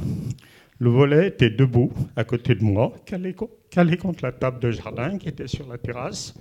le 0.79 0.91
volet 0.91 1.29
était 1.29 1.49
debout 1.49 1.91
à 2.17 2.25
côté 2.25 2.55
de 2.55 2.63
moi, 2.63 2.93
calé, 3.07 3.97
contre 3.97 4.23
la 4.23 4.33
table 4.33 4.61
de 4.61 4.71
jardin 4.71 5.17
qui 5.17 5.31
était 5.31 5.47
sur 5.47 5.67
la 5.69 5.79
terrasse. 5.79 6.35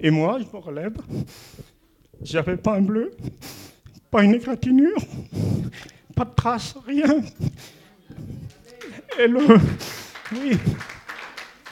Et 0.00 0.10
moi, 0.10 0.40
je 0.40 0.46
me 0.46 0.60
relève. 0.60 0.96
J'avais 2.20 2.56
pas 2.56 2.74
un 2.74 2.80
bleu, 2.80 3.12
pas 4.10 4.24
une 4.24 4.34
égratignure, 4.34 4.98
pas 6.16 6.24
de 6.24 6.34
traces, 6.34 6.74
rien. 6.84 7.20
Et 9.20 9.28
le, 9.28 9.40
oui, 10.32 10.58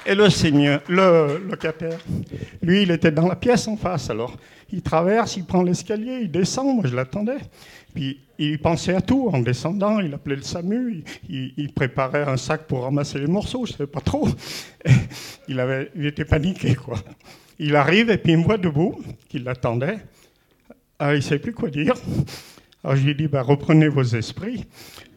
et 0.07 0.15
le 0.15 0.31
seigneur, 0.31 0.81
le 0.89 1.39
locataire, 1.49 1.99
lui, 2.63 2.83
il 2.83 2.93
était 2.93 3.11
dans 3.11 3.27
la 3.27 3.35
pièce 3.35 3.67
en 3.67 3.77
face. 3.77 4.11
Alors, 4.11 4.37
il 4.73 4.83
traverse, 4.83 5.37
il 5.37 5.45
prend 5.45 5.63
l'escalier, 5.63 6.21
il 6.23 6.31
descend. 6.31 6.77
Moi, 6.77 6.85
je 6.87 6.95
l'attendais. 6.95 7.39
Puis, 7.95 8.21
il 8.39 8.59
pensait 8.59 8.95
à 8.95 9.01
tout 9.01 9.31
en 9.33 9.41
descendant. 9.41 10.01
Il 10.01 10.15
appelait 10.15 10.37
le 10.37 10.43
SAMU. 10.43 11.05
Il, 11.29 11.73
préparait 11.73 12.23
un 12.23 12.37
sac 12.37 12.67
pour 12.67 12.85
ramasser 12.85 13.19
les 13.19 13.27
morceaux. 13.27 13.67
Je 13.67 13.73
ne 13.73 13.79
savais 13.79 13.91
pas 13.91 14.01
trop. 14.01 14.29
il, 15.49 16.07
était 16.07 16.25
paniqué, 16.25 16.75
quoi. 16.75 16.99
Il 17.59 17.77
arrive 17.77 18.11
et 18.11 18.17
puis 18.17 18.33
il 18.33 18.39
me 18.39 18.45
voit 18.45 18.59
debout, 18.59 18.99
qu'il 19.29 19.45
l'attendait. 19.45 19.99
Ah, 20.99 21.13
il 21.15 21.17
ne 21.17 21.21
sait 21.21 21.39
plus 21.39 21.53
quoi 21.53 21.69
dire. 21.69 21.95
Alors 22.83 22.97
je 22.97 23.05
lui 23.05 23.15
dis, 23.15 23.29
bah, 23.29 23.43
reprenez 23.43 23.89
vos 23.89 24.03
esprits, 24.03 24.65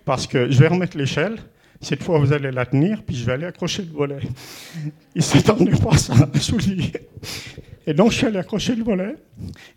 parce 0.04 0.28
que 0.28 0.52
je 0.52 0.60
vais 0.60 0.68
remettre 0.68 0.98
l'échelle. 0.98 1.38
Cette 1.80 2.04
fois, 2.04 2.20
vous 2.20 2.32
allez 2.32 2.52
la 2.52 2.66
tenir, 2.66 3.04
puis 3.04 3.16
je 3.16 3.26
vais 3.26 3.34
aller 3.34 3.46
accrocher 3.46 3.84
le 3.84 3.92
volet. 3.92 4.20
Il 5.16 5.18
ne 5.18 5.22
s'étendait 5.22 5.78
pas 5.78 5.98
ça 5.98 6.14
sous 6.40 6.58
le 6.58 6.64
lit. 6.64 6.94
Et 7.86 7.94
donc, 7.94 8.12
je 8.12 8.18
suis 8.18 8.28
allé 8.28 8.38
accrocher 8.38 8.76
le 8.76 8.84
volet. 8.84 9.16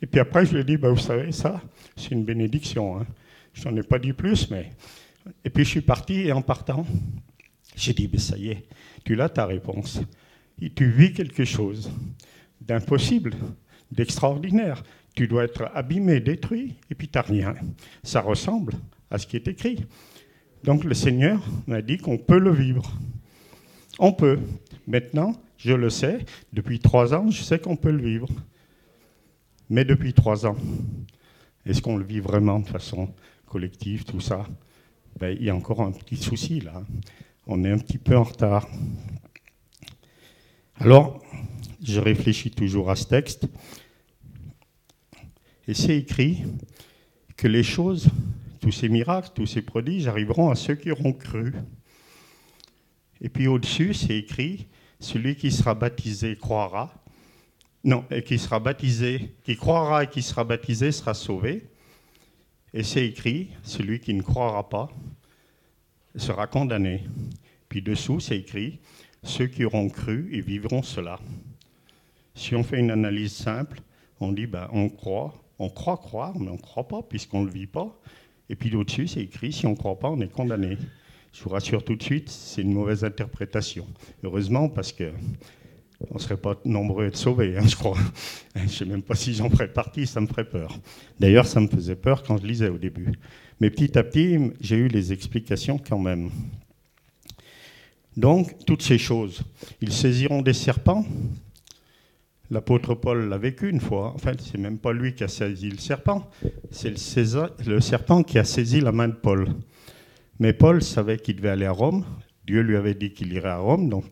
Et 0.00 0.06
puis 0.06 0.20
après, 0.20 0.46
je 0.46 0.54
lui 0.54 0.60
ai 0.60 0.64
dit, 0.64 0.76
bah, 0.76 0.90
vous 0.90 0.98
savez, 0.98 1.32
ça, 1.32 1.60
c'est 1.96 2.12
une 2.12 2.24
bénédiction. 2.24 3.00
Hein. 3.00 3.06
Je 3.52 3.68
n'en 3.68 3.76
ai 3.76 3.82
pas 3.82 3.98
dit 3.98 4.12
plus, 4.12 4.50
mais... 4.50 4.72
Et 5.44 5.50
puis, 5.50 5.64
je 5.64 5.70
suis 5.70 5.80
parti, 5.80 6.20
et 6.20 6.32
en 6.32 6.42
partant, 6.42 6.86
j'ai 7.74 7.92
dit, 7.92 8.08
ça 8.18 8.36
y 8.36 8.50
est, 8.50 8.64
tu 9.04 9.16
l'as 9.16 9.28
ta 9.28 9.44
réponse. 9.44 10.00
Et 10.60 10.70
tu 10.70 10.88
vis 10.88 11.12
quelque 11.12 11.44
chose 11.44 11.90
d'impossible, 12.60 13.34
d'extraordinaire. 13.90 14.82
Tu 15.14 15.26
dois 15.26 15.44
être 15.44 15.70
abîmé, 15.74 16.20
détruit, 16.20 16.74
et 16.90 16.94
puis 16.94 17.08
tu 17.08 17.18
n'as 17.18 17.22
rien. 17.22 17.54
Ça 18.02 18.20
ressemble 18.20 18.74
à 19.10 19.18
ce 19.18 19.26
qui 19.26 19.36
est 19.36 19.48
écrit. 19.48 19.84
Donc 20.64 20.84
le 20.84 20.94
Seigneur 20.94 21.42
m'a 21.66 21.82
dit 21.82 21.98
qu'on 21.98 22.18
peut 22.18 22.38
le 22.38 22.52
vivre. 22.52 22.92
On 23.98 24.12
peut. 24.12 24.38
Maintenant, 24.86 25.40
je 25.58 25.72
le 25.72 25.90
sais, 25.90 26.24
depuis 26.52 26.78
trois 26.78 27.14
ans, 27.14 27.30
je 27.30 27.42
sais 27.42 27.58
qu'on 27.58 27.76
peut 27.76 27.90
le 27.90 28.02
vivre. 28.02 28.28
Mais 29.68 29.84
depuis 29.84 30.12
trois 30.12 30.46
ans, 30.46 30.56
est-ce 31.64 31.82
qu'on 31.82 31.96
le 31.96 32.04
vit 32.04 32.20
vraiment 32.20 32.60
de 32.60 32.66
façon 32.66 33.12
collective, 33.46 34.04
tout 34.04 34.20
ça? 34.20 34.46
Ben, 35.18 35.36
Il 35.38 35.44
y 35.44 35.50
a 35.50 35.54
encore 35.54 35.80
un 35.80 35.92
petit 35.92 36.16
souci 36.16 36.60
là. 36.60 36.82
On 37.46 37.64
est 37.64 37.70
un 37.70 37.78
petit 37.78 37.98
peu 37.98 38.16
en 38.16 38.24
retard. 38.24 38.68
Alors, 40.78 41.22
je 41.82 42.00
réfléchis 42.00 42.50
toujours 42.50 42.90
à 42.90 42.96
ce 42.96 43.06
texte. 43.06 43.46
Et 45.68 45.74
c'est 45.74 45.96
écrit 45.96 46.44
que 47.36 47.48
les 47.48 47.62
choses, 47.62 48.08
tous 48.60 48.72
ces 48.72 48.88
miracles, 48.88 49.30
tous 49.34 49.46
ces 49.46 49.62
prodiges 49.62 50.06
arriveront 50.06 50.50
à 50.50 50.54
ceux 50.54 50.74
qui 50.74 50.90
auront 50.90 51.12
cru. 51.12 51.54
Et 53.20 53.28
puis 53.28 53.46
au-dessus, 53.46 53.94
c'est 53.94 54.16
écrit, 54.16 54.66
celui 55.01 55.36
qui 55.36 55.51
sera 55.51 55.74
baptisé 55.74 56.36
croira. 56.36 56.93
Non, 57.85 58.05
et 58.10 58.23
qui 58.23 58.39
sera 58.39 58.59
baptisé, 58.59 59.36
qui 59.44 59.56
croira 59.56 60.05
et 60.05 60.06
qui 60.09 60.23
sera 60.23 60.43
baptisé 60.43 60.90
sera 60.90 61.14
sauvé. 61.14 61.68
Et 62.74 62.82
c'est 62.82 63.06
écrit, 63.06 63.51
celui 63.62 64.01
qui 64.01 64.12
ne 64.12 64.23
croira 64.23 64.68
pas 64.68 64.89
sera 66.16 66.47
condamné. 66.47 67.05
Puis 67.68 67.82
dessous, 67.82 68.20
c'est 68.20 68.39
écrit, 68.39 68.81
ceux 69.23 69.47
qui 69.47 69.64
auront 69.64 69.89
cru 69.89 70.28
et 70.32 70.40
vivront 70.40 70.82
cela. 70.82 71.20
Si 72.35 72.55
on 72.55 72.64
fait 72.64 72.78
une 72.78 72.90
analyse 72.90 73.32
simple, 73.32 73.81
on 74.20 74.32
dit 74.32 74.47
ben, 74.47 74.68
on 74.73 74.89
croit, 74.89 75.35
on 75.59 75.68
croit 75.68 75.97
croire, 75.97 76.39
mais 76.39 76.48
on 76.48 76.55
ne 76.55 76.60
croit 76.60 76.89
pas 76.89 77.02
puisqu'on 77.02 77.40
ne 77.43 77.47
le 77.47 77.52
vit 77.52 77.66
pas. 77.66 77.98
Et 78.48 78.56
puis 78.56 78.74
au-dessus, 78.74 79.09
c'est 79.09 79.23
écrit 79.23 79.52
si 79.52 79.66
on 79.66 79.70
ne 79.70 79.77
croit 79.77 79.98
pas, 79.98 80.10
on 80.10 80.20
est 80.20 80.31
condamné. 80.31 80.77
Je 81.36 81.42
vous 81.44 81.50
rassure 81.50 81.84
tout 81.84 81.96
de 81.96 82.02
suite, 82.02 82.30
c'est 82.30 82.62
une 82.62 82.72
mauvaise 82.72 83.04
interprétation. 83.04 83.86
Heureusement, 84.24 84.70
parce 84.70 84.90
que 84.90 85.12
on 86.10 86.14
ne 86.14 86.18
serait 86.18 86.38
pas 86.38 86.56
nombreux 86.64 87.04
à 87.04 87.08
être 87.08 87.16
sauvés, 87.16 87.56
hein, 87.58 87.66
je 87.66 87.76
crois. 87.76 87.98
Je 88.54 88.62
ne 88.62 88.68
sais 88.68 88.84
même 88.86 89.02
pas 89.02 89.14
si 89.14 89.34
j'en 89.34 89.50
ferais 89.50 89.70
partie, 89.70 90.06
ça 90.06 90.20
me 90.20 90.26
ferait 90.26 90.48
peur. 90.48 90.78
D'ailleurs, 91.20 91.46
ça 91.46 91.60
me 91.60 91.68
faisait 91.68 91.96
peur 91.96 92.22
quand 92.22 92.38
je 92.38 92.46
lisais 92.46 92.70
au 92.70 92.78
début. 92.78 93.12
Mais 93.60 93.68
petit 93.68 93.98
à 93.98 94.02
petit, 94.02 94.38
j'ai 94.60 94.76
eu 94.76 94.88
les 94.88 95.12
explications 95.12 95.78
quand 95.78 95.98
même. 95.98 96.30
Donc, 98.16 98.64
toutes 98.64 98.82
ces 98.82 98.98
choses, 98.98 99.42
ils 99.82 99.92
saisiront 99.92 100.40
des 100.40 100.54
serpents, 100.54 101.04
L'apôtre 102.50 102.94
Paul 102.94 103.28
l'a 103.28 103.38
vécu 103.38 103.68
une 103.68 103.80
fois. 103.80 104.12
En 104.14 104.18
fait, 104.18 104.40
c'est 104.40 104.58
même 104.58 104.78
pas 104.78 104.92
lui 104.92 105.14
qui 105.14 105.24
a 105.24 105.28
saisi 105.28 105.68
le 105.68 105.78
serpent, 105.78 106.30
c'est 106.70 106.90
le, 106.90 107.80
serpent 107.80 108.22
qui 108.22 108.38
a 108.38 108.44
saisi 108.44 108.80
la 108.80 108.92
main 108.92 109.08
de 109.08 109.14
Paul. 109.14 109.48
Mais 110.38 110.52
Paul 110.52 110.82
savait 110.82 111.18
qu'il 111.18 111.36
devait 111.36 111.48
aller 111.50 111.66
à 111.66 111.72
Rome. 111.72 112.04
Dieu 112.46 112.60
lui 112.60 112.76
avait 112.76 112.94
dit 112.94 113.12
qu'il 113.12 113.32
irait 113.32 113.48
à 113.48 113.58
Rome, 113.58 113.88
donc 113.88 114.04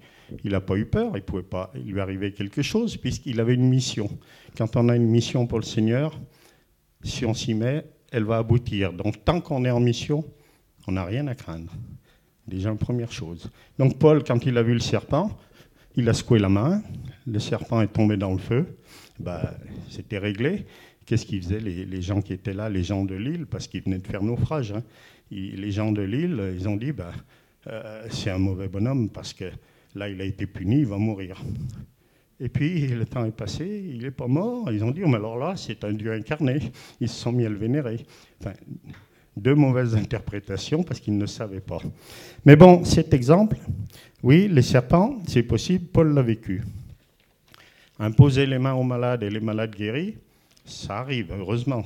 il 0.43 0.53
n'a 0.53 0.61
pas 0.61 0.77
eu 0.77 0.87
peur. 0.87 1.13
Il 1.17 1.23
pouvait 1.23 1.43
pas 1.43 1.73
lui 1.75 2.01
arriver 2.01 2.33
quelque 2.33 2.63
chose 2.63 2.97
puisqu'il 2.97 3.41
avait 3.41 3.55
une 3.55 3.69
mission. 3.69 4.09
Quand 4.57 4.77
on 4.77 4.89
a 4.89 4.97
une 4.97 5.07
mission 5.07 5.47
pour 5.47 5.59
le 5.59 5.65
Seigneur, 5.65 6.19
si 7.03 7.25
on 7.27 7.35
s'y 7.35 7.55
met, 7.55 7.85
elle 8.11 8.25
va 8.25 8.39
aboutir. 8.39 8.93
Donc 8.93 9.25
tant 9.25 9.41
qu'on 9.41 9.65
est 9.65 9.71
en 9.71 9.81
mission, 9.81 10.25
on 10.87 10.93
n'a 10.93 11.05
rien 11.05 11.27
à 11.27 11.35
craindre. 11.35 11.73
Déjà 12.47 12.71
une 12.71 12.79
première 12.79 13.13
chose. 13.13 13.51
Donc 13.79 13.99
Paul, 13.99 14.23
quand 14.25 14.45
il 14.47 14.57
a 14.59 14.63
vu 14.63 14.75
le 14.75 14.81
serpent, 14.81 15.31
il 15.97 16.09
a 16.09 16.15
secoué 16.15 16.39
la 16.39 16.49
main, 16.49 16.83
le 17.27 17.39
serpent 17.39 17.81
est 17.81 17.89
tombé 17.89 18.17
dans 18.17 18.33
le 18.33 18.39
feu, 18.39 18.79
bah, 19.19 19.55
c'était 19.89 20.19
réglé. 20.19 20.67
Qu'est-ce 21.07 21.27
qu'ils 21.27 21.43
faisaient 21.43 21.61
les, 21.61 22.03
gens 22.03 22.23
qui 22.23 22.33
étaient 22.33 22.55
là, 22.55 22.69
les 22.69 22.83
gens 22.83 23.05
de 23.05 23.15
l'île, 23.15 23.47
parce 23.47 23.69
qu'ils 23.69 23.83
venaient 23.83 23.99
de 23.99 24.07
faire 24.07 24.23
naufrage 24.23 24.73
hein. 24.73 24.83
Les 25.35 25.71
gens 25.73 25.91
de 25.91 26.03
l'île, 26.03 26.55
ils 26.57 26.69
ont 26.69 26.77
dit, 26.77 26.93
bah, 26.93 27.13
euh, 27.67 28.07
c'est 28.11 28.31
un 28.31 28.39
mauvais 28.39 28.69
bonhomme, 28.69 29.09
parce 29.11 29.33
que 29.33 29.47
là, 29.97 30.09
il 30.09 30.21
a 30.21 30.25
été 30.25 30.47
puni, 30.47 30.81
il 30.81 30.87
va 30.87 30.97
mourir. 30.97 31.43
Et 32.39 32.49
puis, 32.49 32.87
le 32.89 33.05
temps 33.05 33.25
est 33.25 33.37
passé, 33.37 33.65
il 33.67 34.03
n'est 34.03 34.11
pas 34.11 34.29
mort. 34.29 34.71
Ils 34.71 34.85
ont 34.85 34.91
dit, 34.91 35.03
oh, 35.05 35.09
mais 35.09 35.17
alors 35.17 35.39
là, 35.39 35.55
c'est 35.57 35.83
un 35.85 35.93
Dieu 35.93 36.13
incarné. 36.13 36.59
Ils 37.01 37.09
se 37.09 37.21
sont 37.21 37.33
mis 37.33 37.45
à 37.47 37.49
le 37.49 37.57
vénérer. 37.57 38.05
Deux 39.37 39.55
mauvaises 39.55 39.97
interprétations 39.97 40.85
parce 40.85 41.01
qu'ils 41.01 41.19
ne 41.19 41.27
savaient 41.27 41.61
pas. 41.61 41.81
Mais 42.45 42.55
bon, 42.55 42.85
cet 42.85 43.13
exemple, 43.13 43.57
oui, 44.23 44.49
les 44.49 44.63
serpents, 44.63 45.19
c'est 45.27 45.43
possible, 45.43 45.87
Paul 45.87 46.15
l'a 46.15 46.23
vécu. 46.23 46.63
Imposer 47.99 48.47
les 48.47 48.59
mains 48.59 48.75
aux 48.75 48.85
malades 48.85 49.23
et 49.23 49.31
les 49.31 49.41
malades 49.41 49.75
guéris, 49.75 50.17
ça 50.65 50.99
arrive, 50.99 51.33
heureusement. 51.37 51.85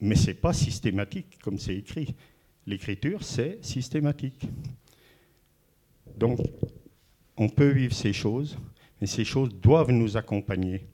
Mais 0.00 0.16
ce 0.16 0.28
n'est 0.28 0.34
pas 0.34 0.52
systématique, 0.52 1.38
comme 1.42 1.58
c'est 1.58 1.76
écrit. 1.76 2.14
L'écriture, 2.66 3.22
c'est 3.22 3.64
systématique. 3.64 4.46
Donc, 6.16 6.38
on 7.36 7.48
peut 7.48 7.70
vivre 7.70 7.94
ces 7.94 8.12
choses, 8.12 8.56
mais 9.00 9.06
ces 9.06 9.24
choses 9.24 9.50
doivent 9.54 9.90
nous 9.90 10.16
accompagner. 10.16 10.86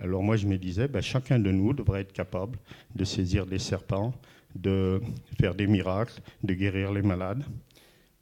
Alors 0.00 0.22
moi, 0.22 0.36
je 0.36 0.46
me 0.46 0.56
disais, 0.56 0.86
ben, 0.86 1.02
chacun 1.02 1.38
de 1.38 1.50
nous 1.50 1.72
devrait 1.72 2.02
être 2.02 2.12
capable 2.12 2.58
de 2.94 3.04
saisir 3.04 3.46
des 3.46 3.58
serpents, 3.58 4.14
de 4.54 5.02
faire 5.40 5.54
des 5.54 5.66
miracles, 5.66 6.20
de 6.44 6.54
guérir 6.54 6.92
les 6.92 7.02
malades. 7.02 7.44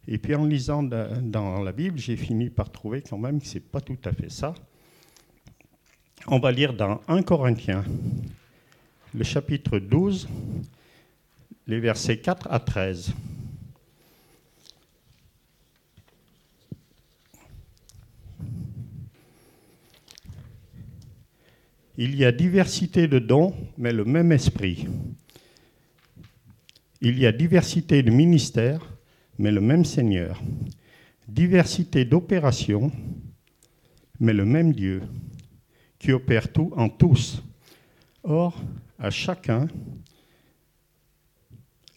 Et 0.08 0.18
puis 0.18 0.34
en 0.34 0.44
lisant 0.44 0.82
dans 0.82 1.62
la 1.62 1.72
Bible, 1.72 1.98
j'ai 1.98 2.16
fini 2.16 2.48
par 2.48 2.70
trouver 2.70 3.02
quand 3.02 3.18
même 3.18 3.40
que 3.40 3.46
ce 3.46 3.54
n'est 3.54 3.60
pas 3.60 3.80
tout 3.80 3.98
à 4.04 4.12
fait 4.12 4.30
ça. 4.30 4.54
On 6.28 6.38
va 6.38 6.50
lire 6.50 6.72
dans 6.72 7.00
1 7.08 7.22
Corinthiens, 7.22 7.84
le 9.14 9.24
chapitre 9.24 9.78
12, 9.78 10.28
les 11.66 11.80
versets 11.80 12.18
4 12.18 12.48
à 12.50 12.60
13. 12.60 13.12
Il 21.98 22.14
y 22.14 22.24
a 22.24 22.30
diversité 22.30 23.08
de 23.08 23.18
dons, 23.18 23.54
mais 23.78 23.92
le 23.92 24.04
même 24.04 24.30
esprit. 24.30 24.86
Il 27.00 27.18
y 27.18 27.26
a 27.26 27.32
diversité 27.32 28.02
de 28.02 28.10
ministères, 28.10 28.96
mais 29.38 29.50
le 29.50 29.60
même 29.60 29.84
Seigneur. 29.84 30.42
Diversité 31.26 32.04
d'opérations, 32.04 32.92
mais 34.20 34.34
le 34.34 34.44
même 34.44 34.72
Dieu, 34.72 35.02
qui 35.98 36.12
opère 36.12 36.52
tout 36.52 36.72
en 36.76 36.88
tous. 36.88 37.42
Or, 38.22 38.62
à 38.98 39.10
chacun, 39.10 39.66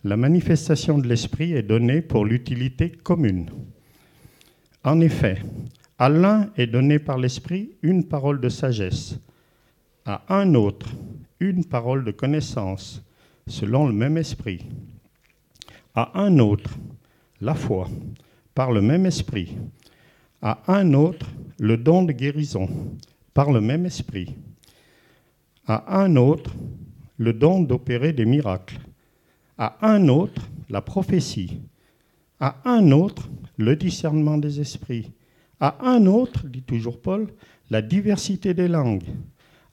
la 0.03 0.15
manifestation 0.15 0.97
de 0.97 1.07
l'Esprit 1.07 1.53
est 1.53 1.63
donnée 1.63 2.01
pour 2.01 2.25
l'utilité 2.25 2.89
commune. 2.91 3.49
En 4.83 5.01
effet, 5.01 5.41
à 5.97 6.07
l'un 6.07 6.49
est 6.55 6.67
donné 6.67 6.99
par 6.99 7.17
l'Esprit 7.17 7.71
une 7.81 8.05
parole 8.05 8.39
de 8.39 8.47
sagesse, 8.47 9.19
à 10.05 10.23
un 10.29 10.55
autre 10.55 10.89
une 11.41 11.65
parole 11.65 12.05
de 12.05 12.11
connaissance, 12.11 13.03
selon 13.47 13.87
le 13.87 13.93
même 13.93 14.17
Esprit, 14.17 14.65
à 15.95 16.19
un 16.19 16.39
autre 16.39 16.71
la 17.41 17.55
foi, 17.55 17.89
par 18.53 18.71
le 18.71 18.81
même 18.81 19.05
Esprit, 19.05 19.57
à 20.41 20.63
un 20.67 20.93
autre 20.93 21.27
le 21.59 21.77
don 21.77 22.03
de 22.03 22.13
guérison, 22.13 22.69
par 23.33 23.51
le 23.51 23.59
même 23.59 23.85
Esprit, 23.85 24.35
à 25.67 26.01
un 26.01 26.15
autre 26.15 26.53
le 27.17 27.33
don 27.33 27.61
d'opérer 27.61 28.13
des 28.13 28.25
miracles, 28.25 28.79
à 29.59 29.77
un 29.85 30.07
autre 30.07 30.49
la 30.69 30.81
prophétie, 30.81 31.61
à 32.39 32.55
un 32.63 32.91
autre 32.91 33.29
le 33.57 33.75
discernement 33.75 34.37
des 34.37 34.61
esprits, 34.61 35.11
à 35.59 35.85
un 35.85 36.05
autre, 36.05 36.47
dit 36.47 36.63
toujours 36.63 37.01
Paul, 37.01 37.27
la 37.69 37.81
diversité 37.81 38.53
des 38.53 38.69
langues, 38.69 39.03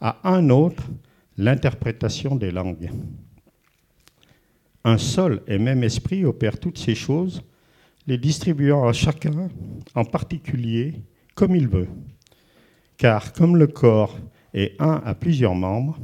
à 0.01 0.19
un 0.29 0.51
autre 0.51 0.83
l'interprétation 1.39 2.35
des 2.35 2.51
langues. 2.51 2.91
Un 4.85 4.99
seul 4.99 5.43
et 5.47 5.59
même 5.59 5.85
esprit 5.85 6.25
opère 6.25 6.59
toutes 6.59 6.79
ces 6.79 6.97
choses, 6.97 7.43
les 8.09 8.19
distribuant 8.19 8.89
à 8.89 8.93
chacun 8.93 9.49
en 9.95 10.05
particulier 10.05 10.95
comme 11.37 11.55
il 11.55 11.69
veut. 11.69 11.89
Car 12.97 13.33
comme 13.33 13.57
le 13.57 13.69
corps 13.69 14.19
est 14.53 14.81
un 14.81 15.01
à 15.05 15.15
plusieurs 15.15 15.55
membres, 15.55 15.99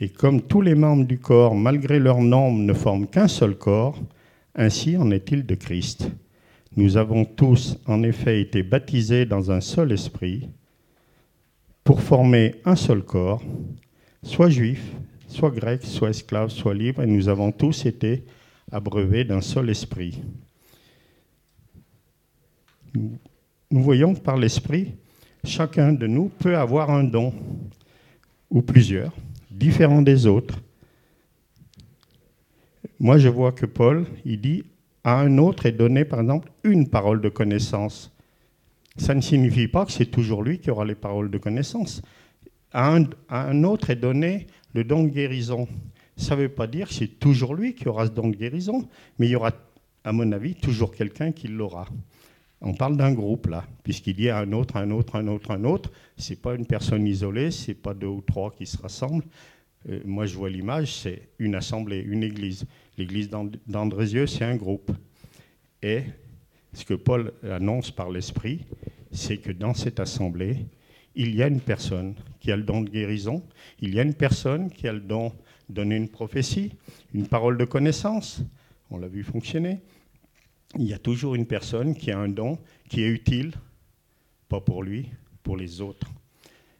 et 0.00 0.08
comme 0.08 0.42
tous 0.42 0.60
les 0.60 0.76
membres 0.76 1.04
du 1.04 1.18
corps, 1.18 1.56
malgré 1.56 1.98
leur 1.98 2.20
nombre, 2.20 2.60
ne 2.60 2.72
forment 2.72 3.08
qu'un 3.08 3.26
seul 3.26 3.56
corps, 3.56 3.98
ainsi 4.54 4.96
en 4.96 5.10
est-il 5.10 5.44
de 5.44 5.56
Christ. 5.56 6.10
Nous 6.76 6.96
avons 6.96 7.24
tous 7.24 7.78
en 7.86 8.04
effet 8.04 8.40
été 8.40 8.62
baptisés 8.62 9.26
dans 9.26 9.50
un 9.50 9.60
seul 9.60 9.90
esprit 9.90 10.48
pour 11.82 12.00
former 12.00 12.54
un 12.64 12.76
seul 12.76 13.02
corps, 13.02 13.42
soit 14.22 14.50
juif, 14.50 14.92
soit 15.26 15.50
grec, 15.50 15.82
soit 15.82 16.10
esclave, 16.10 16.50
soit 16.50 16.74
libre, 16.74 17.02
et 17.02 17.06
nous 17.06 17.28
avons 17.28 17.50
tous 17.50 17.84
été 17.84 18.24
abreuvés 18.70 19.24
d'un 19.24 19.40
seul 19.40 19.68
esprit. 19.68 20.22
Nous, 22.94 23.18
voyons 23.70 24.14
que 24.14 24.20
par 24.20 24.36
l'esprit, 24.36 24.94
chacun 25.44 25.92
de 25.92 26.06
nous 26.06 26.28
peut 26.38 26.56
avoir 26.56 26.90
un 26.90 27.04
don, 27.04 27.32
ou 28.50 28.62
plusieurs, 28.62 29.12
différents 29.58 30.02
des 30.02 30.26
autres. 30.26 30.60
Moi, 33.00 33.18
je 33.18 33.28
vois 33.28 33.52
que 33.52 33.66
Paul, 33.66 34.06
il 34.24 34.40
dit, 34.40 34.64
à 35.04 35.20
un 35.20 35.38
autre 35.38 35.66
est 35.66 35.72
donné, 35.72 36.04
par 36.04 36.20
exemple, 36.20 36.50
une 36.64 36.88
parole 36.88 37.20
de 37.20 37.28
connaissance. 37.28 38.12
Ça 38.96 39.14
ne 39.14 39.20
signifie 39.20 39.68
pas 39.68 39.84
que 39.84 39.92
c'est 39.92 40.06
toujours 40.10 40.42
lui 40.42 40.58
qui 40.58 40.70
aura 40.70 40.84
les 40.84 40.94
paroles 40.94 41.30
de 41.30 41.38
connaissance. 41.38 42.02
À 42.72 42.94
un, 42.94 43.04
à 43.28 43.48
un 43.48 43.64
autre 43.64 43.90
est 43.90 43.96
donné 43.96 44.46
le 44.74 44.84
don 44.84 45.04
de 45.04 45.08
guérison. 45.08 45.68
Ça 46.16 46.34
ne 46.34 46.42
veut 46.42 46.48
pas 46.48 46.66
dire 46.66 46.88
que 46.88 46.94
c'est 46.94 47.18
toujours 47.18 47.54
lui 47.54 47.74
qui 47.74 47.88
aura 47.88 48.06
ce 48.06 48.10
don 48.10 48.28
de 48.28 48.36
guérison, 48.36 48.88
mais 49.18 49.26
il 49.26 49.30
y 49.30 49.36
aura, 49.36 49.52
à 50.04 50.12
mon 50.12 50.32
avis, 50.32 50.54
toujours 50.54 50.92
quelqu'un 50.92 51.32
qui 51.32 51.48
l'aura. 51.48 51.86
On 52.60 52.74
parle 52.74 52.96
d'un 52.96 53.12
groupe 53.12 53.46
là, 53.46 53.64
puisqu'il 53.84 54.20
y 54.20 54.28
a 54.28 54.38
un 54.38 54.52
autre, 54.52 54.76
un 54.76 54.90
autre, 54.90 55.16
un 55.16 55.28
autre, 55.28 55.50
un 55.52 55.64
autre. 55.64 55.92
Ce 56.16 56.30
n'est 56.30 56.36
pas 56.36 56.54
une 56.54 56.66
personne 56.66 57.06
isolée, 57.06 57.50
ce 57.50 57.70
n'est 57.70 57.74
pas 57.76 57.94
deux 57.94 58.08
ou 58.08 58.20
trois 58.20 58.52
qui 58.54 58.66
se 58.66 58.76
rassemblent. 58.78 59.24
Euh, 59.88 60.00
moi, 60.04 60.26
je 60.26 60.36
vois 60.36 60.50
l'image, 60.50 60.94
c'est 60.94 61.28
une 61.38 61.54
assemblée, 61.54 62.00
une 62.00 62.24
église. 62.24 62.66
L'église 62.96 63.30
d'Andrézieux, 63.66 64.26
c'est 64.26 64.44
un 64.44 64.56
groupe. 64.56 64.90
Et 65.82 66.02
ce 66.72 66.84
que 66.84 66.94
Paul 66.94 67.32
annonce 67.48 67.92
par 67.92 68.10
l'Esprit, 68.10 68.64
c'est 69.12 69.38
que 69.38 69.52
dans 69.52 69.74
cette 69.74 70.00
assemblée, 70.00 70.66
il 71.14 71.34
y 71.34 71.42
a 71.42 71.46
une 71.46 71.60
personne 71.60 72.14
qui 72.40 72.52
a 72.52 72.56
le 72.56 72.62
don 72.62 72.82
de 72.82 72.90
guérison, 72.90 73.42
il 73.80 73.94
y 73.94 74.00
a 74.00 74.02
une 74.02 74.14
personne 74.14 74.70
qui 74.70 74.88
a 74.88 74.92
le 74.92 75.00
don 75.00 75.32
de 75.68 75.74
donner 75.74 75.96
une 75.96 76.08
prophétie, 76.08 76.72
une 77.14 77.26
parole 77.26 77.56
de 77.56 77.64
connaissance, 77.64 78.42
on 78.90 78.98
l'a 78.98 79.08
vu 79.08 79.22
fonctionner. 79.22 79.80
Il 80.76 80.84
y 80.84 80.92
a 80.92 80.98
toujours 80.98 81.34
une 81.34 81.46
personne 81.46 81.94
qui 81.94 82.10
a 82.10 82.18
un 82.18 82.28
don 82.28 82.58
qui 82.88 83.02
est 83.02 83.08
utile, 83.08 83.52
pas 84.48 84.60
pour 84.60 84.82
lui, 84.82 85.10
pour 85.42 85.56
les 85.56 85.80
autres. 85.80 86.08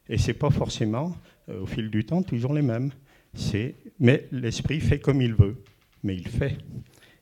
Et 0.07 0.17
ce 0.17 0.27
n'est 0.27 0.33
pas 0.33 0.49
forcément, 0.49 1.15
euh, 1.49 1.61
au 1.61 1.65
fil 1.65 1.89
du 1.89 2.05
temps, 2.05 2.21
toujours 2.21 2.53
les 2.53 2.61
mêmes. 2.61 2.91
Mais 3.99 4.27
l'Esprit 4.31 4.79
fait 4.79 4.99
comme 4.99 5.21
il 5.21 5.33
veut, 5.33 5.63
mais 6.03 6.15
il 6.15 6.27
fait. 6.27 6.57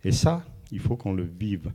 Et 0.04 0.12
ça, 0.12 0.46
il 0.72 0.80
faut 0.80 0.96
qu'on 0.96 1.14
le 1.14 1.24
vive. 1.24 1.72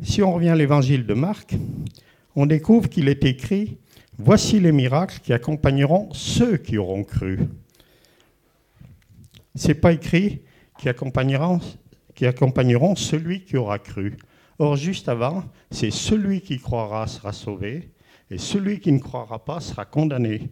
Si 0.00 0.22
on 0.22 0.32
revient 0.32 0.50
à 0.50 0.56
l'évangile 0.56 1.06
de 1.06 1.14
Marc, 1.14 1.56
on 2.36 2.46
découvre 2.46 2.88
qu'il 2.88 3.08
est 3.08 3.24
écrit 3.24 3.78
Voici 4.20 4.58
les 4.58 4.72
miracles 4.72 5.20
qui 5.22 5.32
accompagneront 5.32 6.12
ceux 6.12 6.56
qui 6.56 6.76
auront 6.76 7.04
cru. 7.04 7.38
Ce 9.56 9.68
n'est 9.68 9.74
pas 9.74 9.92
écrit 9.92 10.42
qui 10.78 10.88
accompagneront, 10.88 11.60
qui 12.14 12.26
accompagneront 12.26 12.94
celui 12.96 13.44
qui 13.44 13.56
aura 13.56 13.78
cru. 13.78 14.16
Or, 14.58 14.76
juste 14.76 15.08
avant, 15.08 15.44
c'est 15.70 15.90
celui 15.90 16.40
qui 16.40 16.58
croira 16.58 17.06
sera 17.06 17.32
sauvé 17.32 17.90
et 18.30 18.38
celui 18.38 18.80
qui 18.80 18.92
ne 18.92 18.98
croira 18.98 19.44
pas 19.44 19.60
sera 19.60 19.84
condamné. 19.84 20.50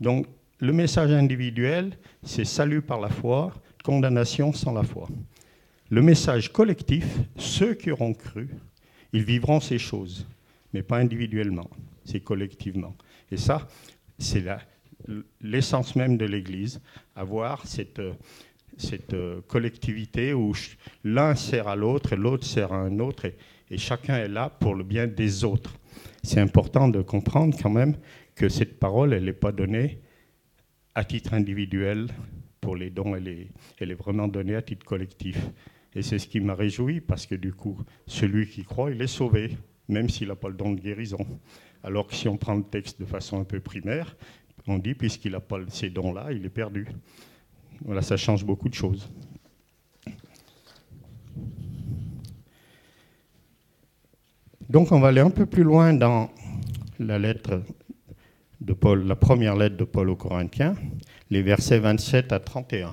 Donc, 0.00 0.26
le 0.58 0.72
message 0.72 1.10
individuel, 1.12 1.96
c'est 2.22 2.44
salut 2.44 2.82
par 2.82 3.00
la 3.00 3.08
foi, 3.08 3.52
condamnation 3.84 4.52
sans 4.52 4.72
la 4.72 4.82
foi. 4.82 5.08
Le 5.90 6.02
message 6.02 6.52
collectif, 6.52 7.06
ceux 7.36 7.74
qui 7.74 7.90
auront 7.90 8.14
cru, 8.14 8.48
ils 9.12 9.22
vivront 9.22 9.60
ces 9.60 9.78
choses, 9.78 10.26
mais 10.72 10.82
pas 10.82 10.98
individuellement, 10.98 11.70
c'est 12.04 12.20
collectivement. 12.20 12.94
Et 13.30 13.36
ça, 13.36 13.68
c'est 14.18 14.40
l'essence 15.40 15.96
même 15.96 16.16
de 16.16 16.24
l'Église, 16.24 16.80
avoir 17.14 17.66
cette, 17.66 18.00
cette 18.76 19.16
collectivité 19.46 20.32
où 20.34 20.54
l'un 21.04 21.34
sert 21.34 21.68
à 21.68 21.76
l'autre 21.76 22.12
et 22.12 22.16
l'autre 22.16 22.46
sert 22.46 22.72
à 22.72 22.78
un 22.78 22.98
autre, 22.98 23.26
et, 23.26 23.36
et 23.70 23.78
chacun 23.78 24.16
est 24.16 24.28
là 24.28 24.50
pour 24.50 24.74
le 24.74 24.84
bien 24.84 25.06
des 25.06 25.44
autres. 25.44 25.74
C'est 26.22 26.40
important 26.40 26.88
de 26.88 27.02
comprendre 27.02 27.56
quand 27.60 27.70
même 27.70 27.96
que 28.34 28.48
cette 28.48 28.78
parole, 28.78 29.12
elle 29.12 29.24
n'est 29.24 29.32
pas 29.32 29.52
donnée 29.52 30.00
à 30.94 31.04
titre 31.04 31.34
individuel 31.34 32.08
pour 32.60 32.74
les 32.74 32.90
dons, 32.90 33.14
elle 33.14 33.28
est, 33.28 33.48
elle 33.78 33.90
est 33.90 33.94
vraiment 33.94 34.28
donnée 34.28 34.56
à 34.56 34.62
titre 34.62 34.84
collectif. 34.84 35.38
Et 35.94 36.02
c'est 36.02 36.18
ce 36.18 36.26
qui 36.26 36.40
m'a 36.40 36.54
réjoui, 36.54 37.00
parce 37.00 37.26
que 37.26 37.34
du 37.34 37.52
coup, 37.52 37.78
celui 38.06 38.48
qui 38.48 38.64
croit, 38.64 38.90
il 38.90 39.00
est 39.00 39.06
sauvé, 39.06 39.56
même 39.88 40.08
s'il 40.08 40.28
n'a 40.28 40.36
pas 40.36 40.48
le 40.48 40.54
don 40.54 40.72
de 40.72 40.80
guérison. 40.80 41.24
Alors 41.82 42.08
que 42.08 42.14
si 42.14 42.28
on 42.28 42.36
prend 42.36 42.54
le 42.54 42.64
texte 42.64 43.00
de 43.00 43.06
façon 43.06 43.40
un 43.40 43.44
peu 43.44 43.60
primaire, 43.60 44.16
on 44.66 44.78
dit, 44.78 44.94
puisqu'il 44.94 45.32
n'a 45.32 45.40
pas 45.40 45.58
ces 45.68 45.90
dons-là, 45.90 46.32
il 46.32 46.44
est 46.44 46.50
perdu. 46.50 46.86
Voilà, 47.84 48.02
ça 48.02 48.16
change 48.16 48.44
beaucoup 48.44 48.68
de 48.68 48.74
choses. 48.74 49.08
Donc 54.68 54.90
on 54.90 54.98
va 54.98 55.08
aller 55.08 55.20
un 55.20 55.30
peu 55.30 55.46
plus 55.46 55.62
loin 55.62 55.94
dans 55.94 56.28
la 56.98 57.18
lettre 57.18 57.62
de 58.60 58.72
Paul, 58.72 59.06
la 59.06 59.14
première 59.14 59.54
lettre 59.54 59.76
de 59.76 59.84
Paul 59.84 60.10
aux 60.10 60.16
Corinthiens, 60.16 60.74
les 61.30 61.42
versets 61.42 61.78
27 61.78 62.32
à 62.32 62.40
31. 62.40 62.92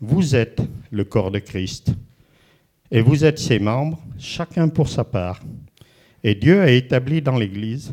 Vous 0.00 0.34
êtes 0.34 0.62
le 0.90 1.04
corps 1.04 1.30
de 1.30 1.38
Christ 1.38 1.92
et 2.90 3.02
vous 3.02 3.24
êtes 3.24 3.38
ses 3.38 3.58
membres, 3.58 4.00
chacun 4.18 4.68
pour 4.68 4.88
sa 4.88 5.04
part. 5.04 5.42
Et 6.24 6.34
Dieu 6.34 6.62
a 6.62 6.70
établi 6.70 7.20
dans 7.20 7.36
l'Église, 7.36 7.92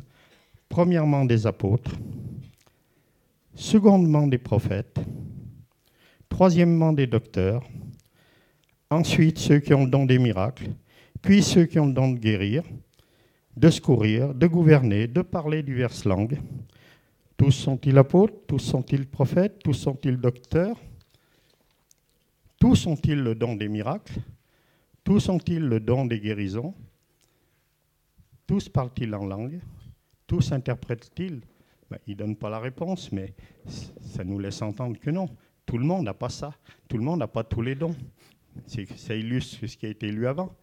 premièrement 0.70 1.26
des 1.26 1.48
apôtres, 1.48 1.96
secondement 3.56 4.28
des 4.28 4.38
prophètes, 4.38 5.00
troisièmement 6.30 6.94
des 6.94 7.08
docteurs, 7.08 7.64
ensuite 8.90 9.40
ceux 9.40 9.60
qui 9.60 9.74
ont 9.74 9.86
le 9.86 9.90
don 9.90 10.06
des 10.06 10.20
miracles, 10.20 10.70
puis 11.22 11.42
ceux 11.42 11.66
qui 11.66 11.80
ont 11.80 11.88
le 11.88 11.94
don 11.94 12.12
de 12.12 12.20
guérir, 12.20 12.64
de 13.56 13.70
secourir, 13.70 14.34
de 14.34 14.48
gouverner, 14.48 15.08
de 15.08 15.22
parler 15.22 15.64
diverses 15.64 16.06
langues. 16.06 16.40
Tous 17.36 17.52
sont-ils 17.52 17.98
apôtres? 17.98 18.34
Tous 18.48 18.60
sont-ils 18.60 19.08
prophètes? 19.08 19.60
Tous 19.64 19.74
sont-ils 19.74 20.18
docteurs? 20.18 20.78
Tous 22.60 22.86
ont-ils 22.88 23.20
le 23.20 23.36
don 23.36 23.56
des 23.56 23.68
miracles? 23.68 24.20
Tous 25.04 25.30
ont-ils 25.30 25.60
le 25.60 25.80
don 25.80 26.06
des 26.06 26.20
guérisons? 26.20 26.74
Tous 28.46 28.70
parlent-ils 28.70 29.14
en 29.14 29.26
langue? 29.26 29.60
Tous 30.28 30.52
interprètent-ils? 30.52 31.42
Ben, 31.90 31.98
Il 32.06 32.14
ne 32.14 32.18
donne 32.18 32.36
pas 32.36 32.50
la 32.50 32.60
réponse, 32.60 33.12
mais 33.12 33.34
ça 33.66 34.24
nous 34.24 34.38
laisse 34.38 34.62
entendre 34.62 35.00
que 35.00 35.10
non. 35.10 35.30
Tout 35.66 35.78
le 35.78 35.86
monde 35.86 36.04
n'a 36.04 36.14
pas 36.14 36.30
ça. 36.30 36.54
Tout 36.88 36.98
le 36.98 37.04
monde 37.04 37.20
n'a 37.20 37.28
pas 37.28 37.44
tous 37.44 37.62
les 37.62 37.76
dons. 37.76 37.96
Ça 38.68 39.16
illustre 39.16 39.66
ce 39.66 39.78
qui 39.78 39.86
a 39.86 39.90
été 39.90 40.12
lu 40.12 40.28
avant. 40.28 40.54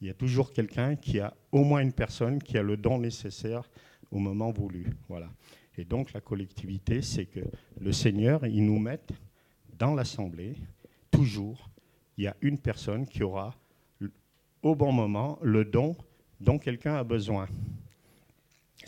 Il 0.00 0.06
y 0.06 0.10
a 0.10 0.14
toujours 0.14 0.52
quelqu'un 0.52 0.96
qui 0.96 1.20
a, 1.20 1.34
au 1.52 1.64
moins 1.64 1.80
une 1.80 1.92
personne, 1.92 2.42
qui 2.42 2.56
a 2.56 2.62
le 2.62 2.76
don 2.76 2.98
nécessaire 2.98 3.68
au 4.10 4.18
moment 4.18 4.52
voulu. 4.52 4.86
Voilà. 5.08 5.28
Et 5.76 5.84
donc 5.84 6.12
la 6.12 6.20
collectivité, 6.20 7.02
c'est 7.02 7.26
que 7.26 7.40
le 7.80 7.92
Seigneur, 7.92 8.46
il 8.46 8.64
nous 8.64 8.78
met 8.78 9.00
dans 9.78 9.94
l'assemblée, 9.94 10.54
toujours, 11.10 11.70
il 12.16 12.24
y 12.24 12.26
a 12.26 12.36
une 12.40 12.58
personne 12.58 13.06
qui 13.06 13.22
aura 13.22 13.54
au 14.62 14.74
bon 14.74 14.92
moment 14.92 15.38
le 15.42 15.64
don 15.64 15.96
dont 16.40 16.58
quelqu'un 16.58 16.96
a 16.96 17.04
besoin. 17.04 17.48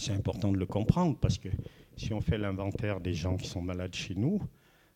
C'est 0.00 0.14
important 0.14 0.50
de 0.50 0.56
le 0.56 0.64
comprendre 0.64 1.18
parce 1.20 1.36
que 1.36 1.50
si 1.94 2.14
on 2.14 2.22
fait 2.22 2.38
l'inventaire 2.38 3.02
des 3.02 3.12
gens 3.12 3.36
qui 3.36 3.46
sont 3.46 3.60
malades 3.60 3.94
chez 3.94 4.14
nous, 4.14 4.40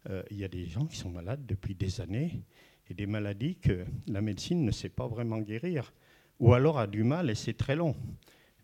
euh, 0.09 0.23
il 0.31 0.39
y 0.39 0.45
a 0.45 0.49
des 0.49 0.65
gens 0.65 0.87
qui 0.87 0.97
sont 0.97 1.11
malades 1.11 1.45
depuis 1.45 1.75
des 1.75 2.01
années 2.01 2.41
et 2.89 2.95
des 2.95 3.05
maladies 3.05 3.57
que 3.57 3.85
la 4.07 4.23
médecine 4.23 4.65
ne 4.65 4.71
sait 4.71 4.89
pas 4.89 5.07
vraiment 5.07 5.41
guérir 5.41 5.93
ou 6.41 6.55
alors 6.55 6.79
a 6.79 6.87
du 6.87 7.05
mal 7.05 7.29
et 7.29 7.35
c'est 7.35 7.53
très 7.53 7.77
long. 7.77 7.95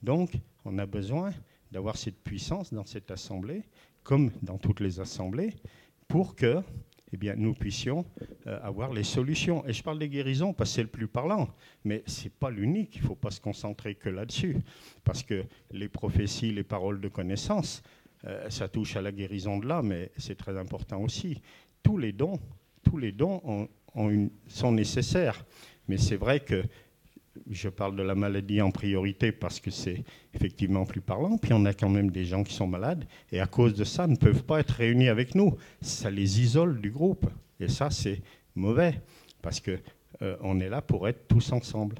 Donc, 0.02 0.32
on 0.64 0.78
a 0.78 0.86
besoin 0.86 1.30
d'avoir 1.72 1.98
cette 1.98 2.22
puissance 2.22 2.72
dans 2.72 2.86
cette 2.86 3.10
assemblée, 3.10 3.64
comme 4.02 4.30
dans 4.40 4.56
toutes 4.56 4.80
les 4.80 4.98
assemblées, 4.98 5.52
pour 6.08 6.36
que 6.36 6.62
eh 7.12 7.16
bien, 7.16 7.34
nous 7.36 7.54
puissions 7.54 8.04
euh, 8.46 8.58
avoir 8.62 8.92
les 8.92 9.02
solutions. 9.02 9.66
Et 9.66 9.72
je 9.72 9.82
parle 9.82 9.98
des 9.98 10.08
guérisons 10.08 10.52
parce 10.52 10.70
que 10.70 10.74
c'est 10.76 10.82
le 10.82 10.88
plus 10.88 11.08
parlant, 11.08 11.48
mais 11.84 12.02
ce 12.06 12.24
n'est 12.24 12.30
pas 12.30 12.50
l'unique, 12.50 12.96
il 12.96 13.02
ne 13.02 13.06
faut 13.08 13.14
pas 13.14 13.30
se 13.30 13.40
concentrer 13.40 13.94
que 13.94 14.08
là-dessus, 14.08 14.56
parce 15.04 15.22
que 15.22 15.44
les 15.72 15.88
prophéties, 15.88 16.52
les 16.52 16.64
paroles 16.64 17.00
de 17.00 17.08
connaissance, 17.08 17.82
euh, 18.26 18.48
ça 18.50 18.68
touche 18.68 18.96
à 18.96 19.02
la 19.02 19.12
guérison 19.12 19.58
de 19.58 19.66
l'âme, 19.66 19.88
mais 19.88 20.12
c'est 20.16 20.36
très 20.36 20.56
important 20.56 21.00
aussi. 21.02 21.40
Tous 21.82 21.98
les 21.98 22.12
dons, 22.12 22.38
tous 22.82 22.98
les 22.98 23.12
dons 23.12 23.68
sont 24.46 24.72
nécessaires, 24.72 25.44
mais 25.88 25.96
c'est 25.96 26.16
vrai 26.16 26.40
que 26.40 26.62
je 27.48 27.68
parle 27.68 27.96
de 27.96 28.02
la 28.02 28.14
maladie 28.14 28.60
en 28.60 28.70
priorité 28.70 29.32
parce 29.32 29.60
que 29.60 29.70
c'est 29.70 30.04
effectivement 30.34 30.84
plus 30.84 31.00
parlant. 31.00 31.38
Puis 31.38 31.52
on 31.52 31.64
a 31.64 31.72
quand 31.72 31.88
même 31.88 32.10
des 32.10 32.24
gens 32.24 32.42
qui 32.42 32.54
sont 32.54 32.66
malades 32.66 33.04
et 33.32 33.40
à 33.40 33.46
cause 33.46 33.74
de 33.74 33.84
ça 33.84 34.06
ne 34.06 34.16
peuvent 34.16 34.44
pas 34.44 34.60
être 34.60 34.70
réunis 34.70 35.08
avec 35.08 35.34
nous. 35.34 35.56
Ça 35.80 36.10
les 36.10 36.40
isole 36.40 36.80
du 36.80 36.90
groupe. 36.90 37.26
Et 37.58 37.68
ça, 37.68 37.90
c'est 37.90 38.22
mauvais 38.54 39.00
parce 39.42 39.60
qu'on 39.60 39.78
euh, 40.22 40.60
est 40.60 40.68
là 40.68 40.82
pour 40.82 41.08
être 41.08 41.28
tous 41.28 41.52
ensemble. 41.52 41.96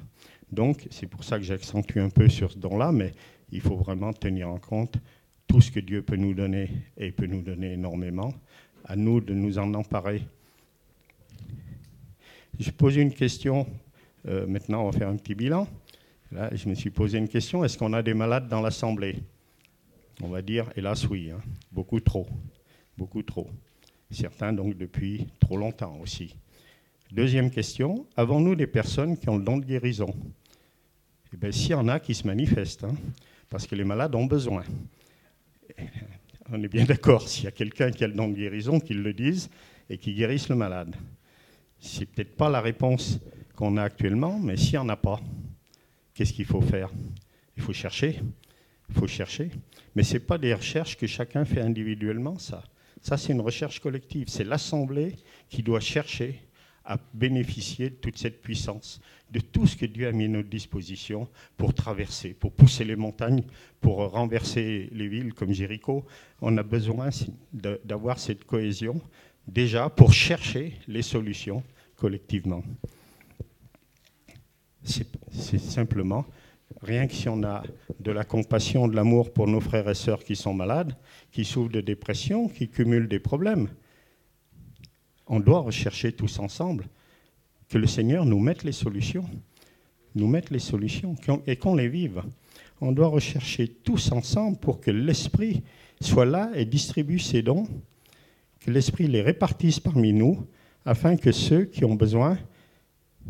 Donc 0.51 0.87
c'est 0.91 1.07
pour 1.07 1.25
ça 1.25 1.39
que 1.39 1.45
j'accentue 1.45 1.99
un 1.99 2.11
peu 2.11 2.29
sur 2.29 2.51
ce 2.51 2.59
don-là, 2.59 2.93
mais 2.93 3.13
il 3.53 3.61
faut 3.61 3.77
vraiment 3.77 4.13
tenir 4.13 4.49
en 4.49 4.59
compte 4.59 4.97
tout 5.47 5.61
ce 5.61 5.71
que 5.71 5.81
Dieu 5.81 6.03
peut 6.03 6.17
nous 6.17 6.35
donner 6.35 6.71
et 6.97 7.07
il 7.07 7.13
peut 7.13 7.27
nous 7.27 7.43
donner 7.43 7.73
énormément. 7.73 8.33
À 8.85 8.97
nous 8.97 9.21
de 9.21 9.35
nous 9.35 9.59
en 9.59 9.75
emparer. 9.75 10.23
Je 12.59 12.71
pose 12.71 12.97
une 12.97 13.13
question 13.13 13.67
euh, 14.29 14.47
maintenant, 14.47 14.83
on 14.83 14.91
va 14.91 14.99
faire 14.99 15.09
un 15.09 15.17
petit 15.17 15.35
bilan. 15.35 15.67
Là, 16.33 16.51
je 16.55 16.69
me 16.69 16.75
suis 16.75 16.91
posé 16.91 17.19
une 17.19 17.29
question 17.29 17.65
est-ce 17.65 17.77
qu'on 17.77 17.93
a 17.93 18.03
des 18.03 18.15
malades 18.15 18.49
dans 18.49 18.61
l'Assemblée? 18.61 19.17
On 20.23 20.29
va 20.29 20.43
dire, 20.43 20.71
hélas, 20.77 21.09
oui. 21.09 21.31
Hein. 21.31 21.41
Beaucoup 21.73 22.01
trop. 22.01 22.27
Beaucoup 22.97 23.23
trop. 23.23 23.49
Certains, 24.11 24.53
donc, 24.53 24.77
depuis 24.77 25.27
trop 25.39 25.57
longtemps 25.57 25.97
aussi. 26.01 26.35
Deuxième 27.13 27.51
question 27.51 28.07
avons-nous 28.17 28.55
des 28.55 28.67
personnes 28.67 29.17
qui 29.17 29.29
ont 29.29 29.39
le 29.39 29.45
don 29.45 29.59
de 29.59 29.65
guérison? 29.65 30.15
Eh 31.33 31.37
bien, 31.37 31.51
s'il 31.51 31.71
y 31.71 31.75
en 31.75 31.89
a 31.89 31.99
qui 31.99 32.15
se 32.15 32.27
manifestent, 32.27 32.85
hein, 32.85 32.95
parce 33.49 33.67
que 33.67 33.75
les 33.75 33.85
malades 33.85 34.15
ont 34.15 34.27
besoin. 34.27 34.63
On 36.53 36.63
est 36.63 36.69
bien 36.69 36.85
d'accord, 36.85 37.29
s'il 37.29 37.45
y 37.45 37.49
a 37.49 37.53
quelqu'un 37.53 37.91
qui 37.91 38.03
a 38.05 38.09
le 38.09 38.15
don 38.15 38.29
de 38.29 38.35
guérison, 38.35 38.81
qu'il 38.81 39.03
le 39.03 39.13
dise 39.13 39.51
et 39.89 39.99
qui 39.99 40.15
guérisse 40.15 40.49
le 40.49 40.57
malade. 40.57 40.95
C'est 41.79 42.07
peut-être 42.07 42.37
pas 42.37 42.51
la 42.51 42.61
réponse 42.61 43.21
qu'on 43.61 43.77
a 43.77 43.83
actuellement, 43.83 44.39
mais 44.39 44.57
s'il 44.57 44.73
n'y 44.73 44.79
en 44.79 44.89
a 44.89 44.97
pas, 44.97 45.21
qu'est-ce 46.15 46.33
qu'il 46.33 46.47
faut 46.47 46.63
faire? 46.63 46.89
Il 47.59 47.63
faut 47.63 47.75
chercher. 47.75 48.19
Il 48.89 48.95
faut 48.95 49.07
chercher. 49.07 49.51
Mais 49.95 50.03
ce 50.03 50.15
n'est 50.15 50.21
pas 50.21 50.39
des 50.39 50.55
recherches 50.55 50.97
que 50.97 51.07
chacun 51.07 51.45
fait 51.45 51.61
individuellement, 51.61 52.39
ça. 52.39 52.65
Ça, 53.03 53.19
c'est 53.19 53.35
une 53.35 53.43
recherche 53.43 53.79
collective. 53.79 54.29
C'est 54.29 54.45
l'Assemblée 54.45 55.15
qui 55.51 55.63
doit 55.63 55.81
chercher 55.81 56.41
à 56.87 56.97
bénéficier 57.13 57.91
de 57.91 57.97
toute 57.97 58.17
cette 58.17 58.41
puissance, 58.41 58.99
de 59.31 59.41
tout 59.41 59.67
ce 59.67 59.77
que 59.77 59.85
Dieu 59.85 60.09
a 60.09 60.13
mis 60.13 60.25
à 60.25 60.29
notre 60.29 60.49
disposition 60.49 61.29
pour 61.59 61.75
traverser, 61.75 62.31
pour 62.31 62.53
pousser 62.53 62.85
les 62.85 62.97
montagnes, 62.97 63.43
pour 63.83 63.99
renverser 63.99 64.89
les 64.91 65.07
villes 65.07 65.35
comme 65.35 65.53
Jéricho. 65.53 66.07
On 66.41 66.57
a 66.57 66.63
besoin 66.63 67.11
d'avoir 67.53 68.19
cette 68.19 68.45
cohésion 68.45 69.03
déjà 69.47 69.91
pour 69.91 70.15
chercher 70.15 70.79
les 70.89 71.03
solutions 71.03 71.63
collectivement 71.95 72.65
c'est 74.83 75.59
simplement, 75.59 76.25
rien 76.83 77.07
que 77.07 77.15
si 77.15 77.29
on 77.29 77.43
a 77.43 77.63
de 77.99 78.11
la 78.11 78.25
compassion, 78.25 78.89
de 78.89 78.97
l'amour 78.97 79.33
pour 79.33 79.47
nos 79.47 79.61
frères 79.61 79.89
et 79.89 79.95
sœurs 79.95 80.25
qui 80.25 80.37
sont 80.37 80.55
malades, 80.55 80.97
qui 81.33 81.45
souffrent 81.45 81.73
de 81.73 81.81
dépression, 81.81 82.49
qui 82.49 82.69
cumulent 82.69 83.09
des 83.09 83.19
problèmes, 83.19 83.69
on 85.27 85.41
doit 85.41 85.61
rechercher 85.61 86.13
tous 86.13 86.39
ensemble 86.39 86.87
que 87.69 87.79
le 87.79 87.87
Seigneur 87.87 88.27
nous 88.27 88.41
mette 88.41 88.65
les 88.65 88.73
solutions, 88.73 89.25
nous 90.15 90.27
mette 90.27 90.51
les 90.51 90.59
solutions 90.59 91.15
et 91.47 91.57
qu'on 91.57 91.77
les 91.77 91.89
vive. 91.89 92.23
On 92.81 92.93
doit 92.93 93.09
rechercher 93.09 93.69
tous 93.69 94.11
ensemble 94.11 94.59
pour 94.59 94.81
que 94.81 94.91
l'Esprit 94.91 95.63
soit 96.01 96.25
là 96.25 96.51
et 96.55 96.65
distribue 96.65 97.19
ses 97.19 97.43
dons, 97.43 97.69
que 98.61 98.71
l'Esprit 98.71 99.07
les 99.07 99.23
répartisse 99.23 99.79
parmi 99.79 100.13
nous, 100.13 100.47
afin 100.85 101.17
que 101.17 101.31
ceux 101.31 101.65
qui 101.65 101.85
ont 101.85 101.95
besoin 101.95 102.39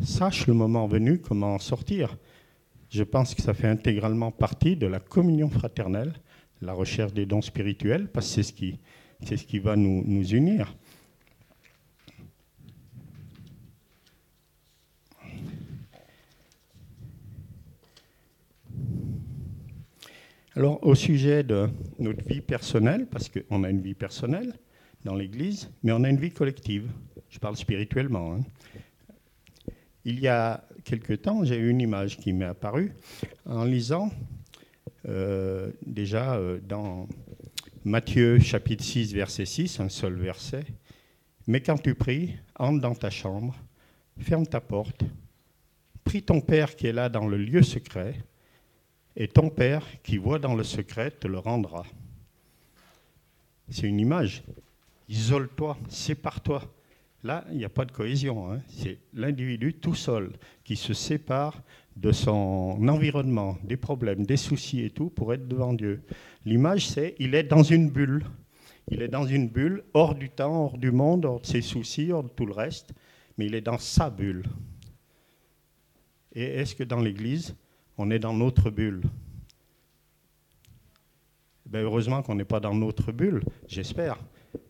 sache 0.03 0.47
le 0.47 0.55
moment 0.55 0.87
venu 0.87 1.19
comment 1.19 1.55
en 1.55 1.59
sortir. 1.59 2.17
Je 2.91 3.03
pense 3.03 3.35
que 3.35 3.43
ça 3.43 3.55
fait 3.55 3.69
intégralement 3.69 4.31
partie 4.31 4.77
de 4.77 4.87
la 4.87 5.01
communion 5.01 5.49
fraternelle, 5.49 6.15
la 6.61 6.73
recherche 6.73 7.12
des 7.12 7.27
dons 7.27 7.43
spirituels, 7.43 8.09
parce 8.09 8.27
que 8.27 8.33
c'est 8.35 8.43
ce 8.43 8.53
qui, 8.53 8.79
c'est 9.23 9.37
ce 9.37 9.45
qui 9.45 9.59
va 9.59 9.77
nous, 9.77 10.03
nous 10.05 10.27
unir. 10.35 10.75
Alors, 20.57 20.85
au 20.85 20.95
sujet 20.95 21.45
de 21.45 21.71
notre 21.99 22.27
vie 22.27 22.41
personnelle, 22.41 23.07
parce 23.07 23.29
qu'on 23.29 23.62
a 23.62 23.71
une 23.71 23.81
vie 23.81 23.95
personnelle 23.95 24.53
dans 25.05 25.15
l'Église, 25.15 25.71
mais 25.83 25.93
on 25.93 26.03
a 26.03 26.11
une 26.11 26.19
vie 26.19 26.33
collective. 26.33 26.91
Je 27.31 27.39
parle 27.39 27.57
spirituellement. 27.57 28.35
Hein. 28.35 28.41
Il 30.06 30.18
y 30.18 30.28
a 30.28 30.64
quelque 30.85 31.12
temps, 31.12 31.44
j'ai 31.44 31.56
eu 31.56 31.68
une 31.68 31.81
image 31.81 32.16
qui 32.16 32.32
m'est 32.32 32.47
apparue 32.47 32.94
en 33.44 33.64
lisant 33.64 34.10
euh, 35.06 35.70
déjà 35.85 36.36
euh, 36.36 36.59
dans 36.62 37.06
Matthieu 37.85 38.39
chapitre 38.39 38.82
6, 38.82 39.12
verset 39.12 39.44
6, 39.44 39.81
un 39.81 39.90
seul 39.90 40.14
verset. 40.14 40.64
Mais 41.47 41.60
quand 41.60 41.77
tu 41.77 41.94
pries, 41.94 42.35
entre 42.59 42.81
dans 42.81 42.94
ta 42.94 43.10
chambre, 43.10 43.55
ferme 44.18 44.47
ta 44.47 44.60
porte, 44.60 45.02
prie 46.02 46.22
ton 46.22 46.40
Père 46.40 46.77
qui 46.77 46.86
est 46.86 46.93
là 46.93 47.10
dans 47.10 47.28
le 47.28 47.36
lieu 47.36 47.62
secret, 47.62 48.14
et 49.16 49.28
ton 49.28 49.51
Père 49.51 49.85
qui 50.02 50.16
voit 50.16 50.39
dans 50.39 50.55
le 50.55 50.64
secret 50.64 51.10
te 51.10 51.28
le 51.28 51.39
rendra. 51.39 51.85
C'est 53.68 53.86
une 53.86 54.01
image. 54.01 54.44
Isole-toi, 55.10 55.77
sépare-toi 55.89 56.62
Là, 57.23 57.45
il 57.51 57.59
n'y 57.59 57.65
a 57.65 57.69
pas 57.69 57.85
de 57.85 57.93
cohésion. 57.93 58.51
Hein. 58.51 58.61
C'est 58.69 58.99
l'individu 59.13 59.75
tout 59.75 59.95
seul 59.95 60.33
qui 60.65 60.77
se 60.77 60.95
sépare 60.95 61.63
de 61.97 62.13
son 62.13 62.79
environnement, 62.89 63.59
des 63.63 63.77
problèmes, 63.77 64.25
des 64.25 64.39
soucis 64.39 64.81
et 64.81 64.91
tout 64.91 65.11
pour 65.11 65.35
être 65.35 65.47
devant 65.47 65.75
Dieu. 65.75 66.03
L'image, 66.47 66.89
c'est 66.89 67.15
il 67.19 67.35
est 67.35 67.43
dans 67.43 67.63
une 67.63 67.91
bulle. 67.91 68.25
Il 68.89 69.03
est 69.03 69.09
dans 69.09 69.27
une 69.27 69.49
bulle, 69.49 69.85
hors 69.93 70.15
du 70.15 70.31
temps, 70.31 70.65
hors 70.65 70.79
du 70.79 70.91
monde, 70.91 71.25
hors 71.27 71.41
de 71.41 71.47
ses 71.47 71.61
soucis, 71.61 72.11
hors 72.11 72.25
de 72.25 72.29
tout 72.29 72.47
le 72.47 72.53
reste, 72.53 72.93
mais 73.37 73.47
il 73.47 73.55
est 73.55 73.61
dans 73.61 73.79
sa 73.79 74.11
bulle. 74.11 74.45
Et 76.33 76.45
est-ce 76.45 76.75
que 76.75 76.85
dans 76.85 77.01
l'Église, 77.01 77.55
on 77.99 78.11
est 78.11 78.19
dans 78.19 78.33
notre 78.33 78.71
bulle? 78.71 79.03
Ben 81.67 81.85
Heureusement 81.85 82.23
qu'on 82.23 82.35
n'est 82.35 82.45
pas 82.45 82.61
dans 82.61 82.75
notre 82.75 83.13
bulle, 83.13 83.45
j'espère. 83.69 84.19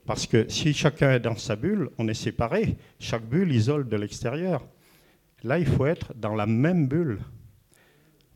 Parce 0.06 0.26
que 0.26 0.48
si 0.48 0.72
chacun 0.72 1.12
est 1.12 1.20
dans 1.20 1.36
sa 1.36 1.56
bulle, 1.56 1.90
on 1.98 2.08
est 2.08 2.14
séparé. 2.14 2.76
Chaque 2.98 3.24
bulle 3.24 3.52
isole 3.52 3.88
de 3.88 3.96
l'extérieur. 3.96 4.66
Là, 5.42 5.58
il 5.58 5.66
faut 5.66 5.86
être 5.86 6.14
dans 6.14 6.34
la 6.34 6.46
même 6.46 6.86
bulle. 6.86 7.20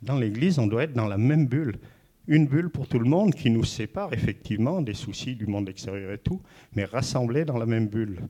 Dans 0.02 0.18
l'Église, 0.18 0.58
on 0.58 0.66
doit 0.66 0.84
être 0.84 0.92
dans 0.92 1.08
la 1.08 1.18
même 1.18 1.46
bulle. 1.46 1.78
Une 2.26 2.46
bulle 2.46 2.70
pour 2.70 2.88
tout 2.88 2.98
le 2.98 3.08
monde 3.08 3.34
qui 3.34 3.50
nous 3.50 3.64
sépare 3.64 4.12
effectivement 4.14 4.80
des 4.80 4.94
soucis 4.94 5.34
du 5.34 5.46
monde 5.46 5.68
extérieur 5.68 6.12
et 6.12 6.18
tout, 6.18 6.40
mais 6.74 6.84
rassemblés 6.84 7.44
dans 7.44 7.58
la 7.58 7.66
même 7.66 7.88
bulle. 7.88 8.20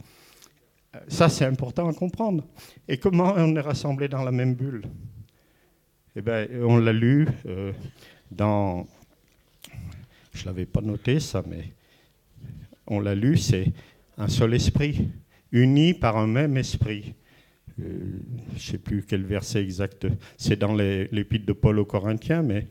Euh, 0.95 0.99
ça, 1.09 1.29
c'est 1.29 1.45
important 1.45 1.89
à 1.89 1.93
comprendre. 1.93 2.45
Et 2.89 2.99
comment 2.99 3.35
on 3.37 3.55
est 3.55 3.61
rassemblés 3.61 4.09
dans 4.09 4.25
la 4.25 4.33
même 4.33 4.55
bulle? 4.55 4.83
Eh 6.17 6.23
bien, 6.23 6.47
on 6.63 6.79
l'a 6.79 6.93
lu 6.93 7.29
euh, 7.47 7.73
dans... 8.31 8.87
Je 10.33 10.43
ne 10.43 10.47
l'avais 10.47 10.67
pas 10.67 10.81
noté 10.81 11.21
ça, 11.21 11.45
mais 11.47 11.73
on 12.87 13.01
l'a 13.01 13.15
lu, 13.15 13.37
c'est 13.37 13.73
un 14.19 14.29
seul 14.29 14.55
esprit, 14.55 15.09
uni 15.53 15.95
par 15.95 16.17
un 16.17 16.27
même 16.27 16.57
esprit. 16.57 17.15
Euh, 17.81 17.99
je 18.51 18.55
ne 18.55 18.59
sais 18.59 18.79
plus 18.79 19.03
quel 19.03 19.25
verset 19.25 19.63
exact, 19.63 20.07
c'est 20.37 20.59
dans 20.59 20.75
l'épître 20.75 21.47
de 21.47 21.53
Paul 21.53 21.79
aux 21.79 21.85
Corinthiens, 21.85 22.43
mais 22.43 22.69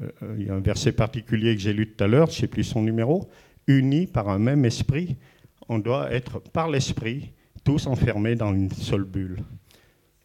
euh, 0.00 0.36
il 0.38 0.46
y 0.46 0.50
a 0.50 0.54
un 0.54 0.60
verset 0.60 0.92
particulier 0.92 1.54
que 1.56 1.60
j'ai 1.60 1.72
lu 1.72 1.88
tout 1.90 2.04
à 2.04 2.06
l'heure, 2.06 2.28
je 2.30 2.36
ne 2.36 2.40
sais 2.40 2.46
plus 2.46 2.64
son 2.64 2.82
numéro, 2.82 3.28
unis 3.66 4.06
par 4.06 4.28
un 4.28 4.38
même 4.38 4.64
esprit, 4.64 5.16
on 5.68 5.78
doit 5.78 6.12
être 6.12 6.40
par 6.40 6.70
l'esprit 6.70 7.32
tous 7.64 7.86
enfermés 7.86 8.34
dans 8.34 8.54
une 8.54 8.70
seule 8.70 9.04
bulle. 9.04 9.40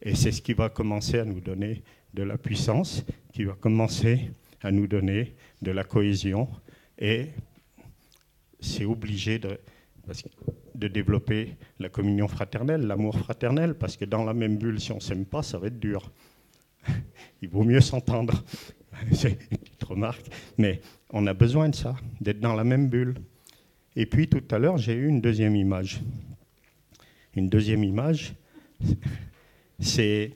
Et 0.00 0.14
c'est 0.14 0.32
ce 0.32 0.40
qui 0.40 0.52
va 0.52 0.68
commencer 0.68 1.18
à 1.18 1.24
nous 1.24 1.40
donner 1.40 1.82
de 2.12 2.22
la 2.22 2.38
puissance, 2.38 3.04
qui 3.32 3.44
va 3.44 3.54
commencer 3.54 4.30
à 4.62 4.70
nous 4.70 4.86
donner 4.86 5.34
de 5.60 5.70
la 5.70 5.84
cohésion. 5.84 6.48
Et 6.98 7.26
c'est 8.64 8.84
obligé 8.84 9.38
de, 9.38 9.58
de 10.74 10.88
développer 10.88 11.56
la 11.78 11.88
communion 11.88 12.28
fraternelle, 12.28 12.82
l'amour 12.86 13.18
fraternel, 13.18 13.74
parce 13.74 13.96
que 13.96 14.04
dans 14.04 14.24
la 14.24 14.34
même 14.34 14.56
bulle, 14.56 14.80
si 14.80 14.92
on 14.92 14.96
ne 14.96 15.00
s'aime 15.00 15.24
pas, 15.24 15.42
ça 15.42 15.58
va 15.58 15.68
être 15.68 15.78
dur. 15.78 16.10
Il 17.42 17.48
vaut 17.48 17.64
mieux 17.64 17.80
s'entendre. 17.80 18.44
C'est 19.12 19.38
une 19.50 19.58
petite 19.58 19.84
remarque. 19.84 20.26
Mais 20.58 20.80
on 21.10 21.26
a 21.26 21.34
besoin 21.34 21.68
de 21.68 21.74
ça, 21.74 21.94
d'être 22.20 22.40
dans 22.40 22.54
la 22.54 22.64
même 22.64 22.88
bulle. 22.88 23.14
Et 23.96 24.06
puis 24.06 24.28
tout 24.28 24.42
à 24.50 24.58
l'heure, 24.58 24.78
j'ai 24.78 24.94
eu 24.94 25.06
une 25.06 25.20
deuxième 25.20 25.54
image. 25.54 26.00
Une 27.36 27.48
deuxième 27.48 27.84
image, 27.84 28.34
c'est, 29.78 30.32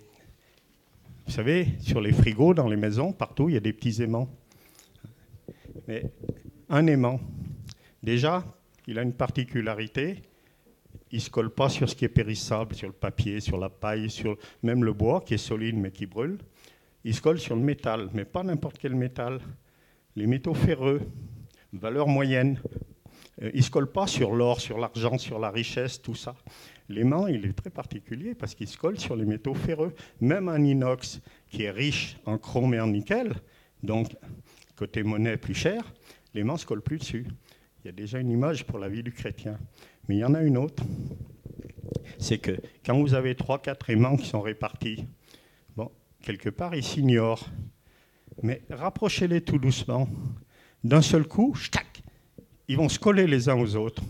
vous 1.26 1.32
savez, 1.32 1.68
sur 1.80 2.00
les 2.00 2.12
frigos, 2.12 2.54
dans 2.54 2.68
les 2.68 2.76
maisons, 2.76 3.12
partout, 3.12 3.48
il 3.48 3.54
y 3.54 3.56
a 3.56 3.60
des 3.60 3.72
petits 3.72 4.02
aimants. 4.02 4.28
Mais 5.86 6.04
un 6.68 6.86
aimant, 6.86 7.20
déjà, 8.08 8.42
il 8.86 8.98
a 8.98 9.02
une 9.02 9.12
particularité, 9.12 10.22
il 11.12 11.16
ne 11.16 11.20
se 11.20 11.28
colle 11.28 11.50
pas 11.50 11.68
sur 11.68 11.90
ce 11.90 11.94
qui 11.94 12.06
est 12.06 12.08
périssable, 12.08 12.74
sur 12.74 12.88
le 12.88 12.94
papier, 12.94 13.38
sur 13.40 13.58
la 13.58 13.68
paille, 13.68 14.08
même 14.62 14.82
le 14.82 14.94
bois 14.94 15.20
qui 15.20 15.34
est 15.34 15.44
solide 15.52 15.76
mais 15.76 15.90
qui 15.90 16.06
brûle. 16.06 16.38
Il 17.04 17.14
se 17.14 17.20
colle 17.20 17.38
sur 17.38 17.54
le 17.54 17.60
métal, 17.60 18.08
mais 18.14 18.24
pas 18.24 18.42
n'importe 18.42 18.78
quel 18.78 18.94
métal. 18.94 19.40
Les 20.16 20.26
métaux 20.26 20.54
ferreux, 20.54 21.02
valeur 21.74 22.08
moyenne. 22.08 22.58
Euh, 23.42 23.50
il 23.52 23.58
ne 23.58 23.62
se 23.62 23.70
colle 23.70 23.92
pas 23.92 24.06
sur 24.06 24.34
l'or, 24.34 24.60
sur 24.62 24.78
l'argent, 24.78 25.18
sur 25.18 25.38
la 25.38 25.50
richesse, 25.50 26.00
tout 26.00 26.14
ça. 26.14 26.34
L'aimant, 26.88 27.26
il 27.26 27.44
est 27.44 27.52
très 27.52 27.70
particulier 27.70 28.34
parce 28.34 28.54
qu'il 28.54 28.68
se 28.68 28.78
colle 28.78 28.98
sur 28.98 29.16
les 29.16 29.26
métaux 29.26 29.54
ferreux. 29.54 29.92
Même 30.22 30.48
un 30.48 30.64
inox 30.64 31.20
qui 31.50 31.64
est 31.64 31.70
riche 31.70 32.16
en 32.24 32.38
chrome 32.38 32.72
et 32.72 32.80
en 32.80 32.86
nickel, 32.86 33.34
donc 33.82 34.16
côté 34.76 35.02
monnaie 35.02 35.36
plus 35.36 35.54
cher, 35.54 35.92
l'aimant 36.32 36.54
ne 36.54 36.58
se 36.58 36.64
colle 36.64 36.82
plus 36.82 36.98
dessus. 36.98 37.26
Il 37.84 37.86
y 37.86 37.88
a 37.88 37.92
déjà 37.92 38.18
une 38.18 38.30
image 38.30 38.64
pour 38.64 38.78
la 38.78 38.88
vie 38.88 39.02
du 39.02 39.12
chrétien. 39.12 39.58
Mais 40.08 40.16
il 40.16 40.18
y 40.18 40.24
en 40.24 40.34
a 40.34 40.42
une 40.42 40.56
autre. 40.56 40.82
C'est 42.18 42.38
que 42.38 42.58
quand 42.84 42.98
vous 42.98 43.14
avez 43.14 43.34
trois, 43.34 43.60
quatre 43.60 43.90
aimants 43.90 44.16
qui 44.16 44.26
sont 44.26 44.40
répartis, 44.40 45.06
quelque 46.22 46.50
part, 46.50 46.74
ils 46.74 46.84
s'ignorent. 46.84 47.48
Mais 48.42 48.62
rapprochez-les 48.70 49.40
tout 49.40 49.58
doucement. 49.58 50.08
D'un 50.84 51.02
seul 51.02 51.26
coup, 51.26 51.56
ils 52.68 52.76
vont 52.76 52.88
se 52.88 52.98
coller 52.98 53.26
les 53.26 53.48
uns 53.48 53.58
aux 53.58 53.76
autres. 53.76 54.02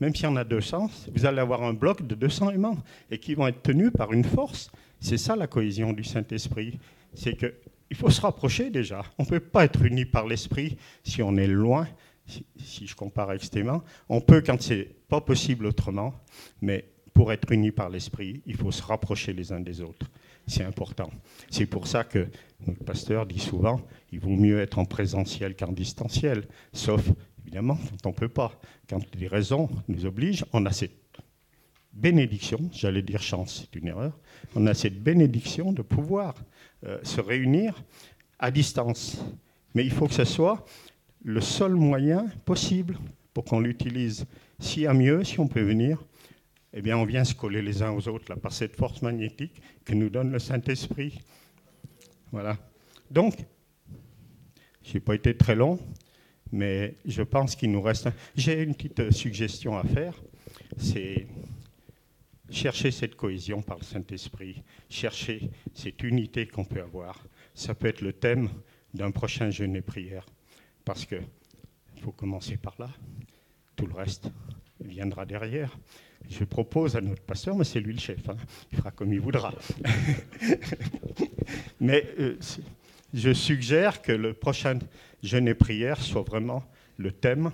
Même 0.00 0.14
s'il 0.14 0.24
y 0.24 0.28
en 0.28 0.36
a 0.36 0.44
200, 0.44 0.90
vous 1.14 1.26
allez 1.26 1.38
avoir 1.38 1.62
un 1.62 1.74
bloc 1.74 2.06
de 2.06 2.14
200 2.14 2.50
aimants 2.50 2.78
et 3.10 3.18
qui 3.18 3.34
vont 3.34 3.46
être 3.46 3.62
tenus 3.62 3.92
par 3.92 4.12
une 4.12 4.24
force. 4.24 4.70
C'est 5.00 5.18
ça 5.18 5.36
la 5.36 5.46
cohésion 5.46 5.92
du 5.92 6.02
Saint-Esprit. 6.02 6.78
C'est 7.14 7.36
qu'il 7.36 7.96
faut 7.96 8.10
se 8.10 8.20
rapprocher 8.20 8.70
déjà. 8.70 9.04
On 9.18 9.22
ne 9.22 9.28
peut 9.28 9.40
pas 9.40 9.64
être 9.64 9.82
uni 9.82 10.04
par 10.04 10.26
l'Esprit 10.26 10.76
si 11.04 11.22
on 11.22 11.36
est 11.36 11.46
loin, 11.46 11.86
si, 12.56 12.86
je 12.86 12.94
compare 12.94 13.30
avec 13.30 13.42
Stéman. 13.42 13.82
On 14.08 14.20
peut 14.20 14.42
quand 14.44 14.60
c'est 14.60 14.88
pas 15.08 15.20
possible 15.20 15.66
autrement, 15.66 16.14
mais 16.60 16.84
pour 17.12 17.32
être 17.32 17.52
uni 17.52 17.70
par 17.70 17.90
l'Esprit, 17.90 18.42
il 18.46 18.56
faut 18.56 18.70
se 18.70 18.82
rapprocher 18.82 19.32
les 19.32 19.52
uns 19.52 19.60
des 19.60 19.80
autres 19.80 20.10
c'est 20.46 20.64
important. 20.64 21.10
C'est 21.50 21.66
pour 21.66 21.86
ça 21.86 22.04
que 22.04 22.28
notre 22.66 22.84
pasteur 22.84 23.26
dit 23.26 23.38
souvent, 23.38 23.80
il 24.10 24.20
vaut 24.20 24.30
mieux 24.30 24.60
être 24.60 24.78
en 24.78 24.84
présentiel 24.84 25.56
qu'en 25.56 25.72
distanciel, 25.72 26.44
sauf 26.72 27.10
évidemment 27.42 27.76
quand 27.90 28.06
on 28.06 28.10
ne 28.10 28.14
peut 28.14 28.28
pas. 28.28 28.52
Quand 28.88 29.00
les 29.14 29.28
raisons 29.28 29.68
nous 29.88 30.06
obligent, 30.06 30.44
on 30.52 30.66
a 30.66 30.72
cette 30.72 30.92
bénédiction, 31.92 32.58
j'allais 32.72 33.02
dire 33.02 33.20
chance, 33.20 33.60
c'est 33.62 33.78
une 33.78 33.88
erreur, 33.88 34.18
on 34.54 34.66
a 34.66 34.74
cette 34.74 35.02
bénédiction 35.02 35.72
de 35.72 35.82
pouvoir 35.82 36.34
euh, 36.86 36.98
se 37.02 37.20
réunir 37.20 37.82
à 38.38 38.50
distance. 38.50 39.22
Mais 39.74 39.84
il 39.84 39.90
faut 39.90 40.06
que 40.06 40.14
ce 40.14 40.24
soit 40.24 40.64
le 41.24 41.40
seul 41.40 41.74
moyen 41.74 42.26
possible 42.44 42.98
pour 43.34 43.44
qu'on 43.44 43.60
l'utilise. 43.60 44.26
S'il 44.58 44.82
y 44.82 44.86
a 44.86 44.94
mieux, 44.94 45.24
si 45.24 45.40
on 45.40 45.48
peut 45.48 45.62
venir, 45.62 46.04
eh 46.72 46.82
bien, 46.82 46.96
on 46.96 47.04
vient 47.04 47.24
se 47.24 47.34
coller 47.34 47.62
les 47.62 47.82
uns 47.82 47.90
aux 47.90 48.08
autres 48.08 48.26
là, 48.28 48.36
par 48.36 48.52
cette 48.52 48.76
force 48.76 49.02
magnétique 49.02 49.60
que 49.84 49.94
nous 49.94 50.08
donne 50.08 50.32
le 50.32 50.38
Saint-Esprit. 50.38 51.20
Voilà. 52.30 52.56
Donc, 53.10 53.44
je 54.82 54.94
n'ai 54.94 55.00
pas 55.00 55.14
été 55.14 55.36
très 55.36 55.54
long, 55.54 55.78
mais 56.50 56.94
je 57.04 57.22
pense 57.22 57.56
qu'il 57.56 57.70
nous 57.70 57.82
reste. 57.82 58.08
J'ai 58.36 58.62
une 58.62 58.74
petite 58.74 59.10
suggestion 59.10 59.76
à 59.76 59.84
faire 59.84 60.14
c'est 60.76 61.26
chercher 62.50 62.90
cette 62.90 63.16
cohésion 63.16 63.62
par 63.62 63.78
le 63.78 63.84
Saint-Esprit, 63.84 64.62
chercher 64.90 65.50
cette 65.72 66.02
unité 66.02 66.46
qu'on 66.46 66.64
peut 66.64 66.82
avoir. 66.82 67.26
Ça 67.54 67.74
peut 67.74 67.88
être 67.88 68.02
le 68.02 68.12
thème 68.12 68.50
d'un 68.94 69.10
prochain 69.10 69.50
jeûne 69.50 69.76
et 69.76 69.82
prière, 69.82 70.26
parce 70.84 71.04
qu'il 71.04 71.22
faut 72.02 72.12
commencer 72.12 72.56
par 72.56 72.74
là. 72.78 72.90
Tout 73.76 73.86
le 73.86 73.94
reste 73.94 74.30
viendra 74.80 75.24
derrière. 75.24 75.76
Je 76.28 76.44
propose 76.44 76.96
à 76.96 77.00
notre 77.00 77.22
pasteur, 77.22 77.56
mais 77.56 77.64
c'est 77.64 77.80
lui 77.80 77.94
le 77.94 77.98
chef, 77.98 78.28
hein. 78.28 78.36
il 78.70 78.78
fera 78.78 78.90
comme 78.90 79.12
il 79.12 79.20
voudra. 79.20 79.52
mais 81.80 82.06
euh, 82.18 82.38
je 83.12 83.32
suggère 83.32 84.02
que 84.02 84.12
le 84.12 84.32
prochain 84.32 84.78
jeûne 85.22 85.48
et 85.48 85.54
prière 85.54 86.00
soit 86.00 86.22
vraiment 86.22 86.64
le 86.96 87.10
thème 87.10 87.50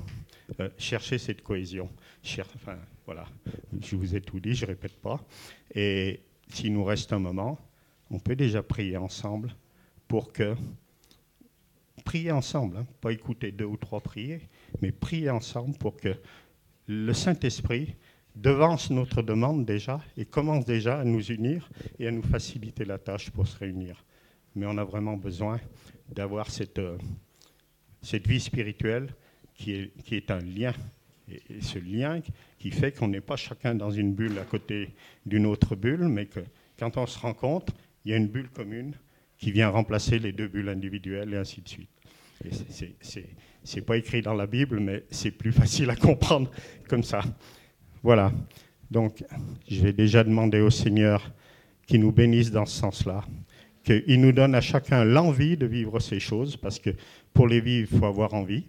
euh, 0.61 0.69
chercher 0.79 1.19
cette 1.19 1.43
cohésion. 1.43 1.91
enfin, 2.41 2.79
voilà, 3.07 3.27
je 3.81 3.97
vous 3.97 4.15
ai 4.15 4.21
tout 4.21 4.41
dit, 4.41 4.55
je 4.55 4.65
ne 4.65 4.71
répète 4.71 4.97
pas. 4.97 5.21
Et 5.75 6.21
s'il 6.49 6.73
nous 6.73 6.85
reste 6.85 7.13
un 7.13 7.19
moment, 7.19 7.59
on 8.11 8.19
peut 8.19 8.37
déjà 8.37 8.63
prier 8.63 8.97
ensemble 8.97 9.55
pour 10.07 10.33
que. 10.33 10.55
Prier 12.09 12.33
ensemble, 12.33 12.79
hein, 12.79 12.87
pas 13.03 13.13
écouter 13.13 13.53
deux 13.53 13.67
ou 13.67 13.77
trois 13.77 14.01
prier, 14.01 14.41
mais 14.81 14.93
prier 14.93 15.29
ensemble 15.29 15.77
pour 15.77 15.95
que 15.95 16.17
le 16.87 17.13
Saint-Esprit 17.13 17.97
devance 18.35 18.89
notre 18.89 19.21
demande 19.21 19.67
déjà 19.67 20.01
et 20.17 20.25
commence 20.25 20.65
déjà 20.65 21.01
à 21.01 21.05
nous 21.05 21.23
unir 21.31 21.69
et 21.99 22.09
à 22.09 22.11
nous 22.11 22.23
faciliter 22.23 22.87
la 22.87 22.97
tâche 22.97 23.29
pour 23.29 23.47
se 23.47 23.59
réunir. 23.59 24.07
Mais 24.55 24.65
on 24.65 24.79
a 24.79 24.85
vraiment 24.85 25.19
besoin 25.19 25.61
d'avoir 26.09 26.49
cette, 26.49 26.79
euh, 26.79 26.97
cette 28.01 28.27
vie 28.27 28.41
spirituelle 28.41 29.09
qui 29.55 29.73
est, 29.73 29.93
qui 30.03 30.15
est 30.15 30.31
un 30.31 30.41
lien. 30.41 30.73
Et, 31.31 31.61
ce 31.61 31.79
lien 31.79 32.23
qui 32.59 32.71
fait 32.71 32.93
qu'on 32.93 33.09
n'est 33.09 33.21
pas 33.21 33.37
chacun 33.37 33.75
dans 33.75 33.91
une 33.91 34.15
bulle 34.15 34.39
à 34.39 34.45
côté 34.45 34.95
d'une 35.27 35.45
autre 35.45 35.77
bulle, 35.77 36.09
mais 36.09 36.25
que 36.25 36.41
quand 36.79 36.97
on 36.97 37.07
se 37.07 37.19
rencontre, 37.19 37.75
il 38.07 38.13
y 38.13 38.15
a 38.15 38.17
une 38.17 38.29
bulle 38.29 38.49
commune 38.49 38.95
qui 39.37 39.53
vient 39.53 39.69
remplacer 39.69 40.19
les 40.19 40.33
deux 40.33 40.49
bulles 40.49 40.71
individuelles 40.71 41.35
et 41.35 41.37
ainsi 41.37 41.61
de 41.61 41.69
suite. 41.69 41.98
Ce 42.51 43.77
n'est 43.77 43.83
pas 43.83 43.97
écrit 43.97 44.23
dans 44.23 44.35
la 44.35 44.47
Bible, 44.47 44.81
mais 44.81 45.05
c'est 45.11 45.31
plus 45.31 45.53
facile 45.63 45.91
à 45.91 45.97
comprendre 45.97 46.51
comme 46.89 47.03
ça. 47.03 47.23
Voilà. 48.03 48.33
Donc, 48.91 49.25
je 49.69 49.83
vais 49.83 49.93
déjà 49.93 50.25
demander 50.25 50.61
au 50.61 50.71
Seigneur 50.71 51.33
qu'il 51.87 52.01
nous 52.01 52.13
bénisse 52.13 52.51
dans 52.51 52.67
ce 52.67 52.79
sens-là, 52.79 53.25
qu'il 53.83 54.21
nous 54.21 54.33
donne 54.33 54.55
à 54.55 54.61
chacun 54.61 55.05
l'envie 55.05 55.57
de 55.57 55.67
vivre 55.67 56.01
ces 56.01 56.21
choses, 56.21 56.57
parce 56.57 56.79
que 56.79 56.91
pour 57.33 57.49
les 57.49 57.61
vivre, 57.61 57.89
il 57.93 57.99
faut 57.99 58.07
avoir 58.07 58.35
envie. 58.35 58.65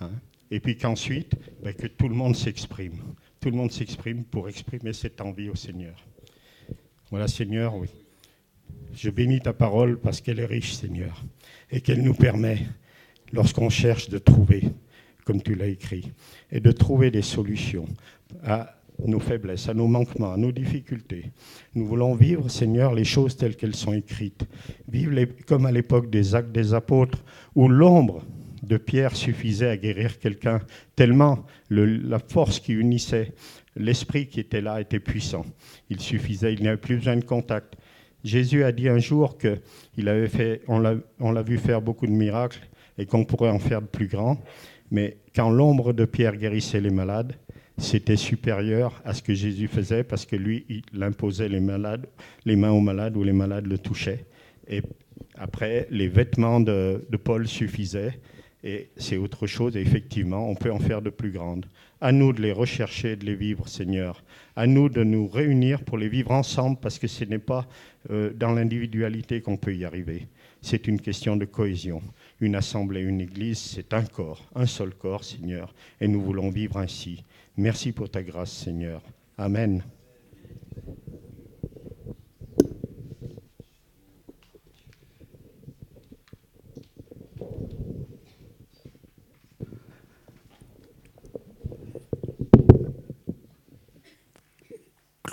Hein. 0.00 0.10
et 0.50 0.58
puis 0.58 0.76
qu'ensuite, 0.76 1.34
ben, 1.62 1.72
que 1.72 1.86
tout 1.86 2.08
le 2.08 2.16
monde 2.16 2.34
s'exprime. 2.34 2.98
Tout 3.40 3.50
le 3.50 3.56
monde 3.56 3.70
s'exprime 3.70 4.24
pour 4.24 4.48
exprimer 4.48 4.92
cette 4.92 5.20
envie 5.20 5.48
au 5.48 5.54
Seigneur. 5.54 5.94
Voilà, 7.10 7.28
Seigneur, 7.28 7.76
oui. 7.76 7.88
Je 8.92 9.10
bénis 9.10 9.40
ta 9.40 9.52
parole 9.52 10.00
parce 10.00 10.20
qu'elle 10.20 10.40
est 10.40 10.46
riche, 10.46 10.74
Seigneur, 10.74 11.24
et 11.70 11.80
qu'elle 11.80 12.02
nous 12.02 12.14
permet, 12.14 12.66
lorsqu'on 13.32 13.70
cherche, 13.70 14.08
de 14.08 14.18
trouver, 14.18 14.64
comme 15.24 15.42
tu 15.42 15.54
l'as 15.54 15.66
écrit, 15.66 16.12
et 16.50 16.60
de 16.60 16.72
trouver 16.72 17.10
des 17.10 17.22
solutions 17.22 17.86
à 18.44 18.74
nos 19.04 19.20
faiblesses, 19.20 19.68
à 19.68 19.74
nos 19.74 19.88
manquements, 19.88 20.32
à 20.32 20.36
nos 20.36 20.52
difficultés. 20.52 21.32
Nous 21.74 21.86
voulons 21.86 22.14
vivre, 22.14 22.48
Seigneur, 22.48 22.94
les 22.94 23.04
choses 23.04 23.36
telles 23.36 23.56
qu'elles 23.56 23.74
sont 23.74 23.92
écrites. 23.92 24.44
Vivre 24.88 25.12
les, 25.12 25.26
comme 25.26 25.66
à 25.66 25.72
l'époque 25.72 26.10
des 26.10 26.34
actes 26.34 26.52
des 26.52 26.74
apôtres, 26.74 27.24
où 27.54 27.68
l'ombre 27.68 28.24
de 28.62 28.76
Pierre 28.76 29.16
suffisait 29.16 29.68
à 29.68 29.76
guérir 29.76 30.18
quelqu'un, 30.18 30.60
tellement 30.96 31.44
le, 31.68 31.84
la 31.84 32.18
force 32.18 32.60
qui 32.60 32.72
unissait, 32.72 33.32
l'esprit 33.76 34.26
qui 34.26 34.40
était 34.40 34.60
là 34.60 34.80
était 34.80 35.00
puissant. 35.00 35.44
Il 35.90 36.00
suffisait, 36.00 36.54
il 36.54 36.62
n'y 36.62 36.68
avait 36.68 36.76
plus 36.76 36.96
besoin 36.96 37.16
de 37.16 37.24
contact. 37.24 37.74
Jésus 38.22 38.64
a 38.64 38.72
dit 38.72 38.88
un 38.88 38.98
jour 38.98 39.36
qu'il 39.36 40.08
avait 40.08 40.28
fait, 40.28 40.62
on 40.68 40.78
l'a 40.78 41.42
vu 41.42 41.58
faire 41.58 41.82
beaucoup 41.82 42.06
de 42.06 42.12
miracles 42.12 42.60
et 42.98 43.06
qu'on 43.06 43.24
pourrait 43.24 43.50
en 43.50 43.58
faire 43.58 43.82
de 43.82 43.86
plus 43.86 44.06
grands, 44.06 44.38
mais 44.90 45.16
quand 45.34 45.50
l'ombre 45.50 45.92
de 45.92 46.04
Pierre 46.04 46.36
guérissait 46.36 46.80
les 46.80 46.90
malades, 46.90 47.34
c'était 47.76 48.16
supérieur 48.16 49.02
à 49.04 49.14
ce 49.14 49.22
que 49.22 49.34
Jésus 49.34 49.66
faisait 49.66 50.04
parce 50.04 50.26
que 50.26 50.36
lui, 50.36 50.64
il 50.68 51.02
imposait 51.02 51.48
les, 51.48 51.60
malades, 51.60 52.06
les 52.44 52.54
mains 52.54 52.70
aux 52.70 52.80
malades 52.80 53.16
ou 53.16 53.24
les 53.24 53.32
malades 53.32 53.66
le 53.66 53.78
touchaient. 53.78 54.24
Et 54.68 54.82
après, 55.36 55.88
les 55.90 56.06
vêtements 56.06 56.60
de, 56.60 57.04
de 57.10 57.16
Paul 57.16 57.48
suffisaient 57.48 58.20
et 58.66 58.88
c'est 58.96 59.18
autre 59.18 59.46
chose, 59.46 59.76
et 59.76 59.80
effectivement, 59.80 60.48
on 60.48 60.54
peut 60.54 60.72
en 60.72 60.78
faire 60.78 61.02
de 61.02 61.10
plus 61.10 61.30
grandes. 61.30 61.66
À 62.00 62.12
nous 62.12 62.32
de 62.32 62.40
les 62.40 62.50
rechercher, 62.50 63.14
de 63.14 63.26
les 63.26 63.34
vivre, 63.34 63.68
Seigneur. 63.68 64.24
À 64.56 64.66
nous 64.66 64.88
de 64.88 65.04
nous 65.04 65.28
réunir 65.28 65.84
pour 65.84 65.98
les 65.98 66.08
vivre 66.08 66.30
ensemble, 66.30 66.78
parce 66.80 66.98
que 66.98 67.06
ce 67.06 67.24
n'est 67.24 67.38
pas 67.38 67.66
euh, 68.10 68.32
dans 68.32 68.52
l'individualité 68.52 69.42
qu'on 69.42 69.58
peut 69.58 69.76
y 69.76 69.84
arriver. 69.84 70.28
C'est 70.62 70.88
une 70.88 70.98
question 70.98 71.36
de 71.36 71.44
cohésion. 71.44 72.00
Une 72.40 72.56
assemblée, 72.56 73.00
une 73.00 73.20
église, 73.20 73.58
c'est 73.58 73.94
un 73.94 74.04
corps, 74.04 74.44
un 74.54 74.66
seul 74.66 74.94
corps, 74.94 75.24
Seigneur, 75.24 75.74
et 76.00 76.08
nous 76.08 76.20
voulons 76.20 76.50
vivre 76.50 76.78
ainsi. 76.78 77.22
Merci 77.56 77.92
pour 77.92 78.10
ta 78.10 78.22
grâce, 78.22 78.52
Seigneur. 78.52 79.02
Amen. 79.38 79.84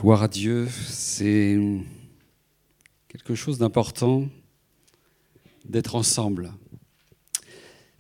Gloire 0.01 0.23
à 0.23 0.27
Dieu, 0.27 0.67
c'est 0.87 1.59
quelque 3.07 3.35
chose 3.35 3.59
d'important 3.59 4.25
d'être 5.63 5.93
ensemble. 5.93 6.51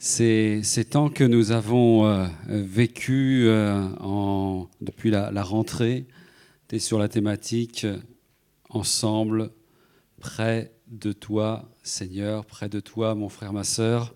C'est 0.03 0.63
ces 0.63 0.83
temps 0.83 1.11
que 1.11 1.23
nous 1.23 1.51
avons 1.51 2.07
euh, 2.07 2.25
vécu 2.49 3.43
euh, 3.45 3.87
depuis 4.81 5.11
la, 5.11 5.29
la 5.29 5.43
rentrée, 5.43 6.07
es 6.71 6.79
sur 6.79 6.97
la 6.97 7.07
thématique 7.07 7.85
ensemble, 8.69 9.51
près 10.19 10.71
de 10.87 11.11
toi, 11.11 11.69
Seigneur, 11.83 12.47
près 12.47 12.67
de 12.67 12.79
toi, 12.79 13.13
mon 13.13 13.29
frère, 13.29 13.53
ma 13.53 13.63
sœur. 13.63 14.15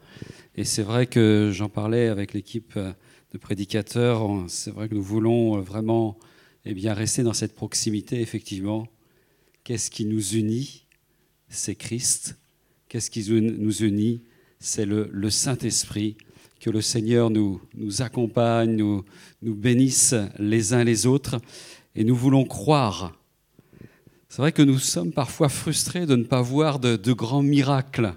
Et 0.55 0.63
c'est 0.63 0.81
vrai 0.81 1.05
que 1.05 1.51
j'en 1.53 1.69
parlais 1.69 2.07
avec 2.07 2.33
l'équipe 2.33 2.79
de 2.79 3.37
prédicateurs. 3.37 4.27
C'est 4.47 4.71
vrai 4.71 4.89
que 4.89 4.95
nous 4.95 5.03
voulons 5.03 5.59
vraiment 5.61 6.17
eh 6.65 6.73
bien, 6.73 6.95
rester 6.95 7.21
dans 7.21 7.33
cette 7.33 7.53
proximité, 7.53 8.21
effectivement. 8.21 8.87
Qu'est-ce 9.63 9.91
qui 9.91 10.05
nous 10.05 10.33
unit? 10.33 10.87
C'est 11.47 11.75
Christ. 11.75 12.39
Qu'est-ce 12.89 13.11
qui 13.11 13.29
nous 13.29 13.83
unit? 13.83 14.23
C'est 14.65 14.87
le, 14.87 15.29
Saint-Esprit. 15.29 16.17
Que 16.59 16.71
le 16.71 16.81
Seigneur 16.81 17.29
nous, 17.29 17.61
accompagne, 17.99 18.75
nous, 18.75 19.05
nous 19.43 19.53
bénisse 19.53 20.15
les 20.39 20.73
uns 20.73 20.83
les 20.83 21.05
autres. 21.05 21.39
Et 21.93 22.03
nous 22.03 22.15
voulons 22.15 22.45
croire. 22.45 23.15
C'est 24.27 24.41
vrai 24.41 24.51
que 24.51 24.63
nous 24.63 24.79
sommes 24.79 25.11
parfois 25.11 25.49
frustrés 25.49 26.07
de 26.07 26.15
ne 26.15 26.23
pas 26.23 26.41
voir 26.41 26.79
de, 26.79 27.13
grands 27.13 27.43
miracles. 27.43 28.15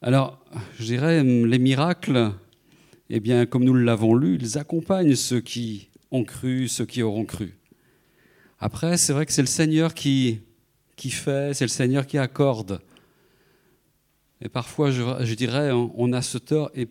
Alors, 0.00 0.38
je 0.78 0.84
dirais, 0.84 1.24
les 1.24 1.58
miracles, 1.58 2.30
eh 3.10 3.18
bien, 3.18 3.46
comme 3.46 3.64
nous 3.64 3.74
l'avons 3.74 4.14
lu, 4.14 4.38
ils 4.40 4.58
accompagnent 4.58 5.16
ceux 5.16 5.40
qui 5.40 5.88
ont 6.12 6.22
cru, 6.22 6.68
ceux 6.68 6.86
qui 6.86 7.02
auront 7.02 7.24
cru. 7.24 7.56
Après, 8.60 8.96
c'est 8.96 9.12
vrai 9.12 9.26
que 9.26 9.32
c'est 9.32 9.42
le 9.42 9.48
Seigneur 9.48 9.92
qui 9.92 10.40
fait, 10.96 11.52
c'est 11.52 11.64
le 11.64 11.68
Seigneur 11.68 12.06
qui 12.06 12.16
accorde. 12.16 12.80
Et 14.44 14.50
parfois, 14.50 14.90
je, 14.90 15.34
dirais, 15.34 15.70
on 15.72 16.12
a 16.12 16.20
ce 16.20 16.36
tort, 16.36 16.70
et 16.74 16.86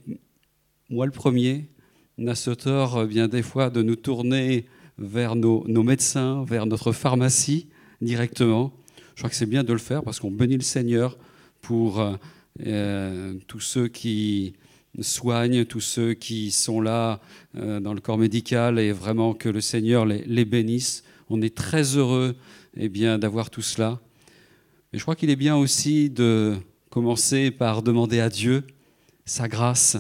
moi 0.90 1.06
le 1.06 1.12
premier, 1.12 1.70
on 2.18 2.26
a 2.26 2.34
ce 2.34 2.50
tort 2.50 2.98
euh, 2.98 3.06
bien 3.06 3.28
des 3.28 3.44
fois 3.44 3.70
de 3.70 3.84
nous 3.84 3.96
tourner 3.96 4.66
vers 4.98 5.36
nos, 5.36 5.64
médecins, 5.84 6.44
vers 6.46 6.66
notre 6.66 6.92
pharmacie 6.92 7.70
directement. 8.02 8.74
Je 9.14 9.22
crois 9.22 9.30
que 9.30 9.36
c'est 9.36 9.46
bien 9.46 9.64
de 9.64 9.72
le 9.72 9.78
faire 9.80 10.02
parce 10.02 10.20
qu'on 10.20 10.32
bénit 10.32 10.58
le 10.58 10.64
Seigneur 10.64 11.16
pour 11.62 12.00
euh, 12.00 12.16
euh 12.66 13.36
tous 13.48 13.60
ceux 13.60 13.88
qui, 13.88 14.54
soigne 15.00 15.66
tous 15.66 15.80
ceux 15.80 16.14
qui 16.14 16.52
sont 16.52 16.80
là 16.80 17.20
dans 17.56 17.96
le 17.96 18.00
corps 18.00 18.20
médical 18.20 18.78
et 18.78 18.92
vraiment 18.92 19.34
que 19.34 19.50
le 19.50 19.60
Seigneur 19.60 20.06
les, 20.06 20.46
bénisse. 20.46 21.04
On 21.32 21.42
est 21.42 21.56
très 21.56 21.98
heureux 21.98 22.36
eh 22.78 22.90
d'avoir 22.90 23.50
tout 23.50 23.64
cela. 23.64 24.00
Mais 24.92 25.00
je 25.00 25.04
crois 25.04 25.16
qu'il 25.16 25.32
est 25.32 25.36
bien 25.36 25.56
aussi 25.56 26.12
de 26.12 26.60
commencer 26.94 27.50
par 27.50 27.82
demander 27.82 28.20
à 28.20 28.30
Dieu 28.30 28.68
sa 29.26 29.48
grâce 29.48 29.98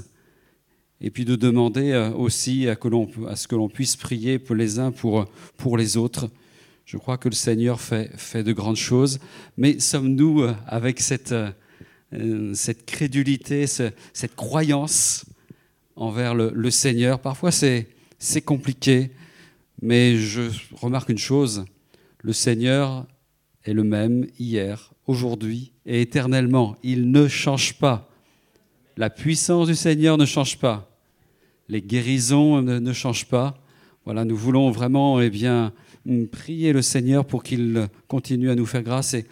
et 1.02 1.10
puis 1.10 1.26
de 1.26 1.36
demander 1.36 1.90
euh, 1.90 2.11
aussi 2.11 2.68
à, 2.68 2.76
ce 2.76 3.48
que 3.48 3.56
l'on 3.56 3.68
puisse 3.68 3.95
prier 3.95 4.40
les 4.52 4.78
uns 4.78 4.91
pour, 4.91 5.26
pour 5.57 5.76
les 5.76 5.98
autres. 5.98 6.30
Je 6.86 6.98
crois 6.98 7.18
que 7.18 7.30
le 7.30 7.34
Seigneur 7.34 7.82
fait, 7.82 8.11
fait 8.15 8.44
de 8.44 8.53
grandes 8.53 8.76
choses, 8.76 9.18
mais 9.57 9.80
sommes-nous 9.80 10.44
euh, 10.44 10.53
avec 10.68 10.99
cette 10.99 11.32
euh, 11.32 12.53
cette 12.53 12.86
crédulité, 12.86 13.65
cette 13.65 14.36
croyance 14.36 15.26
envers 15.95 16.36
le, 16.36 16.52
le 16.53 16.70
Seigneur? 16.70 17.20
Parfois, 17.20 17.49
c'est 17.49 17.88
compliqué, 18.45 19.10
mais 19.82 20.18
je 20.18 20.44
remarque 20.80 21.10
une 21.10 21.18
chose, 21.18 21.65
le 22.20 22.34
Seigneur 22.34 23.07
est 23.64 23.74
le 23.74 23.84
même 23.84 24.28
hier, 24.38 24.93
aujourd'hui 25.07 25.71
et 25.85 26.01
éternellement. 26.01 26.77
Il 26.84 27.11
ne 27.11 27.27
change 27.27 27.77
pas. 27.77 28.09
La 28.97 29.09
puissance 29.09 29.67
du 29.67 29.75
Seigneur 29.75 30.17
ne 30.17 30.25
change 30.25 30.59
pas. 30.59 30.89
Les 31.69 31.81
guérisons 31.81 32.61
ne, 32.61 32.93
changent 32.93 33.27
pas. 33.27 33.57
Voilà, 34.05 34.25
nous 34.25 34.35
voulons 34.35 34.69
vraiment 34.69 35.19
eh 35.21 35.30
bien, 35.30 35.73
prier 36.31 36.73
le 36.73 36.81
Seigneur 36.81 37.25
pour 37.25 37.41
qu'il 37.41 37.88
continue 38.07 38.49
à 38.49 38.55
nous 38.55 38.65
faire 38.65 38.84
grâce. 38.84 39.13
Et, 39.13 39.25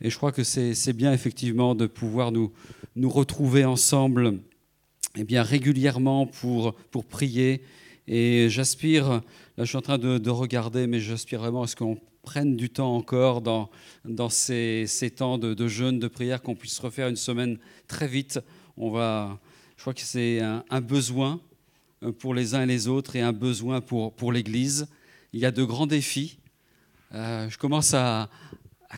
je 0.00 0.16
crois 0.16 0.32
que 0.32 0.44
c'est 0.44 0.92
bien 0.92 1.12
effectivement 1.12 1.74
de 1.74 1.86
pouvoir 1.86 2.30
nous, 2.30 2.52
nous 2.94 3.08
retrouver 3.08 3.64
ensemble 3.64 4.38
eh 5.16 5.24
bien, 5.24 5.42
régulièrement 5.42 6.26
pour, 6.26 6.74
pour 6.90 7.04
prier. 7.06 7.62
Et 8.06 8.48
j'aspire, 8.50 9.08
là 9.08 9.64
je 9.64 9.64
suis 9.64 9.78
en 9.78 9.82
train 9.82 9.96
de, 9.96 10.18
de 10.18 10.30
regarder, 10.30 10.86
mais 10.86 11.00
j'aspire 11.00 11.40
vraiment 11.40 11.62
à 11.62 11.66
ce 11.66 11.74
qu'on 11.74 11.98
prenne 12.24 12.56
du 12.56 12.70
temps 12.70 12.96
encore 12.96 13.40
dans, 13.40 13.70
ces, 14.28 14.86
temps 15.16 15.38
de, 15.38 15.68
jeûne, 15.68 16.00
de 16.00 16.08
prière, 16.08 16.42
qu'on 16.42 16.56
puisse 16.56 16.78
refaire 16.80 17.08
une 17.08 17.16
semaine 17.16 17.58
très 17.86 18.08
vite. 18.08 18.40
On 18.76 18.90
va, 18.90 19.38
je 19.76 19.82
crois 19.82 19.94
que 19.94 20.00
c'est 20.00 20.40
un, 20.40 20.80
besoin 20.80 21.40
pour 22.18 22.34
les 22.34 22.54
uns 22.54 22.62
et 22.62 22.66
les 22.66 22.88
autres 22.88 23.14
et 23.16 23.20
un 23.20 23.32
besoin 23.32 23.80
pour, 23.80 24.32
l'Église. 24.32 24.88
Il 25.32 25.40
y 25.40 25.46
a 25.46 25.50
de 25.50 25.62
grands 25.62 25.86
défis. 25.86 26.38
Euh, 27.14 27.48
je 27.48 27.58
commence 27.58 27.94
à, 27.94 28.28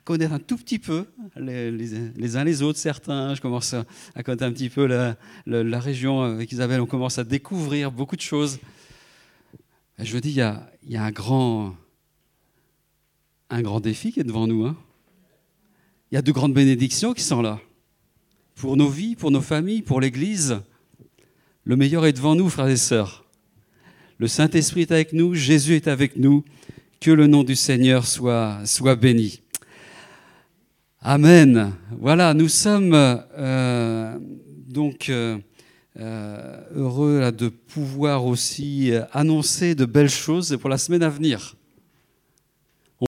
connaître 0.04 0.32
un 0.32 0.38
tout 0.38 0.56
petit 0.56 0.78
peu 0.78 1.06
les, 1.36 1.70
les, 1.70 2.10
les, 2.14 2.36
uns 2.36 2.44
les 2.44 2.62
autres, 2.62 2.78
certains. 2.78 3.34
Je 3.34 3.40
commence 3.40 3.74
à, 3.74 3.84
connaître 4.22 4.44
un 4.44 4.52
petit 4.52 4.70
peu 4.70 4.86
la, 4.86 5.80
région 5.80 6.22
avec 6.22 6.52
Isabelle. 6.52 6.80
On 6.80 6.86
commence 6.86 7.18
à 7.18 7.24
découvrir 7.24 7.90
beaucoup 7.90 8.16
de 8.16 8.20
choses. 8.22 8.58
Je 9.98 10.12
veux 10.12 10.20
dire, 10.20 10.60
il 10.84 10.92
y 10.92 10.96
a 10.96 11.04
un, 11.04 11.10
grand, 11.10 11.74
un 13.50 13.62
grand 13.62 13.80
défi 13.80 14.12
qui 14.12 14.20
est 14.20 14.24
devant 14.24 14.46
nous. 14.46 14.66
Hein. 14.66 14.76
Il 16.10 16.14
y 16.14 16.18
a 16.18 16.22
de 16.22 16.32
grandes 16.32 16.54
bénédictions 16.54 17.12
qui 17.14 17.22
sont 17.22 17.42
là. 17.42 17.60
Pour 18.54 18.76
nos 18.76 18.88
vies, 18.88 19.16
pour 19.16 19.30
nos 19.30 19.40
familles, 19.40 19.82
pour 19.82 20.00
l'Église. 20.00 20.60
Le 21.64 21.76
meilleur 21.76 22.06
est 22.06 22.12
devant 22.12 22.34
nous, 22.34 22.48
frères 22.48 22.68
et 22.68 22.76
sœurs. 22.76 23.24
Le 24.18 24.28
Saint-Esprit 24.28 24.82
est 24.82 24.92
avec 24.92 25.12
nous, 25.12 25.34
Jésus 25.34 25.74
est 25.74 25.88
avec 25.88 26.16
nous. 26.16 26.44
Que 27.00 27.10
le 27.10 27.26
nom 27.26 27.44
du 27.44 27.54
Seigneur 27.54 28.06
soit, 28.06 28.62
béni. 28.98 29.42
Amen. 31.00 31.72
Voilà, 31.98 32.32
nous 32.34 32.48
sommes 32.48 32.94
euh, 32.94 34.18
donc 34.66 35.10
euh, 35.10 35.38
heureux 36.74 37.20
là, 37.20 37.32
de 37.32 37.48
pouvoir 37.48 38.24
aussi 38.24 38.92
annoncer 39.12 39.74
de 39.74 39.84
belles 39.84 40.08
choses 40.08 40.56
pour 40.60 40.70
la 40.70 40.78
semaine 40.78 41.02
à 41.02 41.10
venir. 41.10 41.55